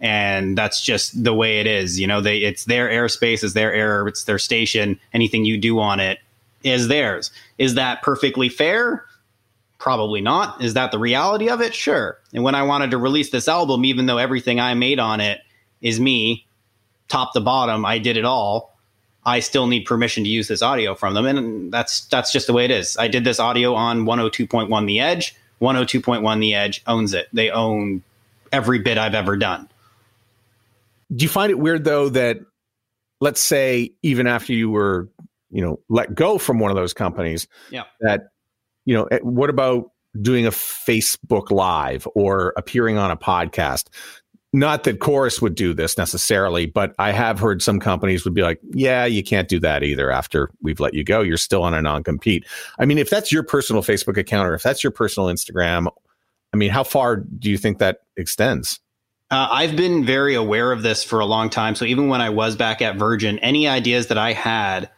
And 0.00 0.58
that's 0.58 0.82
just 0.82 1.22
the 1.22 1.32
way 1.32 1.60
it 1.60 1.66
is. 1.66 2.00
You 2.00 2.06
know, 2.06 2.20
they 2.20 2.38
it's 2.38 2.64
their 2.64 2.88
airspace, 2.88 3.44
it's 3.44 3.54
their 3.54 3.72
air, 3.72 4.06
it's 4.08 4.24
their 4.24 4.38
station. 4.38 4.98
Anything 5.14 5.44
you 5.44 5.56
do 5.56 5.78
on 5.78 6.00
it 6.00 6.18
is 6.64 6.88
theirs. 6.88 7.30
Is 7.58 7.74
that 7.74 8.02
perfectly 8.02 8.48
fair? 8.48 9.04
Probably 9.78 10.20
not. 10.20 10.62
Is 10.62 10.74
that 10.74 10.90
the 10.90 10.98
reality 10.98 11.48
of 11.48 11.60
it? 11.60 11.74
Sure. 11.74 12.18
And 12.32 12.42
when 12.42 12.54
I 12.54 12.62
wanted 12.62 12.90
to 12.92 12.98
release 12.98 13.30
this 13.30 13.48
album, 13.48 13.84
even 13.84 14.06
though 14.06 14.18
everything 14.18 14.58
I 14.58 14.74
made 14.74 14.98
on 14.98 15.20
it 15.20 15.40
is 15.80 16.00
me, 16.00 16.46
top 17.08 17.32
to 17.34 17.40
bottom, 17.40 17.84
I 17.84 17.98
did 17.98 18.16
it 18.16 18.24
all. 18.24 18.76
I 19.24 19.40
still 19.40 19.66
need 19.66 19.84
permission 19.84 20.24
to 20.24 20.30
use 20.30 20.48
this 20.48 20.62
audio 20.62 20.94
from 20.94 21.14
them, 21.14 21.26
and 21.26 21.72
that's 21.72 22.06
that's 22.06 22.30
just 22.30 22.46
the 22.46 22.52
way 22.52 22.64
it 22.64 22.70
is. 22.70 22.96
I 22.96 23.08
did 23.08 23.24
this 23.24 23.40
audio 23.40 23.74
on 23.74 24.04
102.1 24.04 24.86
The 24.86 25.00
Edge. 25.00 25.34
102.1 25.60 26.40
The 26.40 26.54
Edge 26.54 26.82
owns 26.86 27.12
it. 27.12 27.28
They 27.32 27.50
own 27.50 28.02
every 28.52 28.78
bit 28.78 28.98
I've 28.98 29.14
ever 29.14 29.36
done. 29.36 29.68
Do 31.14 31.24
you 31.24 31.28
find 31.28 31.50
it 31.50 31.58
weird 31.58 31.84
though 31.84 32.08
that 32.10 32.38
let's 33.20 33.40
say 33.40 33.92
even 34.02 34.26
after 34.26 34.52
you 34.52 34.70
were, 34.70 35.08
you 35.50 35.62
know, 35.62 35.80
let 35.88 36.14
go 36.14 36.38
from 36.38 36.58
one 36.58 36.70
of 36.70 36.76
those 36.76 36.92
companies, 36.92 37.48
yeah. 37.70 37.84
that 38.00 38.28
you 38.86 38.94
know, 38.94 39.04
eh, 39.04 39.18
what 39.22 39.50
about 39.50 39.90
doing 40.22 40.46
a 40.46 40.50
Facebook 40.50 41.50
live 41.50 42.08
or 42.14 42.54
appearing 42.56 42.96
on 42.96 43.10
a 43.10 43.16
podcast? 43.16 43.88
Not 44.52 44.84
that 44.84 45.00
Corus 45.00 45.42
would 45.42 45.54
do 45.54 45.74
this 45.74 45.98
necessarily, 45.98 46.64
but 46.64 46.94
I 46.98 47.12
have 47.12 47.38
heard 47.38 47.60
some 47.60 47.78
companies 47.78 48.24
would 48.24 48.32
be 48.32 48.42
like, 48.42 48.58
yeah, 48.70 49.04
you 49.04 49.22
can't 49.22 49.48
do 49.48 49.60
that 49.60 49.82
either 49.82 50.10
after 50.10 50.50
we've 50.62 50.80
let 50.80 50.94
you 50.94 51.04
go. 51.04 51.20
You're 51.20 51.36
still 51.36 51.62
on 51.62 51.74
a 51.74 51.82
non 51.82 52.02
compete. 52.02 52.46
I 52.78 52.86
mean, 52.86 52.96
if 52.96 53.10
that's 53.10 53.30
your 53.30 53.42
personal 53.42 53.82
Facebook 53.82 54.16
account 54.16 54.48
or 54.48 54.54
if 54.54 54.62
that's 54.62 54.82
your 54.82 54.92
personal 54.92 55.28
Instagram, 55.28 55.88
I 56.54 56.56
mean, 56.56 56.70
how 56.70 56.84
far 56.84 57.16
do 57.16 57.50
you 57.50 57.58
think 57.58 57.78
that 57.78 57.98
extends? 58.16 58.80
Uh, 59.30 59.48
I've 59.50 59.76
been 59.76 60.06
very 60.06 60.36
aware 60.36 60.70
of 60.70 60.82
this 60.82 61.02
for 61.02 61.18
a 61.18 61.26
long 61.26 61.50
time. 61.50 61.74
So 61.74 61.84
even 61.84 62.08
when 62.08 62.20
I 62.20 62.30
was 62.30 62.54
back 62.54 62.80
at 62.80 62.96
Virgin, 62.96 63.40
any 63.40 63.66
ideas 63.66 64.06
that 64.06 64.18
I 64.18 64.32
had, 64.32 64.88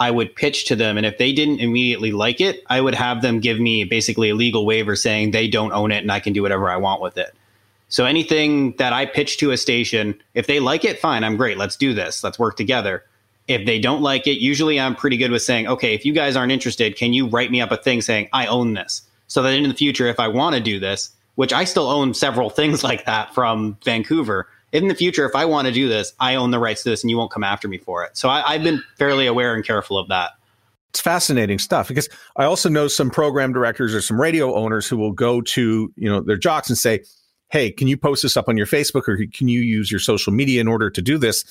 I 0.00 0.10
would 0.10 0.34
pitch 0.34 0.64
to 0.64 0.76
them. 0.76 0.96
And 0.96 1.04
if 1.04 1.18
they 1.18 1.30
didn't 1.30 1.60
immediately 1.60 2.10
like 2.10 2.40
it, 2.40 2.64
I 2.68 2.80
would 2.80 2.94
have 2.94 3.20
them 3.20 3.38
give 3.38 3.60
me 3.60 3.84
basically 3.84 4.30
a 4.30 4.34
legal 4.34 4.64
waiver 4.64 4.96
saying 4.96 5.30
they 5.30 5.46
don't 5.46 5.72
own 5.72 5.92
it 5.92 5.98
and 5.98 6.10
I 6.10 6.20
can 6.20 6.32
do 6.32 6.40
whatever 6.40 6.70
I 6.70 6.78
want 6.78 7.02
with 7.02 7.18
it. 7.18 7.34
So 7.90 8.06
anything 8.06 8.72
that 8.78 8.94
I 8.94 9.04
pitch 9.04 9.36
to 9.38 9.50
a 9.50 9.58
station, 9.58 10.18
if 10.34 10.46
they 10.46 10.58
like 10.58 10.84
it, 10.84 10.98
fine, 10.98 11.22
I'm 11.22 11.36
great. 11.36 11.58
Let's 11.58 11.76
do 11.76 11.92
this. 11.92 12.24
Let's 12.24 12.38
work 12.38 12.56
together. 12.56 13.04
If 13.46 13.66
they 13.66 13.78
don't 13.78 14.00
like 14.00 14.26
it, 14.26 14.38
usually 14.38 14.80
I'm 14.80 14.94
pretty 14.94 15.18
good 15.18 15.32
with 15.32 15.42
saying, 15.42 15.66
okay, 15.66 15.92
if 15.92 16.04
you 16.06 16.14
guys 16.14 16.34
aren't 16.34 16.52
interested, 16.52 16.96
can 16.96 17.12
you 17.12 17.26
write 17.26 17.50
me 17.50 17.60
up 17.60 17.72
a 17.72 17.76
thing 17.76 18.00
saying 18.00 18.28
I 18.32 18.46
own 18.46 18.72
this? 18.72 19.02
So 19.26 19.42
that 19.42 19.52
in 19.52 19.68
the 19.68 19.74
future, 19.74 20.06
if 20.06 20.18
I 20.18 20.28
want 20.28 20.54
to 20.54 20.62
do 20.62 20.80
this, 20.80 21.10
which 21.34 21.52
I 21.52 21.64
still 21.64 21.88
own 21.88 22.14
several 22.14 22.48
things 22.60 22.82
like 22.82 23.04
that 23.04 23.34
from 23.34 23.76
Vancouver, 23.84 24.48
in 24.72 24.88
the 24.88 24.94
future, 24.94 25.26
if 25.26 25.34
I 25.34 25.44
want 25.44 25.66
to 25.66 25.72
do 25.72 25.88
this, 25.88 26.12
I 26.20 26.34
own 26.36 26.50
the 26.50 26.58
rights 26.58 26.82
to 26.84 26.90
this 26.90 27.02
and 27.02 27.10
you 27.10 27.16
won't 27.16 27.30
come 27.30 27.44
after 27.44 27.68
me 27.68 27.78
for 27.78 28.04
it. 28.04 28.16
So 28.16 28.28
I, 28.28 28.52
I've 28.52 28.62
been 28.62 28.82
fairly 28.96 29.26
aware 29.26 29.54
and 29.54 29.64
careful 29.64 29.98
of 29.98 30.08
that. 30.08 30.32
It's 30.90 31.00
fascinating 31.00 31.58
stuff 31.58 31.88
because 31.88 32.08
I 32.36 32.44
also 32.44 32.68
know 32.68 32.88
some 32.88 33.10
program 33.10 33.52
directors 33.52 33.94
or 33.94 34.00
some 34.00 34.20
radio 34.20 34.54
owners 34.54 34.88
who 34.88 34.96
will 34.96 35.12
go 35.12 35.40
to, 35.40 35.92
you 35.96 36.08
know, 36.08 36.20
their 36.20 36.36
jocks 36.36 36.68
and 36.68 36.76
say, 36.76 37.00
Hey, 37.50 37.70
can 37.70 37.88
you 37.88 37.96
post 37.96 38.22
this 38.22 38.36
up 38.36 38.48
on 38.48 38.56
your 38.56 38.66
Facebook 38.66 39.08
or 39.08 39.16
can 39.32 39.48
you 39.48 39.60
use 39.60 39.90
your 39.90 40.00
social 40.00 40.32
media 40.32 40.60
in 40.60 40.68
order 40.68 40.90
to 40.90 41.02
do 41.02 41.18
this? 41.18 41.44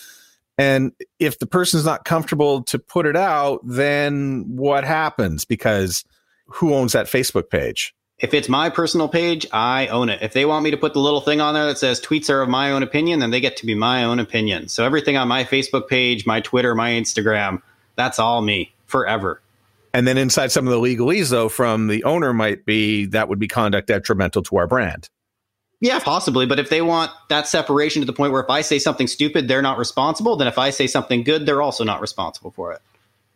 And 0.58 0.92
if 1.20 1.40
the 1.40 1.46
person's 1.46 1.86
not 1.86 2.04
comfortable 2.04 2.64
to 2.64 2.80
put 2.80 3.06
it 3.06 3.16
out, 3.16 3.62
then 3.64 4.44
what 4.48 4.84
happens? 4.84 5.46
Because 5.46 6.04
who 6.48 6.74
owns 6.74 6.94
that 6.94 7.06
Facebook 7.06 7.50
page? 7.50 7.94
If 8.20 8.34
it's 8.34 8.50
my 8.50 8.70
personal 8.70 9.08
page, 9.08 9.48
I 9.54 9.88
own 9.88 10.10
it. 10.10 10.22
If 10.22 10.34
they 10.34 10.46
want 10.46 10.64
me 10.66 10.72
to 10.72 10.78
put 10.78 10.94
the 10.94 11.00
little 11.00 11.22
thing 11.22 11.40
on 11.40 11.54
there 11.54 11.66
that 11.66 11.78
says 11.78 12.02
tweets 12.02 12.30
are 12.30 12.42
of 12.42 12.50
my 12.50 12.72
own 12.72 12.84
opinion, 12.84 13.20
then 13.20 13.32
they 13.32 13.40
get 13.40 13.56
to 13.58 13.66
be 13.66 13.76
my 13.76 14.04
own 14.04 14.20
opinion. 14.20 14.68
So 14.68 14.84
everything 14.86 15.16
on 15.16 15.30
my 15.30 15.46
Facebook 15.46 15.88
page, 15.88 16.26
my 16.26 16.42
Twitter, 16.42 16.76
my 16.76 16.92
Instagram, 16.92 17.62
that's 17.96 18.20
all 18.20 18.42
me 18.42 18.74
forever. 18.88 19.42
And 19.94 20.06
then 20.06 20.18
inside 20.18 20.52
some 20.52 20.68
of 20.68 20.72
the 20.72 20.80
legalese, 20.80 21.30
though, 21.30 21.48
from 21.48 21.88
the 21.88 22.04
owner 22.04 22.34
might 22.34 22.66
be 22.66 23.06
that 23.08 23.30
would 23.30 23.40
be 23.40 23.48
conduct 23.48 23.88
detrimental 23.88 24.44
to 24.44 24.58
our 24.58 24.68
brand. 24.68 25.10
Yeah, 25.80 26.00
possibly. 26.00 26.46
But 26.46 26.60
if 26.60 26.70
they 26.70 26.82
want 26.82 27.12
that 27.30 27.48
separation 27.48 28.02
to 28.02 28.06
the 28.06 28.14
point 28.14 28.34
where 28.34 28.44
if 28.44 28.50
I 28.50 28.62
say 28.62 28.80
something 28.80 29.08
stupid, 29.08 29.48
they're 29.48 29.62
not 29.62 29.78
responsible, 29.78 30.36
then 30.36 30.48
if 30.48 30.58
I 30.58 30.72
say 30.72 30.88
something 30.88 31.24
good, 31.24 31.46
they're 31.46 31.62
also 31.62 31.86
not 31.86 32.02
responsible 32.02 32.52
for 32.52 32.74
it. 32.74 32.82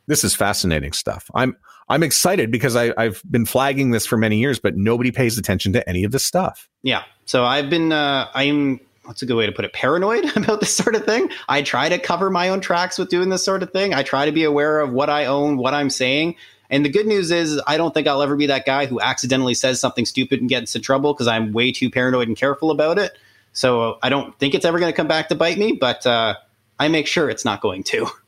This 0.08 0.24
is 0.24 0.36
fascinating 0.36 0.94
stuff. 0.94 1.30
I'm 1.34 1.56
I'm 1.90 2.04
excited 2.04 2.52
because 2.52 2.76
I, 2.76 2.94
I've 2.98 3.22
been 3.30 3.46
flagging 3.46 3.92
this 3.92 4.06
for 4.06 4.18
many 4.18 4.38
years, 4.38 4.60
but 4.60 4.76
nobody 4.76 5.12
pays 5.12 5.38
attention 5.38 5.74
to 5.74 5.88
any 5.88 6.04
of 6.04 6.12
this 6.12 6.24
stuff. 6.24 6.70
Yeah. 6.82 7.04
So 7.26 7.44
I've 7.44 7.70
been 7.70 7.92
uh, 7.92 8.30
I'm 8.34 8.80
what's 9.06 9.22
a 9.22 9.26
good 9.26 9.36
way 9.36 9.46
to 9.46 9.52
put 9.52 9.66
it 9.66 9.74
paranoid 9.74 10.26
about 10.38 10.60
this 10.60 10.76
sort 10.76 10.96
of 10.96 11.06
thing 11.06 11.30
i 11.50 11.62
try 11.62 11.90
to 11.90 12.00
cover 12.00 12.30
my 12.30 12.50
own 12.50 12.62
tracks 12.62 12.98
with 12.98 13.10
doing 13.10 13.30
this 13.30 13.44
sort 13.44 13.64
of 13.64 13.72
thing 13.72 13.94
i 13.94 14.02
try 14.02 14.26
to 14.26 14.32
be 14.32 14.44
aware 14.44 14.80
of 14.80 14.92
what 14.92 15.10
i 15.10 15.26
own 15.26 15.58
what 15.58 15.74
i'm 15.74 15.90
saying 15.90 16.36
and 16.70 16.86
the 16.86 16.90
good 16.90 17.06
news 17.06 17.32
is 17.32 17.62
i 17.68 17.78
don't 17.78 17.94
think 17.94 18.08
i'll 18.08 18.22
ever 18.22 18.36
be 18.36 18.48
that 18.48 18.66
guy 18.66 18.86
who 18.86 19.00
accidentally 19.00 19.54
says 19.54 19.80
something 19.80 20.06
stupid 20.06 20.40
and 20.40 20.50
gets 20.50 20.74
into 20.74 20.84
trouble 20.86 21.14
because 21.14 21.28
i'm 21.28 21.52
way 21.52 21.72
too 21.72 21.90
paranoid 21.90 22.28
and 22.28 22.38
careful 22.38 22.72
about 22.72 22.98
it 22.98 23.18
so 23.52 23.98
i 24.02 24.10
don't 24.10 24.38
think 24.40 24.54
it's 24.54 24.66
ever 24.66 24.80
going 24.80 24.92
to 24.92 24.96
come 24.96 25.08
back 25.08 25.28
to 25.30 25.36
bite 25.36 25.58
me 25.58 25.74
but 25.74 26.06
uh, 26.08 26.36
i 26.80 26.88
make 26.88 27.08
sure 27.08 27.30
it's 27.30 27.46
not 27.46 27.62
going 27.62 27.84
to 27.84 28.08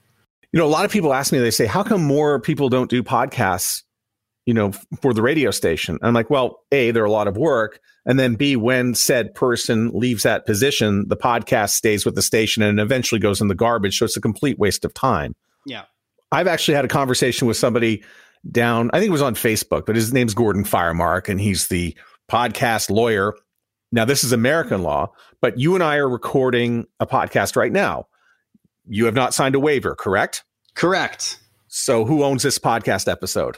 you 0.56 0.60
know 0.60 0.66
a 0.66 0.68
lot 0.68 0.86
of 0.86 0.92
people 0.92 1.14
ask 1.14 1.32
me 1.32 1.38
they 1.38 1.52
say 1.52 1.68
how 1.68 1.84
come 1.84 2.04
more 2.04 2.40
people 2.40 2.70
don't 2.70 2.90
do 2.90 3.04
podcasts 3.04 3.84
you 4.48 4.54
know 4.56 4.72
for 5.02 5.14
the 5.14 5.22
radio 5.22 5.52
station 5.52 6.00
i'm 6.02 6.16
like 6.16 6.32
well 6.32 6.64
a 6.72 6.90
they're 6.90 7.06
a 7.06 7.12
lot 7.12 7.28
of 7.28 7.38
work 7.38 7.80
and 8.06 8.20
then 8.20 8.36
B, 8.36 8.56
when 8.56 8.94
said 8.94 9.34
person 9.34 9.90
leaves 9.94 10.24
that 10.24 10.46
position, 10.46 11.06
the 11.08 11.18
podcast 11.18 11.72
stays 11.72 12.06
with 12.06 12.16
the 12.16 12.22
station 12.22 12.62
and 12.62 12.80
eventually 12.80 13.20
goes 13.20 13.42
in 13.42 13.48
the 13.48 13.56
garbage. 13.56 13.98
So 13.98 14.06
it's 14.06 14.16
a 14.16 14.22
complete 14.22 14.60
waste 14.60 14.86
of 14.86 14.94
time. 14.94 15.36
Yeah. 15.66 15.84
I've 16.32 16.48
actually 16.48 16.76
had 16.76 16.86
a 16.86 16.90
conversation 16.90 17.48
with 17.48 17.58
somebody 17.58 18.04
down, 18.52 18.92
I 18.94 19.00
think 19.00 19.10
it 19.10 19.14
was 19.14 19.24
on 19.24 19.34
Facebook, 19.34 19.88
but 19.88 19.96
his 19.96 20.14
name's 20.14 20.36
Gordon 20.36 20.64
Firemark, 20.64 21.30
and 21.30 21.42
he's 21.42 21.68
the 21.68 21.98
podcast 22.30 22.92
lawyer. 22.92 23.34
Now, 23.92 24.06
this 24.06 24.24
is 24.24 24.32
American 24.32 24.84
law, 24.84 25.12
but 25.42 25.60
you 25.60 25.74
and 25.74 25.84
I 25.84 25.96
are 25.96 26.10
recording 26.10 26.86
a 27.00 27.08
podcast 27.08 27.56
right 27.56 27.72
now. 27.72 28.06
You 28.88 29.06
have 29.06 29.16
not 29.16 29.34
signed 29.34 29.56
a 29.56 29.60
waiver, 29.60 29.96
correct? 29.96 30.44
Correct. 30.76 31.40
So, 31.68 32.06
who 32.06 32.24
owns 32.24 32.44
this 32.44 32.60
podcast 32.60 33.12
episode? 33.12 33.58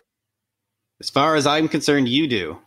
As 1.00 1.10
far 1.10 1.36
as 1.36 1.46
I'm 1.46 1.68
concerned, 1.68 2.10
you 2.10 2.28
do. 2.28 2.58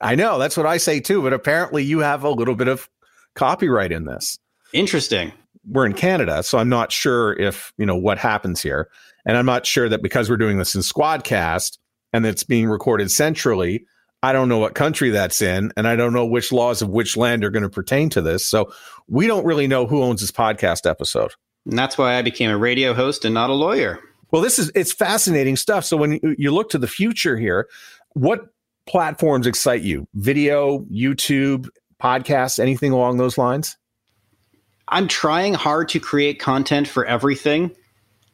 I 0.00 0.14
know 0.14 0.38
that's 0.38 0.56
what 0.56 0.66
I 0.66 0.76
say 0.76 1.00
too, 1.00 1.22
but 1.22 1.32
apparently 1.32 1.82
you 1.82 1.98
have 2.00 2.22
a 2.24 2.30
little 2.30 2.54
bit 2.54 2.68
of 2.68 2.88
copyright 3.34 3.92
in 3.92 4.04
this. 4.04 4.38
Interesting. 4.72 5.32
We're 5.66 5.86
in 5.86 5.94
Canada, 5.94 6.42
so 6.42 6.58
I'm 6.58 6.68
not 6.68 6.92
sure 6.92 7.38
if, 7.38 7.72
you 7.76 7.84
know, 7.84 7.96
what 7.96 8.18
happens 8.18 8.62
here. 8.62 8.88
And 9.26 9.36
I'm 9.36 9.46
not 9.46 9.66
sure 9.66 9.88
that 9.88 10.02
because 10.02 10.30
we're 10.30 10.36
doing 10.36 10.58
this 10.58 10.74
in 10.74 10.80
Squadcast 10.80 11.78
and 12.12 12.24
it's 12.24 12.44
being 12.44 12.68
recorded 12.68 13.10
centrally, 13.10 13.84
I 14.22 14.32
don't 14.32 14.48
know 14.48 14.58
what 14.58 14.74
country 14.74 15.10
that's 15.10 15.42
in, 15.42 15.72
and 15.76 15.88
I 15.88 15.96
don't 15.96 16.12
know 16.12 16.26
which 16.26 16.52
laws 16.52 16.82
of 16.82 16.88
which 16.88 17.16
land 17.16 17.44
are 17.44 17.50
going 17.50 17.62
to 17.62 17.70
pertain 17.70 18.10
to 18.10 18.20
this. 18.20 18.46
So 18.46 18.72
we 19.08 19.26
don't 19.26 19.44
really 19.44 19.66
know 19.66 19.86
who 19.86 20.02
owns 20.02 20.20
this 20.20 20.30
podcast 20.30 20.88
episode. 20.88 21.32
And 21.66 21.78
that's 21.78 21.98
why 21.98 22.16
I 22.16 22.22
became 22.22 22.50
a 22.50 22.56
radio 22.56 22.94
host 22.94 23.24
and 23.24 23.34
not 23.34 23.50
a 23.50 23.54
lawyer. 23.54 24.00
Well, 24.30 24.42
this 24.42 24.58
is 24.58 24.70
it's 24.74 24.92
fascinating 24.92 25.56
stuff. 25.56 25.84
So 25.84 25.96
when 25.96 26.20
you 26.38 26.52
look 26.52 26.70
to 26.70 26.78
the 26.78 26.86
future 26.86 27.36
here, 27.36 27.68
what 28.14 28.48
platforms 28.86 29.46
excite 29.46 29.82
you? 29.82 30.06
Video, 30.14 30.80
YouTube, 30.84 31.68
podcasts, 32.00 32.58
anything 32.58 32.92
along 32.92 33.18
those 33.18 33.36
lines? 33.36 33.76
I'm 34.88 35.06
trying 35.06 35.54
hard 35.54 35.88
to 35.90 36.00
create 36.00 36.40
content 36.40 36.88
for 36.88 37.04
everything. 37.04 37.70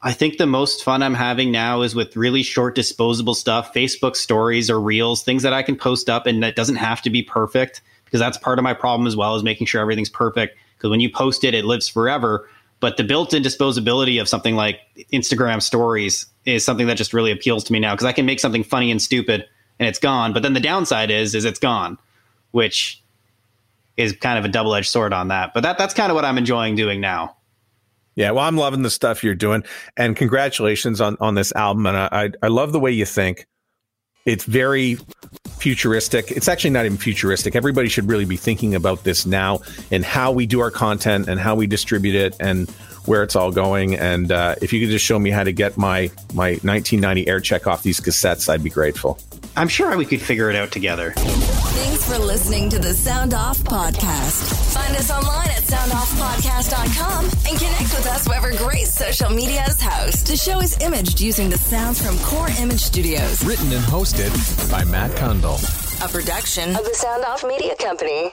I 0.02 0.12
think 0.12 0.38
the 0.38 0.46
most 0.46 0.84
fun 0.84 1.02
I'm 1.02 1.14
having 1.14 1.50
now 1.50 1.82
is 1.82 1.94
with 1.94 2.16
really 2.16 2.42
short 2.42 2.74
disposable 2.74 3.34
stuff, 3.34 3.74
Facebook 3.74 4.16
stories 4.16 4.70
or 4.70 4.80
reels, 4.80 5.22
things 5.22 5.42
that 5.42 5.52
I 5.52 5.62
can 5.62 5.76
post 5.76 6.08
up 6.08 6.26
and 6.26 6.42
that 6.42 6.56
doesn't 6.56 6.76
have 6.76 7.02
to 7.02 7.10
be 7.10 7.22
perfect 7.22 7.82
because 8.04 8.20
that's 8.20 8.38
part 8.38 8.58
of 8.58 8.62
my 8.62 8.72
problem 8.72 9.06
as 9.06 9.16
well 9.16 9.34
as 9.34 9.42
making 9.42 9.66
sure 9.66 9.80
everything's 9.80 10.10
perfect 10.10 10.56
because 10.76 10.90
when 10.90 11.00
you 11.00 11.10
post 11.10 11.44
it 11.44 11.54
it 11.54 11.64
lives 11.64 11.88
forever, 11.88 12.48
but 12.80 12.96
the 12.96 13.04
built-in 13.04 13.42
disposability 13.42 14.20
of 14.20 14.28
something 14.28 14.54
like 14.54 14.80
Instagram 15.12 15.62
stories 15.62 16.26
is 16.44 16.64
something 16.64 16.86
that 16.86 16.96
just 16.96 17.12
really 17.12 17.30
appeals 17.30 17.64
to 17.64 17.72
me 17.72 17.80
now 17.80 17.94
because 17.94 18.06
I 18.06 18.12
can 18.12 18.26
make 18.26 18.40
something 18.40 18.62
funny 18.62 18.90
and 18.90 19.00
stupid 19.00 19.46
and 19.78 19.88
it's 19.88 19.98
gone. 19.98 20.32
But 20.32 20.42
then 20.42 20.52
the 20.52 20.60
downside 20.60 21.10
is 21.10 21.34
is 21.34 21.44
it's 21.44 21.58
gone, 21.58 21.98
which 22.50 23.02
is 23.96 24.12
kind 24.12 24.38
of 24.38 24.44
a 24.44 24.48
double 24.48 24.74
edged 24.74 24.88
sword 24.88 25.12
on 25.12 25.28
that. 25.28 25.52
But 25.54 25.62
that 25.62 25.78
that's 25.78 25.94
kind 25.94 26.10
of 26.10 26.14
what 26.14 26.24
I'm 26.24 26.38
enjoying 26.38 26.74
doing 26.74 27.00
now. 27.00 27.36
Yeah, 28.14 28.30
well, 28.30 28.44
I'm 28.44 28.56
loving 28.56 28.82
the 28.82 28.90
stuff 28.90 29.22
you're 29.22 29.34
doing, 29.34 29.64
and 29.96 30.16
congratulations 30.16 31.00
on 31.00 31.16
on 31.20 31.34
this 31.34 31.52
album. 31.54 31.86
And 31.86 31.96
I 31.96 32.08
I, 32.12 32.30
I 32.42 32.48
love 32.48 32.72
the 32.72 32.80
way 32.80 32.90
you 32.90 33.04
think. 33.04 33.46
It's 34.26 34.44
very 34.44 34.98
futuristic. 35.58 36.30
It's 36.30 36.48
actually 36.48 36.70
not 36.70 36.84
even 36.84 36.98
futuristic. 36.98 37.56
Everybody 37.56 37.88
should 37.88 38.08
really 38.08 38.24
be 38.24 38.36
thinking 38.36 38.74
about 38.74 39.04
this 39.04 39.24
now 39.24 39.60
and 39.90 40.04
how 40.04 40.32
we 40.32 40.46
do 40.46 40.60
our 40.60 40.70
content 40.70 41.28
and 41.28 41.40
how 41.40 41.54
we 41.54 41.66
distribute 41.66 42.14
it 42.14 42.36
and 42.40 42.68
where 43.06 43.22
it's 43.22 43.36
all 43.36 43.52
going. 43.52 43.94
And 43.94 44.30
uh, 44.30 44.56
if 44.60 44.72
you 44.72 44.80
could 44.80 44.90
just 44.90 45.04
show 45.04 45.18
me 45.18 45.30
how 45.30 45.44
to 45.44 45.52
get 45.52 45.76
my 45.76 46.10
my 46.34 46.50
1990 46.62 47.28
air 47.28 47.40
check 47.40 47.66
off 47.66 47.82
these 47.82 48.00
cassettes, 48.00 48.48
I'd 48.48 48.64
be 48.64 48.70
grateful. 48.70 49.18
I'm 49.56 49.68
sure 49.68 49.96
we 49.96 50.04
could 50.04 50.20
figure 50.20 50.50
it 50.50 50.56
out 50.56 50.70
together. 50.70 51.12
Thanks 51.16 52.04
for 52.06 52.18
listening 52.18 52.68
to 52.70 52.78
the 52.78 52.92
Sound 52.92 53.32
Off 53.32 53.58
Podcast. 53.60 54.74
Find 54.74 54.94
us 54.96 55.10
online 55.10 55.48
at 55.48 55.62
soundoffpodcast.com 55.62 57.24
and 57.24 57.58
connect 57.58 57.94
with 57.96 58.06
us 58.06 58.28
wherever 58.28 58.52
great 58.56 58.86
social 58.86 59.30
media 59.30 59.64
is 59.66 59.80
housed. 59.80 60.26
The 60.26 60.36
show 60.36 60.60
is 60.60 60.78
imaged 60.80 61.20
using 61.20 61.48
the 61.48 61.56
sounds 61.58 62.04
from 62.04 62.18
Core 62.18 62.50
Image 62.60 62.80
Studios. 62.80 63.44
Written 63.44 63.72
and 63.72 63.84
hosted 63.84 64.30
by 64.70 64.84
Matt 64.84 65.12
Cundill. 65.12 65.58
A 66.04 66.08
production 66.08 66.76
of 66.76 66.84
the 66.84 66.94
Sound 66.94 67.24
Off 67.24 67.42
Media 67.42 67.74
Company. 67.76 68.32